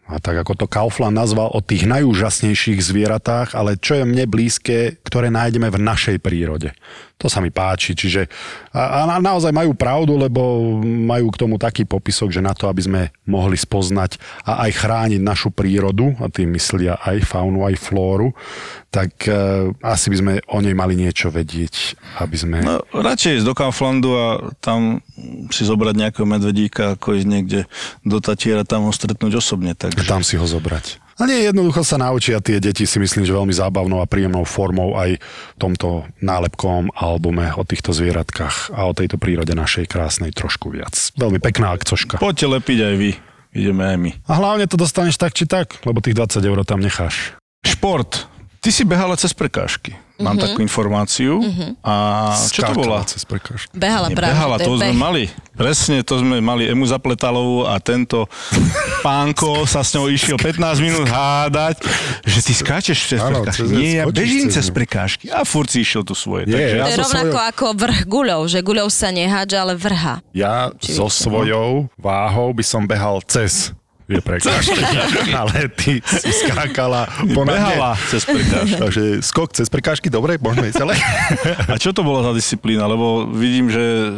a 0.06 0.22
tak 0.22 0.46
ako 0.46 0.54
to 0.54 0.66
Kaufland 0.70 1.18
nazval, 1.18 1.50
o 1.50 1.66
tých 1.66 1.90
najúžasnejších 1.90 2.78
zvieratách, 2.78 3.58
ale 3.58 3.82
čo 3.82 3.98
je 3.98 4.06
mne 4.06 4.30
blízke, 4.30 5.02
ktoré 5.02 5.34
nájdeme 5.34 5.74
v 5.74 5.82
našej 5.82 6.18
prírode. 6.22 6.78
To 7.16 7.32
sa 7.32 7.40
mi 7.40 7.48
páči, 7.48 7.96
čiže 7.96 8.28
a, 8.76 9.08
a 9.08 9.08
na- 9.08 9.24
naozaj 9.24 9.56
majú 9.56 9.72
pravdu, 9.72 10.20
lebo 10.20 10.76
majú 10.84 11.32
k 11.32 11.40
tomu 11.40 11.56
taký 11.56 11.88
popisok, 11.88 12.28
že 12.28 12.44
na 12.44 12.52
to, 12.52 12.68
aby 12.68 12.82
sme 12.84 13.02
mohli 13.24 13.56
spoznať 13.56 14.20
a 14.44 14.68
aj 14.68 14.72
chrániť 14.84 15.22
našu 15.24 15.48
prírodu, 15.48 16.12
a 16.20 16.28
tým 16.28 16.52
myslia 16.52 17.00
aj 17.00 17.24
faunu, 17.24 17.64
aj 17.64 17.80
flóru, 17.80 18.36
tak 18.92 19.32
e, 19.32 19.32
asi 19.80 20.12
by 20.12 20.18
sme 20.20 20.34
o 20.52 20.60
nej 20.60 20.76
mali 20.76 21.00
niečo 21.00 21.32
vedieť, 21.32 21.96
aby 22.20 22.36
sme... 22.36 22.58
No, 22.60 22.84
radšej 22.92 23.40
ísť 23.40 23.48
do 23.48 23.56
Kauflandu 23.56 24.12
a 24.12 24.28
tam 24.60 25.00
si 25.56 25.64
zobrať 25.64 25.96
nejakého 25.96 26.28
medvedíka, 26.28 27.00
ako 27.00 27.16
ísť 27.16 27.28
niekde 27.32 27.60
do 28.04 28.20
Tatiera, 28.20 28.68
tam 28.68 28.88
ho 28.88 28.92
stretnúť 28.92 29.40
osobne. 29.40 29.72
a 29.72 29.80
Takže 29.80 30.04
tam 30.04 30.20
si 30.20 30.36
ho 30.36 30.44
zobrať. 30.44 31.05
A 31.16 31.24
nie, 31.32 31.48
jednoducho 31.48 31.80
sa 31.88 31.96
naučia 31.96 32.44
tie 32.44 32.60
deti, 32.60 32.84
si 32.84 33.00
myslím, 33.00 33.24
že 33.24 33.32
veľmi 33.32 33.56
zábavnou 33.56 34.04
a 34.04 34.10
príjemnou 34.10 34.44
formou 34.44 35.00
aj 35.00 35.16
tomto 35.56 36.04
nálepkom 36.20 36.92
albume 36.92 37.56
o 37.56 37.64
týchto 37.64 37.96
zvieratkách 37.96 38.76
a 38.76 38.92
o 38.92 38.92
tejto 38.92 39.16
prírode 39.16 39.56
našej 39.56 39.88
krásnej 39.88 40.36
trošku 40.36 40.76
viac. 40.76 40.92
Veľmi 41.16 41.40
pekná 41.40 41.72
akcoška. 41.72 42.20
poďte 42.20 42.60
lepiť 42.60 42.80
aj 42.84 42.96
vy. 43.00 43.12
Ideme 43.56 43.84
aj 43.88 43.98
my. 43.98 44.12
A 44.28 44.34
hlavne 44.36 44.68
to 44.68 44.76
dostaneš 44.76 45.16
tak 45.16 45.32
či 45.32 45.48
tak, 45.48 45.80
lebo 45.88 46.04
tých 46.04 46.20
20 46.20 46.44
eur 46.44 46.60
tam 46.68 46.84
necháš. 46.84 47.40
Šport. 47.64 48.28
Ty 48.66 48.74
si 48.74 48.82
behala 48.82 49.14
cez 49.14 49.30
prekážky. 49.30 49.94
Mám 50.18 50.42
takú 50.42 50.58
informáciu. 50.58 51.38
A 51.86 51.94
čo 52.50 52.66
to 52.66 52.74
bola? 52.74 53.04
Skákala 53.04 53.12
cez 53.14 53.22
prekážku. 53.22 53.70
Behala 53.78 54.08
práve. 54.10 54.32
Behala, 54.32 54.56
to 54.58 54.74
sme 54.74 54.90
beh. 54.90 54.98
mali. 54.98 55.24
Presne, 55.54 56.02
to 56.02 56.18
sme 56.18 56.42
mali 56.42 56.66
Emu 56.66 56.82
Zapletalovú 56.82 57.68
a 57.68 57.78
tento 57.78 58.26
pánko 59.02 59.62
sa 59.70 59.86
s 59.86 59.94
ňou 59.94 60.10
išiel 60.10 60.40
15 60.40 60.82
minút 60.82 61.06
hádať, 61.06 61.78
že 62.24 62.40
ty 62.42 62.54
skáčeš 62.56 62.98
cez 63.06 63.20
Áno, 63.22 63.44
prekážky. 63.44 63.62
cez- 63.62 63.72
Nie, 63.72 63.92
ja 63.94 64.04
skočíš 64.04 64.18
bežím 64.18 64.46
cez 64.48 64.56
cez 64.56 64.68
prekážky. 64.72 65.26
A 65.30 65.44
furt 65.44 65.70
si 65.70 65.86
išiel 65.86 66.02
tu 66.02 66.18
svoje. 66.18 66.48
Nie, 66.48 66.58
takže 66.58 66.74
ja 66.74 66.82
To 66.82 66.90
je 66.90 66.96
so 66.96 67.04
rovnako 67.04 67.30
svojou- 67.30 67.50
ako 67.52 67.66
vrch 67.78 68.02
guľov, 68.08 68.42
že 68.48 68.60
guľov 68.62 68.88
sa 68.90 69.08
nehádže, 69.12 69.58
ale 69.60 69.74
vrha. 69.76 70.16
Ja 70.32 70.74
Či 70.74 70.96
so 70.96 71.06
no? 71.06 71.14
svojou 71.14 71.70
váhou 71.96 72.50
by 72.50 72.64
som 72.64 72.82
behal 72.84 73.22
cez 73.22 73.76
je 74.06 74.22
prekážky. 74.22 74.82
Ale 75.40 75.70
ty 75.74 75.98
si 76.06 76.30
skákala 76.46 77.10
ne. 77.26 77.98
cez 78.10 78.22
prekážky. 78.26 78.78
Takže 78.78 79.04
skok 79.26 79.50
cez 79.58 79.68
prekážky, 79.68 80.08
dobre, 80.14 80.38
môžeme 80.38 80.70
ísť 80.70 80.78
ďalej. 80.78 80.98
A 81.74 81.76
čo 81.82 81.90
to 81.90 82.06
bola 82.06 82.22
za 82.22 82.32
disciplína? 82.38 82.86
Lebo 82.86 83.26
vidím, 83.26 83.74
že 83.74 83.82
e, 83.82 84.12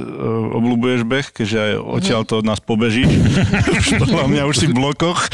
obľúbuješ 0.60 1.02
beh, 1.08 1.28
keďže 1.32 1.58
aj 1.58 1.74
odtiaľ 1.80 2.22
to 2.28 2.44
od 2.44 2.46
nás 2.46 2.60
pobežíš. 2.60 3.08
podľa 4.04 4.26
mňa 4.28 4.42
už 4.44 4.56
si 4.60 4.68
v 4.68 4.76
blokoch. 4.76 5.32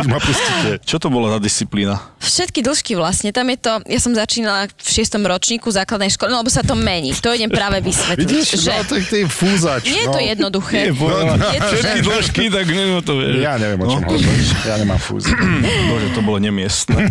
Už 0.00 0.06
ma 0.08 0.18
pustíte. 0.20 0.80
Čo 0.88 0.96
to 0.96 1.12
bola 1.12 1.36
za 1.36 1.38
disciplína? 1.44 2.00
Všetky 2.24 2.64
dĺžky 2.64 2.96
vlastne, 2.96 3.36
tam 3.36 3.48
je 3.52 3.58
to, 3.60 3.72
ja 3.84 4.00
som 4.00 4.16
začínala 4.16 4.68
v 4.68 4.88
šiestom 4.88 5.20
ročníku 5.24 5.68
základnej 5.68 6.08
školy, 6.08 6.32
no 6.32 6.40
lebo 6.40 6.52
sa 6.52 6.64
to 6.64 6.72
mení, 6.72 7.12
to 7.16 7.32
idem 7.32 7.52
práve 7.52 7.84
vysvetliť. 7.84 8.24
Vidíš, 8.24 8.48
že 8.60 8.72
no 8.72 8.84
to 8.88 8.94
je 8.96 9.26
fúzač. 9.28 9.84
nie 9.88 10.04
je 10.04 10.08
no. 10.08 10.14
to 10.16 10.20
jednoduché. 10.20 10.78
Nie, 10.88 10.94
povedala. 10.96 11.36
je 11.52 11.60
to, 11.60 11.68
Všetky 11.76 12.00
že... 12.00 12.06
dĺžky, 12.06 12.44
tak 12.48 12.64
neviem 12.68 13.00
to 13.10 13.18
vieš. 13.18 13.42
Ja 13.42 13.58
neviem, 13.58 13.76
o 13.76 13.86
čom 13.88 14.00
No. 14.00 14.08
hovoríš. 14.08 14.48
Ja 14.62 14.78
nemám 14.78 14.96
fúzi. 14.96 15.34
Bože, 15.90 16.08
to 16.14 16.22
bolo 16.22 16.38
nemiestne. 16.38 17.10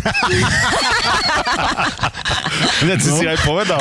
Hneď 2.80 2.98
si 2.98 3.10
si 3.12 3.24
aj 3.24 3.38
povedal. 3.42 3.80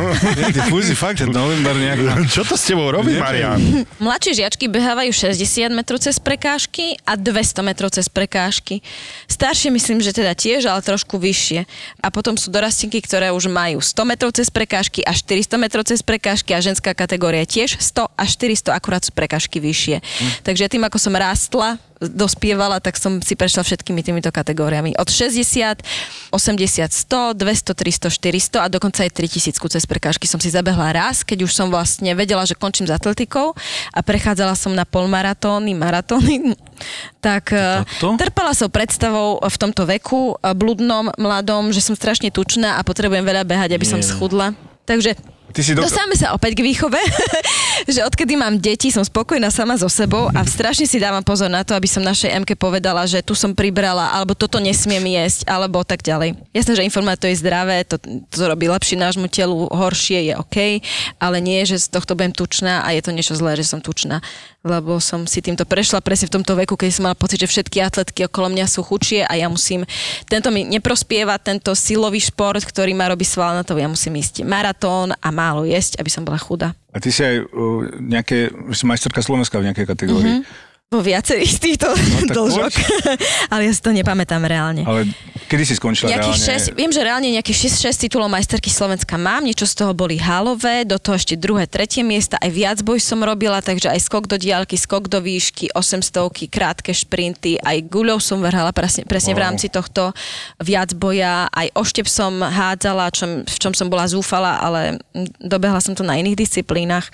Ty 0.54 0.60
fúzi 0.68 0.94
fakt, 0.94 1.18
že 1.18 1.26
november 1.26 1.74
nejak... 1.74 1.98
Čo 2.34 2.42
to 2.44 2.54
s 2.54 2.64
tebou 2.64 2.88
robí. 2.88 3.18
Marian? 3.18 3.58
Mladšie 3.98 4.42
žiačky 4.44 4.66
behávajú 4.66 5.10
60 5.10 5.42
metrov 5.72 5.98
cez 5.98 6.16
prekážky 6.18 6.94
a 7.02 7.18
200 7.18 7.66
metrov 7.66 7.90
cez 7.90 8.06
prekážky. 8.06 8.82
Staršie 9.26 9.70
myslím, 9.70 9.98
že 9.98 10.14
teda 10.14 10.32
tiež, 10.32 10.66
ale 10.66 10.78
trošku 10.80 11.18
vyššie. 11.18 11.66
A 11.98 12.06
potom 12.10 12.38
sú 12.38 12.50
dorastenky, 12.50 13.02
ktoré 13.02 13.30
už 13.30 13.50
majú 13.50 13.82
100 13.82 13.98
metrov 14.06 14.30
cez 14.30 14.46
prekážky 14.46 15.02
a 15.02 15.10
400 15.10 15.58
metrov 15.58 15.82
cez 15.82 16.00
prekážky 16.00 16.54
a 16.54 16.62
ženská 16.62 16.94
kategória 16.94 17.42
tiež 17.42 17.78
100 17.78 18.06
a 18.14 18.24
400, 18.24 18.70
akurát 18.72 19.02
sú 19.02 19.10
prekážky 19.10 19.58
vyššie. 19.58 19.96
Takže 20.42 20.68
tým, 20.68 20.82
ako 20.84 20.98
som 20.98 21.14
rástla, 21.14 21.55
dospievala, 21.96 22.76
tak 22.78 23.00
som 23.00 23.24
si 23.24 23.32
prešla 23.32 23.64
všetkými 23.64 24.04
týmito 24.04 24.28
kategóriami. 24.28 24.92
Od 25.00 25.08
60, 25.08 25.80
80, 26.28 26.92
100, 26.92 27.32
200, 27.32 27.72
300, 27.72 28.12
400 28.12 28.64
a 28.64 28.66
dokonca 28.68 29.00
aj 29.00 29.10
3000 29.16 29.56
cez 29.56 29.84
prekážky 29.88 30.28
som 30.28 30.36
si 30.36 30.52
zabehla 30.52 30.92
raz, 30.92 31.24
keď 31.24 31.48
už 31.48 31.52
som 31.56 31.72
vlastne 31.72 32.12
vedela, 32.12 32.44
že 32.44 32.52
končím 32.52 32.84
s 32.84 32.92
atletikou 32.92 33.56
a 33.96 34.00
prechádzala 34.04 34.52
som 34.52 34.76
na 34.76 34.84
polmaratóny, 34.84 35.72
maratóny, 35.72 36.52
tak 37.24 37.56
eh, 37.56 37.80
Toto? 37.96 38.20
trpala 38.20 38.52
som 38.52 38.68
predstavou 38.68 39.40
v 39.40 39.56
tomto 39.56 39.88
veku, 39.88 40.36
eh, 40.36 40.52
bludnom, 40.52 41.08
mladom, 41.16 41.72
že 41.72 41.80
som 41.80 41.96
strašne 41.96 42.28
tučná 42.28 42.76
a 42.76 42.84
potrebujem 42.84 43.24
veľa 43.24 43.48
behať, 43.48 43.72
aby 43.72 43.86
som 43.88 44.00
Nie. 44.04 44.08
schudla. 44.08 44.52
Takže 44.86 45.16
Ty 45.56 45.64
si 45.64 45.72
doka- 45.72 45.88
Dostávame 45.88 46.20
sa 46.20 46.36
opäť 46.36 46.60
k 46.60 46.68
výchove, 46.68 47.00
že 47.96 48.04
odkedy 48.04 48.36
mám 48.36 48.60
deti, 48.60 48.92
som 48.92 49.00
spokojná 49.00 49.48
sama 49.48 49.80
so 49.80 49.88
sebou 49.88 50.28
a 50.36 50.44
strašne 50.44 50.84
si 50.84 51.00
dávam 51.00 51.24
pozor 51.24 51.48
na 51.48 51.64
to, 51.64 51.72
aby 51.72 51.88
som 51.88 52.04
našej 52.04 52.28
Emke 52.28 52.52
povedala, 52.52 53.08
že 53.08 53.24
tu 53.24 53.32
som 53.32 53.56
pribrala, 53.56 54.12
alebo 54.12 54.36
toto 54.36 54.60
nesmiem 54.60 55.00
jesť, 55.16 55.48
alebo 55.48 55.80
tak 55.80 56.04
ďalej. 56.04 56.36
Jasné, 56.52 56.76
že 56.76 56.84
informovať 56.84 57.18
to 57.24 57.28
je 57.32 57.40
zdravé, 57.40 57.88
to, 57.88 57.96
to 58.28 58.44
robí 58.44 58.68
lepšie 58.68 59.00
nášmu 59.00 59.32
telu, 59.32 59.64
horšie 59.72 60.28
je 60.28 60.32
OK, 60.36 60.84
ale 61.16 61.40
nie, 61.40 61.64
že 61.64 61.80
z 61.80 61.88
tohto 61.88 62.12
budem 62.12 62.36
tučná 62.36 62.84
a 62.84 62.92
je 62.92 63.00
to 63.00 63.16
niečo 63.16 63.32
zlé, 63.32 63.56
že 63.56 63.64
som 63.64 63.80
tučná. 63.80 64.20
Lebo 64.66 64.98
som 64.98 65.30
si 65.30 65.38
týmto 65.38 65.62
prešla 65.62 66.02
presne 66.02 66.26
v 66.26 66.42
tomto 66.42 66.58
veku, 66.58 66.74
keď 66.74 66.90
som 66.90 67.06
mala 67.06 67.14
pocit, 67.14 67.38
že 67.38 67.46
všetky 67.46 67.78
atletky 67.78 68.26
okolo 68.26 68.50
mňa 68.50 68.66
sú 68.66 68.82
chudšie 68.82 69.22
a 69.22 69.38
ja 69.38 69.46
musím, 69.46 69.86
tento 70.26 70.50
mi 70.50 70.66
neprospieva, 70.66 71.38
tento 71.38 71.70
silový 71.78 72.18
šport, 72.18 72.58
ktorý 72.58 72.90
ma 72.98 73.06
robí 73.06 73.22
svalnatou, 73.22 73.78
ja 73.78 73.86
musím 73.86 74.18
ísť 74.18 74.42
maratón 74.42 75.14
a 75.14 75.28
málo 75.30 75.62
jesť, 75.62 76.02
aby 76.02 76.10
som 76.10 76.26
bola 76.26 76.42
chudá. 76.42 76.74
A 76.90 76.98
ty 76.98 77.14
si 77.14 77.22
aj 77.22 77.46
uh, 77.46 77.86
nejaké, 78.02 78.50
si 78.74 78.82
majsterka 78.82 79.22
Slovenska 79.22 79.62
v 79.62 79.70
nejakej 79.70 79.86
kategórii. 79.86 80.42
Vo 80.86 81.02
viacerých 81.02 81.50
z 81.50 81.58
týchto 81.58 81.90
tak 81.90 82.30
dlžok. 82.30 82.70
Ale 83.52 83.66
ja 83.66 83.72
si 83.74 83.82
to 83.82 83.90
nepamätám 83.90 84.38
reálne. 84.46 84.86
Ale 84.86 85.10
kedy 85.50 85.66
si 85.66 85.74
skončila 85.74 86.14
Nejakých 86.14 86.38
reálne? 86.38 86.70
6, 86.70 86.78
viem, 86.78 86.90
že 86.94 87.00
reálne 87.02 87.26
nejakých 87.34 87.58
6, 87.74 87.90
6 87.90 88.06
titulov 88.06 88.30
majsterky 88.30 88.70
Slovenska 88.70 89.18
mám, 89.18 89.42
niečo 89.42 89.66
z 89.66 89.82
toho 89.82 89.90
boli 89.90 90.14
halové, 90.14 90.86
do 90.86 90.94
toho 91.02 91.18
ešte 91.18 91.34
druhé, 91.34 91.66
tretie 91.66 92.06
miesta, 92.06 92.38
aj 92.38 92.50
viac 92.54 92.78
boj 92.86 93.02
som 93.02 93.18
robila, 93.18 93.58
takže 93.58 93.90
aj 93.90 93.98
skok 93.98 94.30
do 94.30 94.38
diálky, 94.38 94.78
skok 94.78 95.10
do 95.10 95.18
výšky, 95.18 95.74
800 95.74 96.46
krátke 96.46 96.94
šprinty, 96.94 97.58
aj 97.58 97.82
guľou 97.90 98.22
som 98.22 98.38
vrhala 98.38 98.70
presne, 98.70 99.02
presne 99.10 99.34
v 99.34 99.42
Wow. 99.42 99.46
rámci 99.50 99.66
tohto 99.66 100.14
viac 100.62 100.94
boja, 100.94 101.50
aj 101.50 101.66
oštep 101.74 102.06
som 102.06 102.30
hádzala, 102.38 103.10
čom, 103.10 103.42
v 103.42 103.56
čom 103.58 103.74
som 103.74 103.90
bola 103.90 104.06
zúfala, 104.06 104.62
ale 104.62 105.02
dobehla 105.42 105.82
som 105.82 105.98
to 105.98 106.06
na 106.06 106.14
iných 106.14 106.38
disciplínach. 106.38 107.10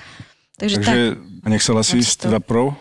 Takže, 0.61 0.77
tak. 0.85 1.17
Takže 1.43 1.73
Tak 1.73 1.99
ísť 1.99 2.13
to- 2.21 2.25
teda 2.29 2.39
pro? 2.39 2.77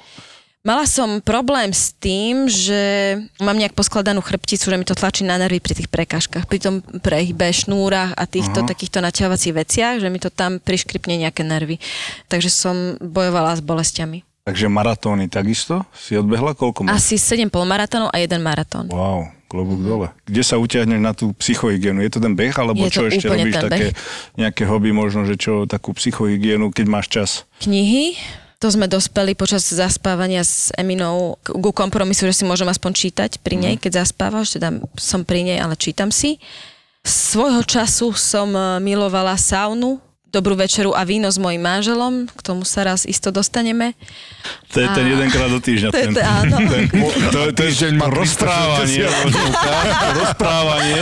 Mala 0.62 0.86
som 0.86 1.26
problém 1.26 1.74
s 1.74 1.90
tým, 1.98 2.46
že 2.46 3.18
mám 3.42 3.58
nejak 3.58 3.74
poskladanú 3.74 4.22
chrbticu, 4.22 4.70
že 4.70 4.78
mi 4.78 4.86
to 4.86 4.94
tlačí 4.94 5.26
na 5.26 5.42
nervy 5.42 5.58
pri 5.58 5.74
tých 5.74 5.90
prekážkach, 5.90 6.46
pri 6.46 6.62
tom 6.62 6.86
prehybe, 7.02 7.50
šnúrach 7.50 8.14
a 8.14 8.30
týchto 8.30 8.62
Aha. 8.62 8.70
takýchto 8.70 9.02
naťahovacích 9.02 9.58
veciach, 9.58 9.98
že 9.98 10.14
mi 10.14 10.22
to 10.22 10.30
tam 10.30 10.62
priškripne 10.62 11.18
nejaké 11.18 11.42
nervy. 11.42 11.82
Takže 12.30 12.54
som 12.54 12.94
bojovala 13.02 13.58
s 13.58 13.62
bolestiami. 13.66 14.22
Takže 14.46 14.70
maratóny 14.70 15.34
takisto? 15.34 15.82
Si 15.98 16.14
odbehla 16.14 16.54
koľko? 16.54 16.86
máš? 16.86 17.10
Asi 17.10 17.18
7 17.18 17.50
polmaratónov 17.50 18.14
a 18.14 18.22
jeden 18.22 18.46
maratón. 18.46 18.86
Wow, 18.94 19.34
klobúk 19.50 19.82
dole. 19.82 20.14
Kde 20.30 20.46
sa 20.46 20.62
utiahneš 20.62 21.02
na 21.02 21.18
tú 21.18 21.34
psychohygienu? 21.42 22.06
Je 22.06 22.14
to 22.14 22.22
ten 22.22 22.38
beh, 22.38 22.54
alebo 22.54 22.86
Je 22.86 22.94
čo 22.94 23.10
ešte 23.10 23.26
robíš 23.26 23.58
také 23.58 23.98
beh. 23.98 23.98
nejaké 24.38 24.70
hobby, 24.70 24.94
možno, 24.94 25.26
že 25.26 25.42
čo, 25.42 25.66
takú 25.66 25.98
psychohygienu, 25.98 26.70
keď 26.70 26.86
máš 26.86 27.10
čas? 27.10 27.30
Knihy, 27.66 28.14
to 28.62 28.70
sme 28.70 28.86
dospeli 28.86 29.34
počas 29.34 29.66
zaspávania 29.66 30.46
s 30.46 30.70
Eminou 30.78 31.42
ku 31.42 31.74
kompromisu, 31.74 32.30
že 32.30 32.38
si 32.38 32.44
môžem 32.46 32.70
aspoň 32.70 32.92
čítať 32.94 33.32
pri 33.42 33.58
nej, 33.58 33.76
keď 33.82 34.06
zaspávaš, 34.06 34.54
teda 34.54 34.78
som 35.02 35.26
pri 35.26 35.42
nej, 35.42 35.58
ale 35.58 35.74
čítam 35.74 36.14
si. 36.14 36.38
Svojho 37.02 37.66
času 37.66 38.14
som 38.14 38.54
eh, 38.54 38.78
milovala 38.78 39.34
saunu, 39.34 39.98
dobrú 40.32 40.56
večeru 40.56 40.92
a 40.92 41.04
víno 41.04 41.28
s 41.28 41.36
mojim 41.36 41.60
manželom, 41.60 42.26
k 42.26 42.40
tomu 42.42 42.64
sa 42.64 42.82
raz 42.84 43.04
isto 43.04 43.30
dostaneme. 43.30 43.94
To 44.72 44.80
je 44.80 44.88
ten 44.90 45.06
A- 45.06 45.12
jedenkrát 45.12 45.52
do 45.52 45.60
týždňa. 45.60 45.90
To 45.94 46.00
je 46.00 46.08
ten, 46.10 46.24
áno. 46.24 46.56
ten, 46.64 46.84
to, 47.30 47.40
to 47.52 47.62
je 47.62 47.92
má 47.94 48.08
rozprávanie. 48.08 49.04
360. 49.04 49.28
Vozovka, 49.28 49.72
rozprávanie. 50.16 51.02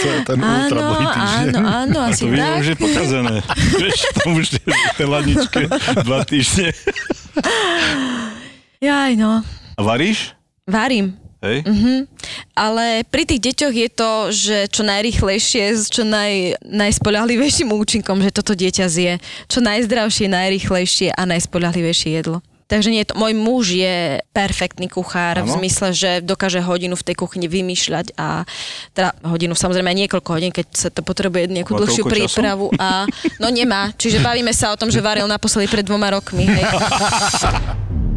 To 0.00 0.06
je 0.08 0.18
ten 0.24 0.38
Áno, 0.40 0.78
áno, 1.04 1.58
áno, 1.60 1.98
A 2.00 2.08
asi 2.08 2.24
to 2.24 2.32
víno 2.32 2.48
tak. 2.48 2.58
už 2.58 2.66
je 2.66 2.76
pokazené. 2.76 3.34
Vieš, 3.84 3.98
tam 4.16 4.28
už 4.34 4.46
je 4.50 4.62
v 4.64 4.74
chladničke 4.96 5.60
dva 6.02 6.20
týždne. 6.24 6.68
Jaj, 8.80 9.12
no. 9.14 9.42
A 9.74 9.80
varíš? 9.80 10.32
Varím. 10.64 11.14
Hej? 11.38 11.62
Mhm. 11.66 11.94
Ale 12.58 13.06
pri 13.06 13.22
tých 13.22 13.38
deťoch 13.38 13.74
je 13.78 13.88
to, 13.88 14.10
že 14.34 14.56
čo 14.74 14.82
najrychlejšie, 14.82 15.78
s 15.78 15.86
čo 15.86 16.02
naj, 16.02 16.58
najspolahlivejším 16.66 17.70
účinkom, 17.70 18.18
že 18.18 18.34
toto 18.34 18.58
dieťa 18.58 18.86
zje. 18.90 19.12
Čo 19.46 19.62
najzdravšie, 19.62 20.26
najrychlejšie 20.26 21.14
a 21.14 21.22
najspolahlivejšie 21.22 22.18
jedlo. 22.18 22.42
Takže 22.68 22.92
nie, 22.92 23.00
to, 23.00 23.16
môj 23.16 23.32
muž 23.32 23.72
je 23.72 24.20
perfektný 24.36 24.92
kuchár 24.92 25.40
v 25.40 25.48
Áno? 25.48 25.56
zmysle, 25.56 25.88
že 25.96 26.10
dokáže 26.20 26.60
hodinu 26.60 27.00
v 27.00 27.06
tej 27.06 27.16
kuchyni 27.16 27.48
vymýšľať 27.48 28.12
a 28.20 28.44
teda 28.92 29.16
hodinu, 29.24 29.56
samozrejme 29.56 29.88
niekoľko 30.04 30.30
hodín, 30.36 30.52
keď 30.52 30.66
sa 30.76 30.92
to 30.92 31.00
potrebuje 31.00 31.48
nejakú 31.48 31.72
Má 31.72 31.80
dlhšiu 31.80 32.04
toľko 32.04 32.12
času? 32.12 32.16
prípravu 32.28 32.66
a 32.76 33.08
no 33.40 33.48
nemá. 33.48 33.88
Čiže 33.96 34.20
bavíme 34.20 34.52
sa 34.52 34.68
o 34.68 34.76
tom, 34.76 34.92
že 34.92 35.00
varil 35.00 35.24
naposledy 35.24 35.64
pred 35.64 35.80
dvoma 35.80 36.12
rokmi. 36.12 36.44
Hej. 36.44 36.64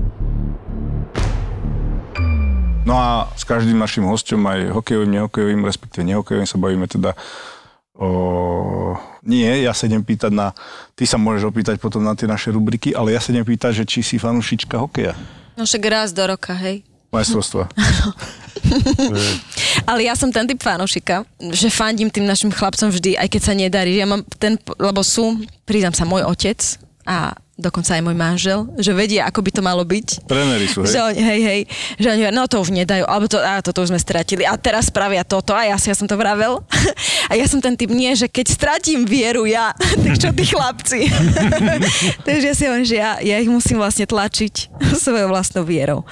No 2.81 2.97
a 2.97 3.29
s 3.37 3.45
každým 3.45 3.77
našim 3.77 4.01
hosťom, 4.09 4.41
aj 4.41 4.59
hokejovým, 4.73 5.11
nehokejovým, 5.21 5.61
respektíve 5.61 6.01
nehokejovým 6.07 6.49
sa 6.49 6.57
bavíme 6.57 6.85
teda 6.89 7.13
o... 7.93 8.97
Nie, 9.21 9.61
ja 9.61 9.73
sa 9.77 9.85
idem 9.85 10.01
pýtať 10.01 10.33
na... 10.33 10.49
Ty 10.97 11.03
sa 11.05 11.21
môžeš 11.21 11.45
opýtať 11.45 11.77
potom 11.77 12.01
na 12.01 12.17
tie 12.17 12.25
naše 12.25 12.49
rubriky, 12.49 12.97
ale 12.97 13.13
ja 13.13 13.21
sa 13.21 13.29
idem 13.29 13.45
pýtať, 13.45 13.81
že 13.81 13.85
či 13.85 13.99
si 14.01 14.17
fanúšička 14.17 14.81
hokeja. 14.81 15.13
No 15.53 15.69
však 15.69 15.83
raz 15.85 16.09
do 16.09 16.25
roka, 16.25 16.57
hej. 16.57 16.81
Majstrovstva. 17.13 17.69
Ale 19.89 20.05
ja 20.05 20.13
som 20.17 20.29
ten 20.29 20.45
typ 20.47 20.59
fanúšika, 20.61 21.25
že 21.53 21.73
fandím 21.73 22.09
tým 22.09 22.25
našim 22.25 22.51
chlapcom 22.51 22.89
vždy, 22.91 23.17
aj 23.17 23.27
keď 23.29 23.41
sa 23.41 23.53
nedarí. 23.53 23.97
Ja 23.97 24.07
mám 24.07 24.25
ten, 24.37 24.57
lebo 24.77 25.01
sú, 25.05 25.41
priznám 25.65 25.95
sa, 25.95 26.07
môj 26.07 26.25
otec 26.25 26.59
a 27.05 27.35
dokonca 27.61 27.93
aj 27.93 28.01
môj 28.01 28.17
manžel, 28.17 28.65
že 28.81 28.91
vedia, 28.91 29.29
ako 29.29 29.45
by 29.45 29.51
to 29.53 29.61
malo 29.61 29.85
byť. 29.85 30.25
Tréneri 30.25 30.67
sú, 30.67 30.81
hej? 30.83 30.97
Že 30.97 30.99
oni, 31.13 31.21
hej, 31.21 31.41
hej, 31.45 31.61
že 32.01 32.07
oni 32.09 32.21
no 32.33 32.49
to 32.49 32.57
už 32.57 32.73
nedajú, 32.73 33.05
alebo 33.05 33.29
to, 33.29 33.37
a 33.37 33.61
toto 33.61 33.85
už 33.85 33.93
sme 33.93 34.01
stratili 34.01 34.43
a 34.43 34.57
teraz 34.57 34.89
spravia 34.89 35.21
toto 35.21 35.53
a 35.53 35.69
ja, 35.69 35.77
ja 35.77 35.95
som 35.95 36.09
to 36.09 36.17
vravel. 36.17 36.59
A 37.31 37.39
ja 37.39 37.47
som 37.47 37.63
ten 37.63 37.79
typ 37.79 37.87
nie, 37.95 38.11
že 38.11 38.27
keď 38.27 38.51
stratím 38.51 39.07
vieru 39.07 39.47
ja, 39.47 39.71
tak 40.03 40.19
čo 40.19 40.35
tí 40.35 40.43
chlapci. 40.43 41.07
Takže 42.27 42.45
ja 42.51 42.55
si 42.57 42.67
hovorím, 42.67 42.87
že 42.87 42.97
ja, 42.99 43.23
ja 43.23 43.39
ich 43.39 43.47
musím 43.47 43.79
vlastne 43.79 44.03
tlačiť 44.03 44.67
svojou 44.99 45.31
vlastnou 45.31 45.63
vierou 45.63 46.03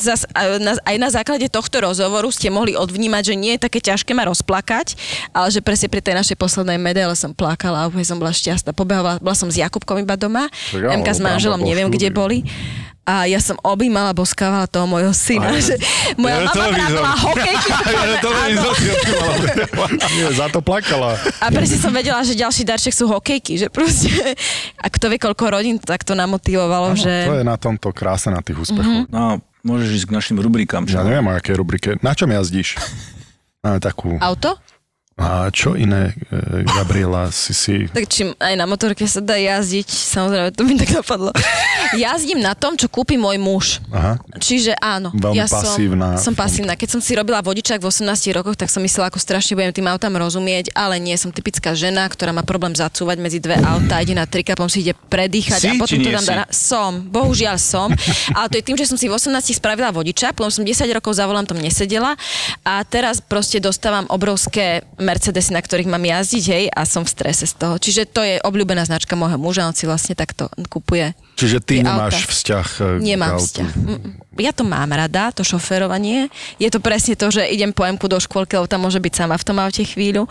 zas, 0.00 0.24
aj 0.32 0.46
na, 0.58 0.72
aj 0.82 0.96
základe 1.12 1.46
tohto 1.50 1.82
rozhovoru 1.82 2.30
ste 2.30 2.48
mohli 2.48 2.78
odvnímať, 2.78 3.22
že 3.22 3.34
nie 3.34 3.52
je 3.56 3.64
také 3.64 3.82
ťažké 3.82 4.14
ma 4.14 4.28
rozplakať, 4.28 4.94
ale 5.34 5.50
že 5.50 5.64
presne 5.64 5.90
pri 5.90 6.04
tej 6.04 6.14
našej 6.16 6.36
poslednej 6.38 6.78
medaile 6.78 7.14
som 7.18 7.34
plakala 7.34 7.84
a 7.84 7.88
úplne 7.88 8.06
som 8.06 8.20
bola 8.20 8.32
šťastná. 8.32 8.72
Pobehovala, 8.72 9.18
bola 9.18 9.36
som 9.36 9.50
s 9.50 9.58
Jakubkom 9.58 9.98
iba 10.00 10.14
doma, 10.14 10.46
áno, 10.74 10.94
Emka 10.94 11.12
s 11.14 11.20
manželom, 11.20 11.60
neviem, 11.60 11.90
štúdiu. 11.90 11.98
kde 11.98 12.08
boli. 12.14 12.38
A 13.08 13.24
ja 13.24 13.40
som 13.40 13.56
objímala, 13.64 14.12
boskávala 14.12 14.68
toho 14.68 14.84
môjho 14.84 15.16
syna. 15.16 15.56
Že 15.56 15.80
moja 16.20 16.44
Ja 16.44 16.46
mama 16.52 16.64
vravela 16.76 17.12
hokejky. 17.16 17.70
Ja 20.20 20.28
za 20.36 20.52
to 20.52 20.60
plakala. 20.60 21.16
A 21.40 21.48
presne 21.48 21.80
som 21.80 21.88
vedela, 21.88 22.20
že 22.20 22.36
ďalší 22.36 22.68
darček 22.68 22.92
sú 22.92 23.08
hokejky, 23.08 23.56
že 23.56 23.72
proste, 23.72 24.12
a 24.76 24.86
kto 24.92 25.08
vie, 25.08 25.16
koľko 25.16 25.44
rodín 25.48 25.80
tak 25.80 26.04
to 26.04 26.12
namotivovalo, 26.12 26.92
že... 27.00 27.24
To 27.24 27.40
je 27.40 27.48
na 27.48 27.56
tomto 27.56 27.96
krásne, 27.96 28.36
na 28.36 28.44
tých 28.44 28.60
úspechoch. 28.60 29.08
No, 29.08 29.40
môžeš 29.66 30.02
ísť 30.02 30.06
k 30.08 30.12
našim 30.14 30.36
rubrikám. 30.38 30.86
Ja 30.86 31.02
Čo? 31.02 31.06
neviem, 31.06 31.26
o 31.26 31.32
akej 31.34 31.54
rubrike. 31.58 31.90
Na 32.00 32.14
čom 32.14 32.30
jazdíš? 32.30 32.78
Máme 33.64 33.82
takú... 33.82 34.16
Auto? 34.22 34.56
A 35.18 35.50
čo 35.50 35.74
iné, 35.74 36.14
e, 36.30 36.62
Gabriela, 36.62 37.34
si 37.34 37.50
si... 37.50 37.90
Tak 37.90 38.06
či 38.06 38.30
aj 38.38 38.54
na 38.54 38.70
motorke 38.70 39.02
sa 39.02 39.18
dá 39.18 39.34
jazdiť, 39.34 39.90
samozrejme, 39.90 40.54
to 40.54 40.62
mi 40.62 40.78
tak 40.78 40.94
napadlo. 40.94 41.34
Jazdím 41.98 42.38
na 42.38 42.54
tom, 42.54 42.78
čo 42.78 42.86
kúpi 42.86 43.18
môj 43.18 43.34
muž. 43.42 43.82
Aha. 43.90 44.22
Čiže 44.38 44.78
áno, 44.78 45.10
Veľmi 45.10 45.42
ja 45.42 45.50
pasívna. 45.50 46.14
Som, 46.14 46.30
som 46.30 46.34
pasívna. 46.38 46.78
Keď 46.78 46.88
som 46.94 47.00
si 47.02 47.18
robila 47.18 47.42
vodičák 47.42 47.82
v 47.82 47.90
18 47.90 48.30
rokoch, 48.30 48.54
tak 48.54 48.70
som 48.70 48.78
myslela, 48.78 49.10
ako 49.10 49.18
strašne 49.18 49.58
budem 49.58 49.74
tým 49.74 49.90
autám 49.90 50.14
rozumieť, 50.14 50.70
ale 50.78 51.02
nie, 51.02 51.18
som 51.18 51.34
typická 51.34 51.74
žena, 51.74 52.06
ktorá 52.06 52.30
má 52.30 52.46
problém 52.46 52.78
zacúvať 52.78 53.18
medzi 53.18 53.42
dve 53.42 53.58
auta, 53.58 53.98
ide 53.98 54.14
na 54.14 54.22
trika, 54.22 54.54
potom 54.54 54.70
si 54.70 54.86
ide 54.86 54.94
predýchať 54.94 55.58
Si, 55.58 55.68
a 55.74 55.82
potom 55.82 55.98
to 55.98 56.14
tam 56.14 56.26
dá... 56.30 56.46
Som, 56.54 57.10
bohužiaľ 57.10 57.58
som, 57.58 57.90
ale 58.38 58.46
to 58.54 58.62
je 58.62 58.64
tým, 58.70 58.78
že 58.78 58.86
som 58.86 58.94
si 58.94 59.10
v 59.10 59.18
18 59.18 59.34
spravila 59.58 59.90
vodičák, 59.90 60.38
potom 60.38 60.54
som 60.54 60.62
10 60.62 60.86
rokov 60.94 61.18
za 61.18 61.26
volantom 61.26 61.58
nesedela 61.58 62.14
a 62.62 62.86
teraz 62.86 63.18
proste 63.18 63.58
dostávam 63.58 64.06
obrovské 64.06 64.86
Mercedesy, 65.08 65.56
na 65.56 65.64
ktorých 65.64 65.88
mám 65.88 66.04
jazdiť, 66.04 66.44
hej, 66.52 66.64
a 66.68 66.84
som 66.84 67.00
v 67.00 67.08
strese 67.08 67.48
z 67.48 67.56
toho. 67.56 67.80
Čiže 67.80 68.04
to 68.04 68.20
je 68.20 68.36
obľúbená 68.44 68.84
značka 68.84 69.16
môjho 69.16 69.40
muža, 69.40 69.64
on 69.64 69.72
si 69.72 69.88
vlastne 69.88 70.12
takto 70.12 70.52
kupuje 70.68 71.16
Čiže 71.40 71.64
ty 71.64 71.80
nemáš 71.80 72.28
auta. 72.28 72.28
vzťah 72.28 72.66
e, 72.68 72.84
k 72.84 73.00
Nemám 73.00 73.40
autu. 73.40 73.46
vzťah. 73.48 73.70
Ja 74.36 74.52
to 74.52 74.68
mám 74.68 74.90
rada, 74.92 75.32
to 75.32 75.40
šoferovanie. 75.40 76.28
Je 76.60 76.68
to 76.68 76.82
presne 76.82 77.16
to, 77.16 77.32
že 77.32 77.46
idem 77.48 77.72
po 77.72 77.88
Emku 77.88 78.04
do 78.04 78.20
škôlky, 78.20 78.60
lebo 78.60 78.68
tam 78.68 78.84
môže 78.84 79.00
byť 79.00 79.14
sama 79.16 79.40
v 79.40 79.46
tom 79.48 79.56
aute 79.56 79.80
chvíľu. 79.80 80.28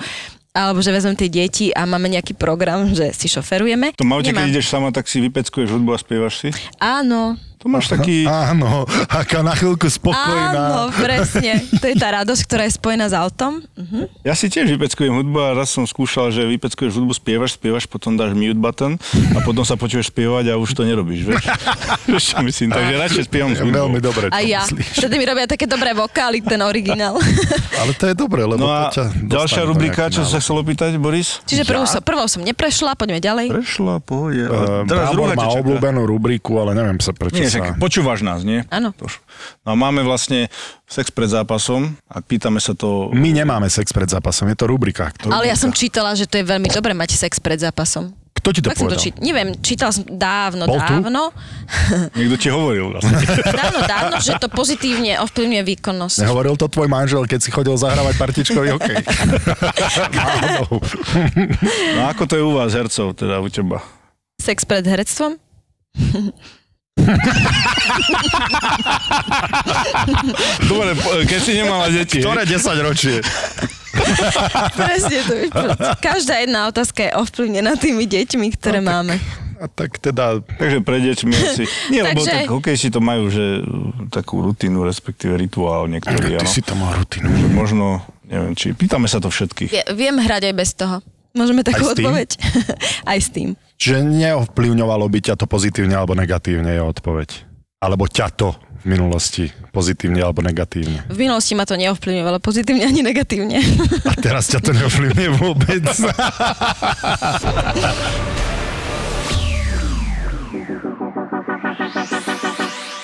Alebo 0.52 0.82
že 0.82 0.90
vezmem 0.90 1.14
tie 1.14 1.30
deti 1.30 1.70
a 1.70 1.86
máme 1.86 2.10
nejaký 2.10 2.34
program, 2.34 2.90
že 2.90 3.14
si 3.14 3.30
šoferujeme. 3.30 3.94
To 3.94 4.06
aute, 4.10 4.34
keď 4.34 4.50
ideš 4.50 4.74
sama, 4.74 4.90
tak 4.90 5.06
si 5.06 5.22
vypeckuješ 5.22 5.70
hudbu 5.70 5.94
a 5.94 6.00
spievaš 6.02 6.34
si? 6.42 6.50
Áno, 6.82 7.38
To 7.58 7.66
máš 7.66 7.90
taký... 7.90 8.30
Áno, 8.30 8.86
aká 9.10 9.42
na 9.42 9.58
chvíľku 9.58 9.90
áno, 9.90 9.98
spokojná. 9.98 10.64
presne. 10.94 11.58
To 11.82 11.86
je 11.90 11.98
tá 11.98 12.22
radosť, 12.22 12.42
ktorá 12.46 12.70
je 12.70 12.74
spojená 12.78 13.10
s 13.10 13.18
autom. 13.18 13.66
Mhm. 13.74 14.14
Ja 14.22 14.38
si 14.38 14.46
tiež 14.46 14.70
vypeckujem 14.78 15.10
hudbu 15.10 15.38
a 15.42 15.50
raz 15.58 15.74
som 15.74 15.82
skúšal, 15.90 16.30
že 16.30 16.46
vypeckuješ 16.46 17.02
hudbu, 17.02 17.18
spievaš, 17.18 17.58
spievaš, 17.58 17.90
potom 17.90 18.14
dáš 18.14 18.38
mute 18.38 18.62
button 18.62 19.02
a 19.34 19.42
potom 19.42 19.66
sa 19.66 19.74
počuješ 19.74 20.14
spievať 20.14 20.54
a 20.54 20.62
už 20.62 20.78
to 20.78 20.86
nerobíš, 20.86 21.34
vieš? 21.34 21.44
vieš 22.14 22.24
čo 22.30 22.38
myslím? 22.46 22.78
Takže 22.78 22.94
radšej 22.94 23.24
spievam 23.26 23.52
s 23.58 23.60
hudbou. 23.66 23.90
Veľmi 23.90 24.02
dobre 24.06 24.30
A 24.30 24.38
ja. 24.46 24.62
Vtedy 24.70 25.18
mi 25.18 25.26
robia 25.26 25.50
také 25.50 25.66
dobré 25.66 25.98
vokály, 25.98 26.46
ten 26.46 26.62
originál. 26.62 27.18
Ale 27.82 27.98
to 27.98 28.06
je 28.06 28.14
dobre, 28.14 28.46
lebo 28.46 28.62
No 28.62 28.70
a 28.70 28.94
to 28.94 29.02
ťa 29.02 29.06
ďalšia 29.26 29.62
rubrika, 29.66 30.14
čo 30.14 30.22
sa 30.30 30.38
chcel 30.38 30.62
opýtať, 30.62 30.94
Boris? 31.02 31.42
Čiže 31.50 31.66
prvou 31.66 31.90
som, 31.90 32.06
prvou 32.06 32.30
som 32.30 32.46
neprešla, 32.46 32.94
poďme 32.94 33.18
ďalej. 33.18 33.50
Prešla, 33.50 33.98
pohode. 34.06 34.46
Uh, 34.46 34.86
Teraz 34.86 35.10
Brambor 35.10 35.34
druhá 35.34 35.42
má 35.42 35.48
obľúbenú 35.58 36.02
rubriku, 36.06 36.62
ale 36.62 36.78
neviem 36.78 37.02
sa 37.02 37.18
prečo 37.18 37.47
Nie, 37.48 37.52
sa... 37.52 37.60
však 37.64 37.80
počúvaš 37.80 38.20
nás, 38.22 38.44
nie? 38.44 38.68
Áno. 38.68 38.92
No 39.64 39.70
a 39.72 39.76
máme 39.76 40.04
vlastne 40.04 40.52
sex 40.84 41.08
pred 41.08 41.32
zápasom 41.32 41.96
a 42.06 42.20
pýtame 42.20 42.60
sa 42.60 42.76
to... 42.76 43.08
My 43.16 43.32
nemáme 43.32 43.72
sex 43.72 43.90
pred 43.90 44.06
zápasom, 44.06 44.52
je 44.52 44.58
to 44.60 44.68
rubrika. 44.68 45.16
To 45.24 45.32
Ale 45.32 45.48
ja 45.48 45.56
rubrika. 45.56 45.64
som 45.64 45.72
čítala, 45.72 46.12
že 46.14 46.28
to 46.28 46.38
je 46.38 46.46
veľmi 46.46 46.68
dobré 46.68 46.92
mať 46.92 47.16
sex 47.16 47.40
pred 47.40 47.58
zápasom. 47.58 48.12
Kto 48.38 48.54
ti 48.54 48.62
to 48.62 48.70
Tak 48.70 48.78
som 48.78 48.86
to 48.86 48.94
povedal? 48.94 49.02
čít, 49.02 49.16
neviem, 49.18 49.50
čítala 49.60 49.90
som 49.90 50.06
dávno, 50.06 50.70
Bol 50.70 50.78
tu? 50.78 51.02
dávno, 51.02 51.34
Niekto 52.14 52.36
ti 52.38 52.48
hovoril 52.54 52.94
vlastne. 52.94 53.18
dávno, 53.66 53.80
dávno, 53.84 54.16
že 54.22 54.38
to 54.38 54.46
pozitívne 54.48 55.18
ovplyvňuje 55.26 55.64
výkonnosť. 55.66 56.22
Nehovoril 56.22 56.54
to 56.54 56.70
tvoj 56.70 56.86
manžel, 56.86 57.26
keď 57.26 57.40
si 57.42 57.50
chodil 57.50 57.74
zahrávať 57.74 58.14
partičkový 58.16 58.78
hokej. 58.78 58.96
No 61.98 62.02
ako 62.08 62.24
to 62.26 62.34
je 62.38 62.44
u 62.46 62.54
vás, 62.54 62.72
hercov, 62.74 63.18
teda 63.18 63.42
u 63.42 63.50
teba? 63.50 63.82
Sex 64.38 64.64
pred 64.64 64.86
herectvom? 64.86 65.42
Dobre, 70.64 70.90
keď 71.24 71.40
si 71.40 71.52
nemala 71.56 71.88
deti. 71.88 72.20
Ktoré 72.20 72.44
10 72.44 72.58
ročie? 72.82 73.16
Presne 74.80 75.18
to. 75.24 75.34
je. 75.34 75.46
Každá 76.00 76.36
jedna 76.38 76.68
otázka 76.68 77.02
je 77.02 77.12
ovplyvnená 77.14 77.76
tými 77.76 78.06
deťmi, 78.06 78.48
ktoré 78.54 78.80
No, 78.80 78.86
tak- 78.86 78.94
máme. 78.94 79.16
A 79.58 79.66
tak 79.66 79.98
teda... 79.98 80.38
Takže 80.38 80.86
pre 80.86 81.02
deťmi 81.02 81.34
asi. 81.34 81.66
Nie, 81.90 82.06
lebo 82.06 82.22
Takže- 82.22 82.30
tak 82.32 82.46
hokejsi 82.48 82.88
to 82.88 83.02
majú, 83.02 83.26
že 83.26 83.66
takú 84.08 84.38
rutinu, 84.40 84.86
respektíve 84.86 85.34
rituál 85.34 85.90
niektorí, 85.90 86.38
Ty 86.38 86.46
áno. 86.46 86.48
si 86.48 86.62
to 86.62 86.78
má 86.78 86.94
rutinu. 86.94 87.26
Že 87.26 87.48
Možno, 87.50 87.86
neviem, 88.24 88.54
či... 88.54 88.72
Pýtame 88.72 89.10
sa 89.10 89.18
to 89.18 89.34
všetkých. 89.34 89.70
Vie- 89.72 89.90
Viem 89.98 90.22
hrať 90.22 90.44
aj 90.44 90.56
bez 90.56 90.78
toho. 90.78 91.02
Môžeme 91.34 91.62
takú 91.62 91.84
Aj 91.84 91.92
odpoveď? 91.92 92.38
aj 93.12 93.18
s 93.18 93.30
tým. 93.30 93.58
Čiže 93.78 94.02
neovplyvňovalo 94.02 95.06
by 95.06 95.20
ťa 95.22 95.38
to 95.38 95.46
pozitívne 95.46 95.94
alebo 95.94 96.18
negatívne 96.18 96.74
je 96.74 96.82
odpoveď. 96.82 97.30
Alebo 97.78 98.10
ťa 98.10 98.28
to 98.34 98.58
v 98.82 98.98
minulosti 98.98 99.54
pozitívne 99.70 100.18
alebo 100.26 100.42
negatívne. 100.42 101.06
V 101.06 101.18
minulosti 101.18 101.54
ma 101.54 101.62
to 101.62 101.78
neovplyvňovalo 101.78 102.42
pozitívne 102.42 102.90
ani 102.90 103.06
negatívne. 103.06 103.62
A 104.10 104.18
teraz 104.18 104.50
ťa 104.50 104.66
to 104.66 104.74
neovplyvňuje 104.74 105.30
vôbec. 105.38 105.86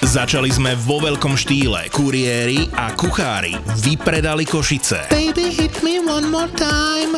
Začali 0.02 0.50
sme 0.50 0.74
vo 0.78 0.98
veľkom 1.02 1.38
štýle. 1.38 1.94
Kuriéri 1.94 2.70
a 2.74 2.98
kuchári 2.98 3.54
vypredali 3.78 4.46
Košice. 4.46 5.14
Baby, 5.14 5.54
hit 5.54 5.86
me 5.86 6.02
one 6.02 6.30
more 6.34 6.50
time. 6.58 7.18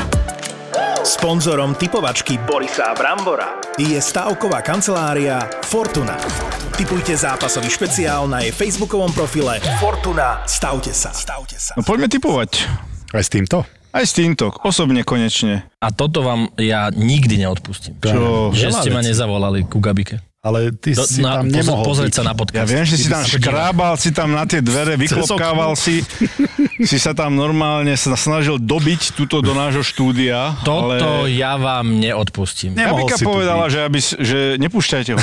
Sponzorom 1.01 1.73
typovačky 1.73 2.37
Borisa 2.45 2.93
Brambora 2.93 3.57
je 3.73 3.97
stavková 3.97 4.61
kancelária 4.61 5.41
Fortuna. 5.65 6.13
Typujte 6.77 7.17
zápasový 7.17 7.73
špeciál 7.73 8.29
na 8.29 8.45
jej 8.45 8.53
facebookovom 8.53 9.09
profile 9.09 9.57
Fortuna. 9.81 10.45
Stavte 10.45 10.93
sa. 10.93 11.09
Stavte 11.09 11.57
sa. 11.57 11.73
No 11.73 11.81
poďme 11.81 12.05
typovať. 12.05 12.69
Aj 13.17 13.23
s 13.25 13.33
týmto? 13.33 13.65
Aj 13.91 14.05
s 14.05 14.13
týmto, 14.13 14.53
osobne 14.61 15.01
konečne. 15.01 15.65
A 15.81 15.89
toto 15.89 16.21
vám 16.21 16.53
ja 16.61 16.93
nikdy 16.93 17.49
neodpustím. 17.49 17.97
Čo? 17.97 18.53
Že 18.53 18.69
ste 18.69 18.89
ma 18.93 19.01
nezavolali 19.01 19.65
ku 19.65 19.81
Gabike. 19.81 20.30
Ale 20.41 20.73
ty 20.73 20.97
Do, 20.97 21.05
si 21.05 21.21
na, 21.21 21.37
tam 21.37 21.53
nemohol 21.53 21.85
pozrieť 21.85 22.09
byť. 22.09 22.17
sa 22.17 22.23
na 22.25 22.33
Ja 22.33 22.39
podcast. 22.41 22.65
viem, 22.65 22.81
že 22.81 22.95
si 22.97 23.07
tam 23.13 23.21
škrábal, 23.21 23.93
si 23.93 24.09
tam 24.09 24.33
na 24.33 24.41
tie 24.49 24.57
dvere, 24.57 24.97
vyklopkával 24.97 25.77
si, 25.77 26.01
si 26.89 26.97
sa 26.97 27.13
tam 27.13 27.37
normálne 27.37 27.93
sa 27.93 28.17
snažil 28.17 28.57
dobiť 28.57 29.13
túto 29.13 29.45
do 29.45 29.53
nášho 29.53 29.85
štúdia. 29.85 30.57
Toto 30.65 30.97
ale... 30.97 31.37
ja 31.37 31.61
vám 31.61 31.93
neodpustím. 31.93 32.73
Nemohol 32.73 33.05
Gabika 33.05 33.21
povedala, 33.21 33.69
že, 33.69 33.85
aby, 33.85 34.01
že 34.01 34.57
nepúšťajte 34.57 35.13
ho. 35.13 35.21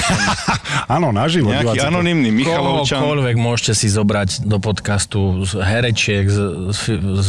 Áno, 0.94 1.10
naživo. 1.10 1.50
Nejaký 1.50 1.82
anonymný 1.82 2.30
Michalovčan. 2.30 3.02
Kohokoľvek 3.02 3.36
môžete 3.42 3.74
si 3.74 3.90
zobrať 3.90 4.46
do 4.46 4.62
podcastu 4.62 5.42
z 5.42 5.58
herečiek, 5.58 6.30
z, 6.30 6.70
z, 6.70 6.82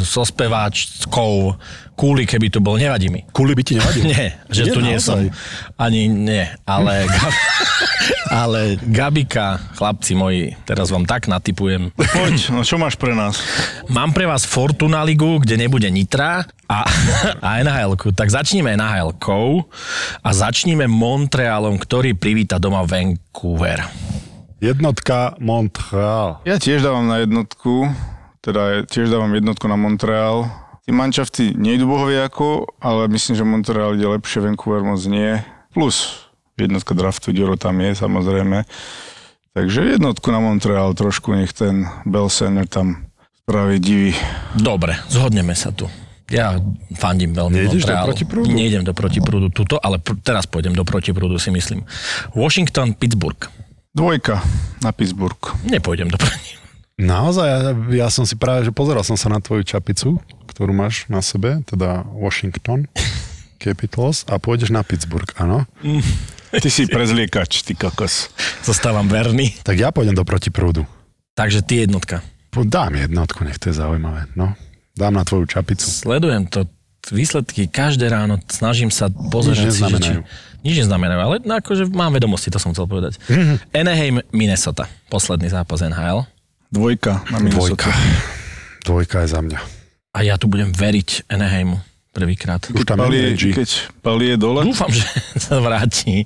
so 0.06 0.22
speváčkou, 0.22 1.58
kúli, 1.98 2.30
keby 2.30 2.54
tu 2.54 2.62
bol, 2.62 2.78
nevadí 2.78 3.10
mi. 3.10 3.26
Kuli 3.34 3.58
by 3.58 3.64
ti 3.66 3.74
nevadil? 3.76 4.06
Nie, 4.08 4.38
že 4.48 4.70
Nie, 4.70 4.72
tu 4.72 4.80
nie 4.80 4.96
naozaj. 4.96 5.34
som. 5.34 5.34
Ani 5.76 6.06
nie, 6.08 6.46
ale 6.64 7.10
Ale 8.30 8.78
Gabika, 8.82 9.58
chlapci 9.74 10.14
moji, 10.16 10.54
teraz 10.66 10.94
vám 10.94 11.06
tak 11.06 11.26
natypujem. 11.26 11.90
Poď, 11.96 12.54
no 12.54 12.62
čo 12.62 12.78
máš 12.78 12.94
pre 12.96 13.18
nás? 13.18 13.42
Mám 13.90 14.14
pre 14.14 14.30
vás 14.30 14.46
Fortuna 14.46 15.02
Ligu, 15.02 15.42
kde 15.42 15.58
nebude 15.58 15.90
Nitra 15.90 16.46
a, 16.70 16.80
a 17.42 17.50
nhl 17.66 17.98
Tak 18.14 18.30
začníme 18.30 18.78
nhl 18.78 19.10
a 20.24 20.30
začníme 20.30 20.86
Montrealom, 20.86 21.82
ktorý 21.82 22.14
privíta 22.14 22.62
doma 22.62 22.86
Vancouver. 22.86 23.82
Jednotka 24.60 25.40
Montreal. 25.40 26.44
Ja 26.44 26.60
tiež 26.60 26.84
dávam 26.84 27.08
na 27.08 27.24
jednotku, 27.24 27.88
teda 28.44 28.84
tiež 28.86 29.08
dávam 29.08 29.32
jednotku 29.32 29.66
na 29.72 29.80
Montreal. 29.80 30.52
Tí 30.84 30.92
manšafty 30.92 31.56
nejdu 31.56 31.88
bohoviako, 31.88 32.78
ale 32.84 33.08
myslím, 33.08 33.40
že 33.40 33.48
Montreal 33.48 33.96
ide 33.96 34.06
lepšie, 34.06 34.44
Vancouver 34.44 34.84
moc 34.84 35.00
nie. 35.08 35.40
Plus 35.72 36.29
jednotka 36.68 36.92
draftu 36.98 37.32
Duro 37.32 37.56
tam 37.56 37.80
je, 37.80 37.96
samozrejme. 37.96 38.68
Takže 39.56 39.96
jednotku 39.96 40.30
na 40.32 40.40
Montreal 40.44 40.92
trošku, 40.94 41.32
nech 41.34 41.56
ten 41.56 41.88
Belsener 42.06 42.68
tam 42.68 43.08
spraví 43.44 43.80
divy. 43.82 44.14
Dobre, 44.56 45.00
zhodneme 45.10 45.56
sa 45.56 45.72
tu. 45.74 45.90
Ja 46.30 46.54
fandím 46.94 47.34
veľmi 47.34 47.58
Nejdeš 47.58 47.90
do 47.90 47.90
Montrealu. 47.90 48.08
protiprúdu? 48.14 48.48
Nejdem 48.54 48.84
do 48.86 48.94
protiprúdu 48.94 49.50
tuto, 49.50 49.82
ale 49.82 49.98
pr- 49.98 50.22
teraz 50.22 50.46
pôjdem 50.46 50.78
do 50.78 50.86
protiprúdu, 50.86 51.42
si 51.42 51.50
myslím. 51.50 51.82
Washington, 52.38 52.94
Pittsburgh. 52.94 53.50
Dvojka 53.98 54.38
na 54.86 54.94
Pittsburgh. 54.94 55.42
Nepôjdem 55.66 56.14
do 56.14 56.22
proti. 56.22 56.62
Naozaj, 57.02 57.48
ja, 57.50 57.60
ja 58.06 58.08
som 58.14 58.30
si 58.30 58.38
práve, 58.38 58.70
že 58.70 58.76
pozeral 58.76 59.02
som 59.02 59.18
sa 59.18 59.34
na 59.34 59.42
tvoju 59.42 59.66
čapicu, 59.66 60.22
ktorú 60.46 60.70
máš 60.70 61.10
na 61.10 61.26
sebe, 61.26 61.66
teda 61.66 62.06
Washington 62.14 62.86
Capitals 63.58 64.22
a 64.30 64.38
pôjdeš 64.38 64.70
na 64.70 64.86
Pittsburgh, 64.86 65.32
áno? 65.42 65.66
Ty 66.50 66.70
si 66.70 66.90
prezliekač, 66.90 67.62
ty 67.62 67.78
kokos. 67.78 68.34
Zostávam 68.66 69.06
verný. 69.06 69.54
Tak 69.62 69.78
ja 69.78 69.94
pôjdem 69.94 70.18
do 70.18 70.26
protiprúdu. 70.26 70.82
Takže 71.38 71.62
ty 71.62 71.86
jednotka. 71.86 72.26
Po- 72.50 72.66
Dám 72.66 72.98
jednotku, 72.98 73.46
nech 73.46 73.62
to 73.62 73.70
je 73.70 73.78
zaujímavé. 73.78 74.26
No, 74.34 74.58
dám 74.98 75.14
na 75.14 75.22
tvoju 75.22 75.46
čapicu. 75.46 75.86
Sledujem 75.86 76.50
to 76.50 76.66
výsledky 77.14 77.70
každé 77.70 78.10
ráno, 78.10 78.42
snažím 78.50 78.90
sa 78.90 79.08
pozerať 79.08 79.70
Nič 79.70 79.74
si, 79.78 79.82
že 79.82 79.86
či... 79.86 79.86
neznamenajú. 79.86 80.22
Nič 80.60 80.76
neznamenajú, 80.84 81.20
ale 81.24 81.36
no, 81.46 81.54
akože 81.56 81.88
mám 81.94 82.12
vedomosti, 82.12 82.52
to 82.52 82.60
som 82.60 82.74
chcel 82.74 82.90
povedať. 82.90 83.22
Mhm. 83.30 83.54
Anaheim, 83.72 84.16
Minnesota. 84.34 84.90
Posledný 85.08 85.48
zápas 85.48 85.80
NHL. 85.80 86.26
Dvojka 86.74 87.24
na 87.30 87.38
Minnesota. 87.40 87.88
Dvojka. 87.88 87.90
Dvojka 88.84 89.18
je 89.24 89.30
za 89.30 89.40
mňa. 89.42 89.60
A 90.10 90.20
ja 90.26 90.36
tu 90.42 90.50
budem 90.50 90.74
veriť 90.74 91.30
Anaheimu 91.30 91.78
prvýkrát. 92.10 92.62
Už 92.70 92.84
tam 92.84 93.00
Pali 93.00 93.38
je 93.38 93.54
keď 93.54 93.70
Pali 94.02 94.34
je 94.34 94.36
dole, 94.36 94.66
Dúfam, 94.66 94.90
že 94.90 95.06
sa 95.46 95.62
vráti. 95.62 96.26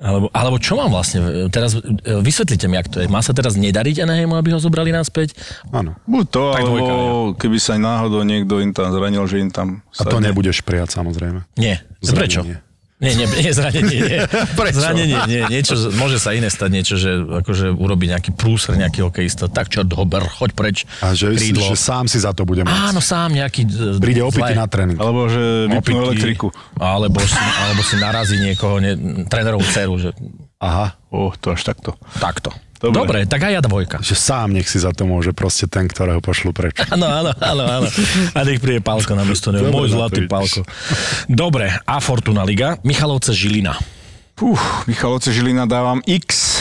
Alebo, 0.00 0.32
alebo 0.32 0.56
čo 0.56 0.80
mám 0.80 0.88
vlastne? 0.88 1.48
Teraz 1.52 1.76
e, 1.76 1.80
vysvetlite 2.24 2.64
mi, 2.66 2.80
ak 2.80 2.88
to 2.88 3.04
je. 3.04 3.06
Má 3.06 3.20
sa 3.20 3.36
teraz 3.36 3.52
nedariť 3.52 4.00
Anaheimu, 4.00 4.32
aby 4.32 4.56
ho 4.56 4.60
zobrali 4.60 4.88
naspäť? 4.88 5.36
Áno. 5.68 5.92
buď 6.08 6.24
to, 6.32 6.42
Tak 6.56 6.60
alebo 6.64 6.72
dvojka, 6.72 6.94
keby 7.36 7.58
sa 7.60 7.76
náhodou 7.76 8.24
niekto 8.24 8.64
im 8.64 8.72
tam 8.72 8.88
zranil, 8.96 9.28
že 9.28 9.44
im 9.44 9.52
tam 9.52 9.84
A 10.00 10.08
to 10.08 10.16
sadne. 10.16 10.32
nebudeš 10.32 10.64
prijať 10.64 10.96
samozrejme. 10.96 11.44
Nie. 11.60 11.84
Zranenie. 12.00 12.16
Prečo? 12.16 12.40
Nie, 12.48 12.56
nie, 13.00 13.24
nie, 13.24 13.52
zranenie, 13.52 13.98
nie. 14.04 14.18
Prečo? 14.60 14.80
Zranenie, 14.84 15.18
nie, 15.24 15.40
niečo, 15.48 15.74
môže 15.96 16.20
sa 16.20 16.36
iné 16.36 16.52
stať, 16.52 16.68
niečo, 16.68 16.94
že 17.00 17.16
akože 17.42 17.72
urobí 17.72 18.12
nejaký 18.12 18.36
prúser, 18.36 18.76
nejaký 18.76 19.00
hokejista, 19.08 19.48
tak 19.48 19.72
čo, 19.72 19.88
hober, 19.88 20.28
choď 20.28 20.50
preč, 20.52 20.76
A 21.00 21.16
že, 21.16 21.32
krídlo. 21.32 21.64
že 21.64 21.80
sám 21.80 22.06
si 22.12 22.20
za 22.20 22.36
to 22.36 22.44
bude 22.44 22.60
môcť. 22.60 22.92
Áno, 22.92 23.00
sám 23.00 23.32
nejaký... 23.32 23.64
e, 23.64 23.96
Príde 23.96 24.20
opity 24.20 24.52
na 24.52 24.68
tréning. 24.68 25.00
Alebo 25.00 25.32
že 25.32 25.72
vypnú 25.72 26.12
elektriku. 26.12 26.52
Alebo 26.76 27.24
si, 27.24 27.36
alebo 27.36 27.80
si 27.80 27.96
narazí 27.96 28.36
niekoho, 28.36 28.78
ne, 28.84 29.24
trénerovú 29.26 29.64
dceru, 29.64 29.96
že 29.96 30.12
Aha. 30.60 30.92
O, 31.08 31.32
to 31.32 31.56
až 31.56 31.64
takto. 31.64 31.96
takto. 32.20 32.52
Dobre. 32.80 32.96
Dobre, 32.96 33.18
tak 33.28 33.44
aj 33.44 33.52
ja 33.52 33.60
dvojka. 33.60 33.96
Že 34.00 34.16
sám 34.16 34.48
nech 34.56 34.64
si 34.64 34.80
za 34.80 34.96
to 34.96 35.04
môže 35.04 35.36
proste 35.36 35.68
ten, 35.68 35.84
ktorého 35.84 36.24
pošlu 36.24 36.56
preč. 36.56 36.80
Áno, 36.94 37.04
áno, 37.04 37.30
áno, 37.36 37.64
áno. 37.68 37.88
A 38.32 38.40
nech 38.40 38.56
príde 38.56 38.80
Palko 38.80 39.12
na 39.12 39.28
miesto 39.28 39.52
neho. 39.52 39.68
Môj 39.68 39.92
zlatý. 39.92 40.24
Palko. 40.24 40.64
Dobre, 41.28 41.68
a 41.68 41.96
Fortuna 42.00 42.40
Liga. 42.40 42.80
Michalovce 42.80 43.36
Žilina. 43.36 43.76
Uf, 44.40 44.88
Michalovce 44.88 45.28
Žilina 45.36 45.68
dávam 45.68 46.00
X. 46.08 46.56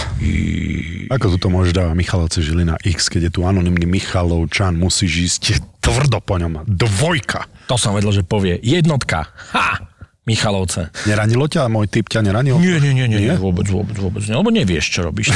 Ako 1.08 1.32
tu 1.32 1.38
to 1.40 1.48
môžeš 1.48 1.72
dávať 1.72 1.96
Michalovce 1.96 2.44
Žilina 2.44 2.76
X, 2.84 3.08
keď 3.08 3.32
je 3.32 3.40
tu 3.40 3.48
anonymný 3.48 3.88
Michalovčan, 3.88 4.76
musíš 4.76 5.40
ísť 5.40 5.64
tvrdo 5.80 6.20
po 6.20 6.36
ňom. 6.36 6.68
Dvojka. 6.68 7.48
To 7.72 7.80
som 7.80 7.96
vedel, 7.96 8.12
že 8.12 8.28
povie. 8.28 8.60
Jednotka. 8.60 9.32
Ha! 9.56 9.89
Michalovce. 10.30 10.94
Neranilo 11.10 11.50
ťa? 11.50 11.66
Môj 11.66 11.90
typ 11.90 12.06
ťa 12.06 12.22
neranil? 12.22 12.62
Nie, 12.62 12.78
nie, 12.78 12.94
nie, 12.94 13.10
nie, 13.10 13.20
nie, 13.26 13.34
vôbec, 13.34 13.66
vôbec, 13.66 13.98
vôbec 13.98 14.22
nie, 14.30 14.38
lebo 14.38 14.54
nevieš, 14.54 14.86
čo 14.94 15.10
robíš. 15.10 15.34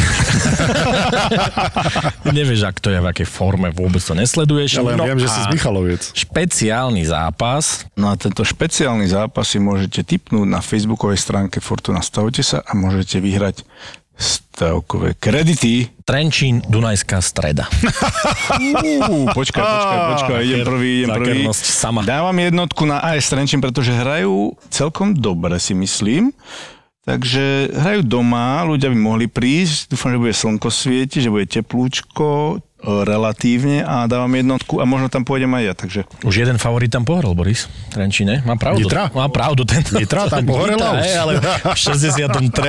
nevieš, 2.37 2.61
ak 2.69 2.77
to 2.77 2.93
je, 2.93 3.01
v 3.01 3.07
akej 3.09 3.25
forme, 3.25 3.73
vôbec 3.73 3.99
to 3.99 4.13
nesleduješ. 4.13 4.77
Ja 4.77 4.85
len 4.85 5.01
No 5.01 5.09
viem, 5.09 5.17
že 5.17 5.25
si 5.33 5.41
z 5.41 5.49
Michaloviec. 5.49 6.01
Špeciálny 6.13 7.01
zápas, 7.09 7.89
No 7.97 8.11
a 8.11 8.19
tento 8.19 8.43
špeciálny 8.45 9.07
zápas 9.09 9.47
si 9.49 9.57
môžete 9.57 10.03
tipnúť 10.03 10.45
na 10.49 10.59
facebookovej 10.59 11.17
stránke 11.17 11.63
Fortuna 11.63 12.03
Stavte 12.03 12.43
sa 12.43 12.59
a 12.61 12.75
môžete 12.75 13.23
vyhrať 13.23 13.63
stavkové 14.17 15.17
kredity. 15.17 15.89
Trenčín, 16.03 16.61
Dunajská 16.67 17.23
streda. 17.23 17.65
Uú, 18.59 19.25
počkaj, 19.31 19.63
počkaj, 19.63 19.99
počkaj, 20.13 20.39
idem 20.45 20.61
prvý, 20.67 20.91
idem 21.03 21.09
prvý. 21.15 21.41
Sama. 21.55 22.03
Dávam 22.05 22.35
jednotku 22.35 22.83
na 22.85 23.01
AS 23.01 23.31
Trenčín, 23.31 23.63
pretože 23.63 23.95
hrajú 23.95 24.53
celkom 24.69 25.15
dobre, 25.15 25.57
si 25.57 25.73
myslím. 25.73 26.35
Takže 27.03 27.75
hrajú 27.75 27.99
doma, 28.07 28.63
ľudia 28.63 28.87
by 28.87 28.95
mohli 28.95 29.27
prísť, 29.27 29.91
dúfam, 29.91 30.15
že 30.15 30.23
bude 30.23 30.31
slnko 30.31 30.69
svieti, 30.71 31.19
že 31.19 31.27
bude 31.27 31.43
teplúčko, 31.43 32.63
relatívne 32.83 33.79
a 33.79 34.03
dávam 34.03 34.29
jednotku 34.29 34.77
a 34.77 34.85
možno 34.85 35.07
tam 35.07 35.21
pôjdem 35.21 35.49
aj 35.49 35.63
ja, 35.63 35.73
takže 35.73 35.99
Už 36.21 36.35
jeden 36.37 36.55
favorit 36.55 36.87
tam 36.87 37.01
pohorel, 37.01 37.31
Boris. 37.31 37.65
Trenčine. 37.89 38.43
Má 38.43 38.53
pravdu. 38.53 38.83
Nitra? 38.83 39.07
Má 39.09 39.27
pravdu. 39.27 39.63
Ten, 39.63 39.79
Nitra 39.93 40.27
tam 40.27 40.43
pohorela 40.43 40.75
Nitra, 40.75 40.91
už. 40.93 41.01
hej, 41.01 41.15
ale 41.15 41.31
v 41.39 41.45
63. 41.71 42.59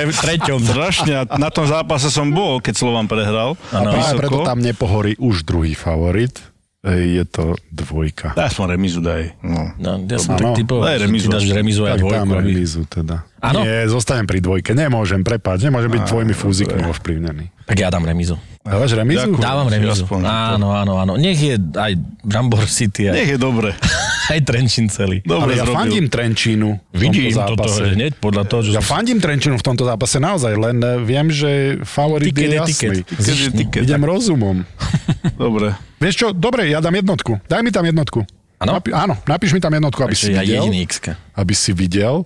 strašne, 0.63 1.13
a 1.17 1.35
na 1.35 1.49
tom 1.49 1.65
zápase 1.65 2.07
som 2.07 2.27
bol, 2.27 2.57
keď 2.57 2.73
Slovan 2.75 3.05
prehral. 3.05 3.59
A 3.69 3.83
práve 3.83 3.99
Vysoko. 3.99 4.19
preto 4.19 4.37
tam 4.41 4.59
nepohorí 4.59 5.13
už 5.17 5.43
druhý 5.43 5.73
favorit. 5.73 6.39
Je 6.85 7.25
to 7.25 7.57
dvojka. 7.67 8.37
Daj 8.37 8.53
aspoň 8.53 8.77
remizu, 8.77 9.01
daj. 9.01 9.33
No. 9.41 9.73
No, 9.75 9.97
ja 10.05 10.21
som 10.21 10.37
Áno. 10.37 10.53
tak 10.53 10.61
typoval, 10.61 10.85
Daj 10.85 10.95
že 10.95 11.03
remizu. 11.03 11.23
ty 11.23 11.33
dáš 11.33 11.45
remizu 11.49 11.81
a 11.81 11.89
Tak 11.89 11.99
dvojku. 11.99 12.13
dám 12.15 12.29
remízu 12.31 12.81
teda. 12.85 13.15
Áno? 13.41 13.59
Nie, 13.65 13.89
zostanem 13.89 14.23
pri 14.23 14.37
dvojke. 14.37 14.69
Nemôžem, 14.71 15.19
prepáč, 15.19 15.65
nemôžem 15.65 15.89
byť 15.91 16.03
tvojimi 16.05 16.33
fúzikmi 16.33 16.85
ovplyvnený. 16.85 17.45
Tak 17.65 17.73
ja 17.75 17.89
dám 17.89 18.05
remizu. 18.05 18.37
Dávaš 18.65 18.97
remízu? 18.97 19.29
Ďakujem. 19.29 19.45
Dávam 19.45 19.65
si 19.65 19.73
remizu. 19.77 20.03
Áno, 20.25 20.67
áno, 20.73 20.93
áno. 20.97 21.13
Nech 21.15 21.37
je 21.37 21.53
aj 21.55 21.93
Brambor 22.25 22.65
City, 22.65 23.07
aj, 23.07 23.13
Nech 23.13 23.29
je 23.29 23.39
dobre. 23.39 23.77
aj 24.33 24.39
Trenčín 24.41 24.89
celý. 24.89 25.21
Dobre 25.21 25.53
Ale 25.53 25.61
ja 25.61 25.63
zrobil. 25.63 25.77
fandím 25.77 26.05
Trenčínu 26.09 26.69
Vidím 26.89 27.29
toto 27.29 27.69
hneď 27.69 28.17
podľa 28.17 28.43
toho, 28.49 28.61
že 28.65 28.69
Ja 28.73 28.81
som 28.81 28.97
fandím 28.97 29.21
Trenčínu 29.21 29.55
v 29.55 29.63
tomto 29.63 29.85
zápase 29.85 30.17
naozaj, 30.17 30.57
len 30.57 30.81
eh, 30.81 30.97
viem, 30.99 31.29
že 31.29 31.49
favorit 31.85 32.33
tiket 32.33 32.41
je 32.41 32.49
je 32.49 32.57
jasný. 32.57 32.97
je 33.05 33.49
tiket, 33.53 33.81
Idem 33.85 34.01
tak- 34.01 34.09
rozumom. 34.09 34.57
Dobre. 35.37 35.77
Vieš 35.95 36.15
čo, 36.17 36.27
dobre, 36.31 36.65
ja 36.65 36.81
dám 36.81 36.93
jednotku. 36.95 37.37
Daj 37.45 37.61
mi 37.61 37.69
tam 37.69 37.85
jednotku. 37.85 38.25
Áno? 38.57 38.71
Napi- 38.73 38.93
áno, 38.93 39.13
napíš 39.25 39.51
mi 39.51 39.61
tam 39.61 39.71
jednotku, 39.71 40.01
aby 40.01 40.15
si 40.15 40.27
Takže 40.27 40.33
ja 40.33 40.41
videl. 40.41 40.55
jediný 40.59 40.79
x 40.81 40.93
Aby 41.37 41.53
si 41.53 41.69
videl. 41.69 42.25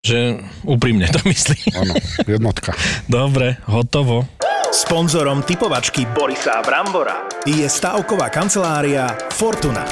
Že 0.00 0.18
úprimne 0.64 1.06
to 1.08 1.20
myslí. 1.28 1.76
Áno, 1.76 1.92
jednotka. 2.24 2.72
Dobre, 3.04 3.60
hotovo. 3.64 4.24
Sponzorom 4.72 5.44
typovačky 5.44 6.08
Borisa 6.16 6.64
Brambora 6.64 7.28
je 7.44 7.68
stavková 7.68 8.32
kancelária 8.32 9.04
Fortuna. 9.28 9.84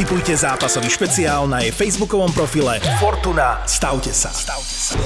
Typujte 0.00 0.32
zápasový 0.32 0.88
špeciál 0.88 1.44
na 1.44 1.60
jej 1.60 1.68
facebookovom 1.68 2.32
profile 2.32 2.80
Fortuna. 2.96 3.60
Stavte 3.68 4.16
sa. 4.16 4.32
Stavte 4.32 4.76
sa. 4.80 4.96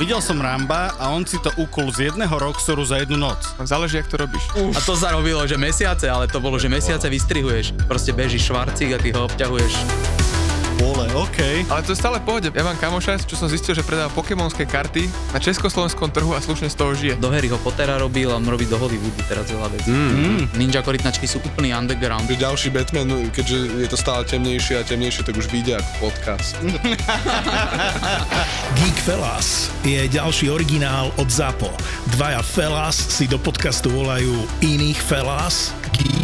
Videl 0.00 0.24
som 0.24 0.40
Ramba 0.40 0.96
a 0.96 1.12
on 1.12 1.28
si 1.28 1.36
to 1.44 1.52
ukul 1.60 1.92
z 1.92 2.08
jedného 2.08 2.32
Roxoru 2.32 2.88
za 2.88 3.04
jednu 3.04 3.20
noc. 3.20 3.44
Záleží, 3.60 4.00
jak 4.00 4.08
to 4.08 4.16
robíš. 4.24 4.48
A 4.56 4.80
to 4.80 4.96
sa 4.96 5.12
robilo, 5.12 5.44
že 5.44 5.60
mesiace, 5.60 6.08
ale 6.08 6.24
to 6.24 6.40
bolo, 6.40 6.56
že 6.56 6.72
mesiace 6.72 7.04
vystrihuješ. 7.04 7.76
Proste 7.84 8.16
bežíš 8.16 8.48
švarcík 8.48 8.96
a 8.96 8.98
ty 8.98 9.12
ho 9.12 9.28
obťahuješ. 9.28 9.72
OK. 11.14 11.70
Ale 11.70 11.80
to 11.86 11.94
je 11.94 11.98
stále 11.98 12.18
pohode. 12.18 12.50
Ja 12.50 12.66
mám 12.66 12.74
kamoša, 12.74 13.22
čo 13.22 13.38
som 13.38 13.46
zistil, 13.46 13.70
že 13.78 13.86
predáva 13.86 14.10
pokémonské 14.10 14.66
karty 14.66 15.06
na 15.30 15.38
československom 15.38 16.10
trhu 16.10 16.34
a 16.34 16.42
slušne 16.42 16.66
z 16.66 16.74
toho 16.74 16.90
žije. 16.98 17.14
Do 17.22 17.30
Harryho 17.30 17.54
Pottera 17.62 17.94
robil 18.02 18.26
a 18.34 18.42
robí 18.42 18.66
do 18.66 18.74
Hollywoodu 18.74 19.22
teraz 19.30 19.46
veľa 19.46 19.70
vecí. 19.70 19.94
Mm. 19.94 20.50
Ninja 20.58 20.82
korytnačky 20.82 21.30
sú 21.30 21.38
úplný 21.38 21.70
underground. 21.70 22.26
Že 22.26 22.42
ďalší 22.42 22.68
Batman, 22.74 23.30
keďže 23.30 23.58
je 23.78 23.88
to 23.88 23.94
stále 23.94 24.26
temnejšie 24.26 24.80
a 24.80 24.82
temnejšie, 24.82 25.22
tak 25.22 25.38
už 25.38 25.46
vyjde 25.54 25.78
ako 25.78 26.10
podcast. 26.10 26.58
Geek 28.82 28.98
Fellas 29.06 29.70
je 29.86 30.10
ďalší 30.10 30.50
originál 30.50 31.14
od 31.14 31.30
ZAPO. 31.30 31.70
Dvaja 32.18 32.42
Fellas 32.42 32.98
si 32.98 33.30
do 33.30 33.38
podcastu 33.38 33.94
volajú 33.94 34.50
iných 34.66 34.98
Fellas, 34.98 35.70
Geeks 35.94 36.23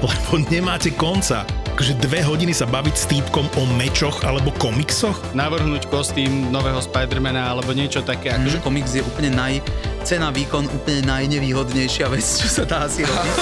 lebo 0.00 0.40
nemáte 0.48 0.88
konca. 0.96 1.44
Akože 1.76 1.96
dve 2.00 2.20
hodiny 2.24 2.52
sa 2.52 2.68
baviť 2.68 2.94
s 2.96 3.08
týpkom 3.08 3.46
o 3.56 3.62
mečoch 3.76 4.20
alebo 4.24 4.52
komiksoch? 4.60 5.16
Navrhnúť 5.32 5.88
kostým 5.88 6.52
nového 6.52 6.80
Spidermana 6.80 7.52
alebo 7.52 7.72
niečo 7.72 8.04
také. 8.04 8.32
Akože 8.36 8.60
Akože 8.60 8.60
komiks 8.60 8.92
je 8.96 9.04
úplne 9.04 9.32
naj... 9.32 9.64
Cena, 10.04 10.32
výkon 10.32 10.64
úplne 10.72 11.04
najnevýhodnejšia 11.04 12.08
vec, 12.08 12.24
čo 12.24 12.48
sa 12.48 12.64
dá 12.64 12.88
asi 12.88 13.04
robiť. 13.04 13.36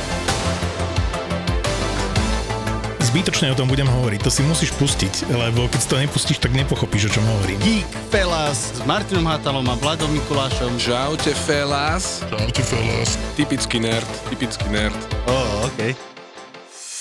Zbytočne 3.14 3.54
o 3.54 3.58
tom 3.62 3.70
budem 3.70 3.86
hovoriť, 3.86 4.26
to 4.26 4.30
si 4.34 4.42
musíš 4.42 4.74
pustiť, 4.74 5.30
lebo 5.30 5.70
keď 5.70 5.78
si 5.78 5.86
to 5.86 6.02
nepustíš, 6.02 6.42
tak 6.42 6.50
nepochopíš, 6.50 7.06
o 7.06 7.10
čom 7.14 7.22
hovorím. 7.22 7.62
Geek 7.62 7.86
Fellas 8.10 8.74
s 8.74 8.82
Martinom 8.90 9.30
Hatalom 9.30 9.70
a 9.70 9.78
Vladom 9.78 10.10
Mikulášom. 10.10 10.74
Čaute, 10.82 11.30
fellas. 11.46 12.26
Čaute, 12.26 12.66
fellas. 12.66 13.14
Typický 13.38 13.78
nerd, 13.78 14.10
typický 14.26 14.66
nerd. 14.66 14.98
Oh, 15.30 15.70
OK. 15.70 15.94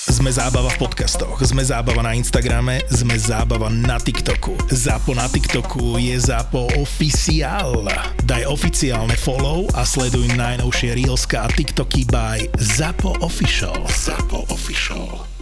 Sme 0.05 0.29
zábava 0.29 0.69
v 0.69 0.85
podcastoch, 0.85 1.41
sme 1.41 1.65
zábava 1.65 2.05
na 2.05 2.13
Instagrame, 2.13 2.85
sme 2.93 3.17
zábava 3.17 3.73
na 3.73 3.97
TikToku. 3.97 4.69
Zapo 4.69 5.17
na 5.17 5.25
TikToku 5.25 5.97
je 5.97 6.13
Zapo 6.21 6.69
oficiál. 6.77 7.89
Daj 8.21 8.45
oficiálne 8.53 9.17
follow 9.17 9.65
a 9.73 9.81
sleduj 9.81 10.29
najnovšie 10.37 10.93
Reelska 10.93 11.41
a 11.41 11.49
TikToky 11.49 12.05
by 12.05 12.53
Zapo 12.61 13.17
Official. 13.25 13.81
Zapo 13.89 14.45
Official. 14.53 15.32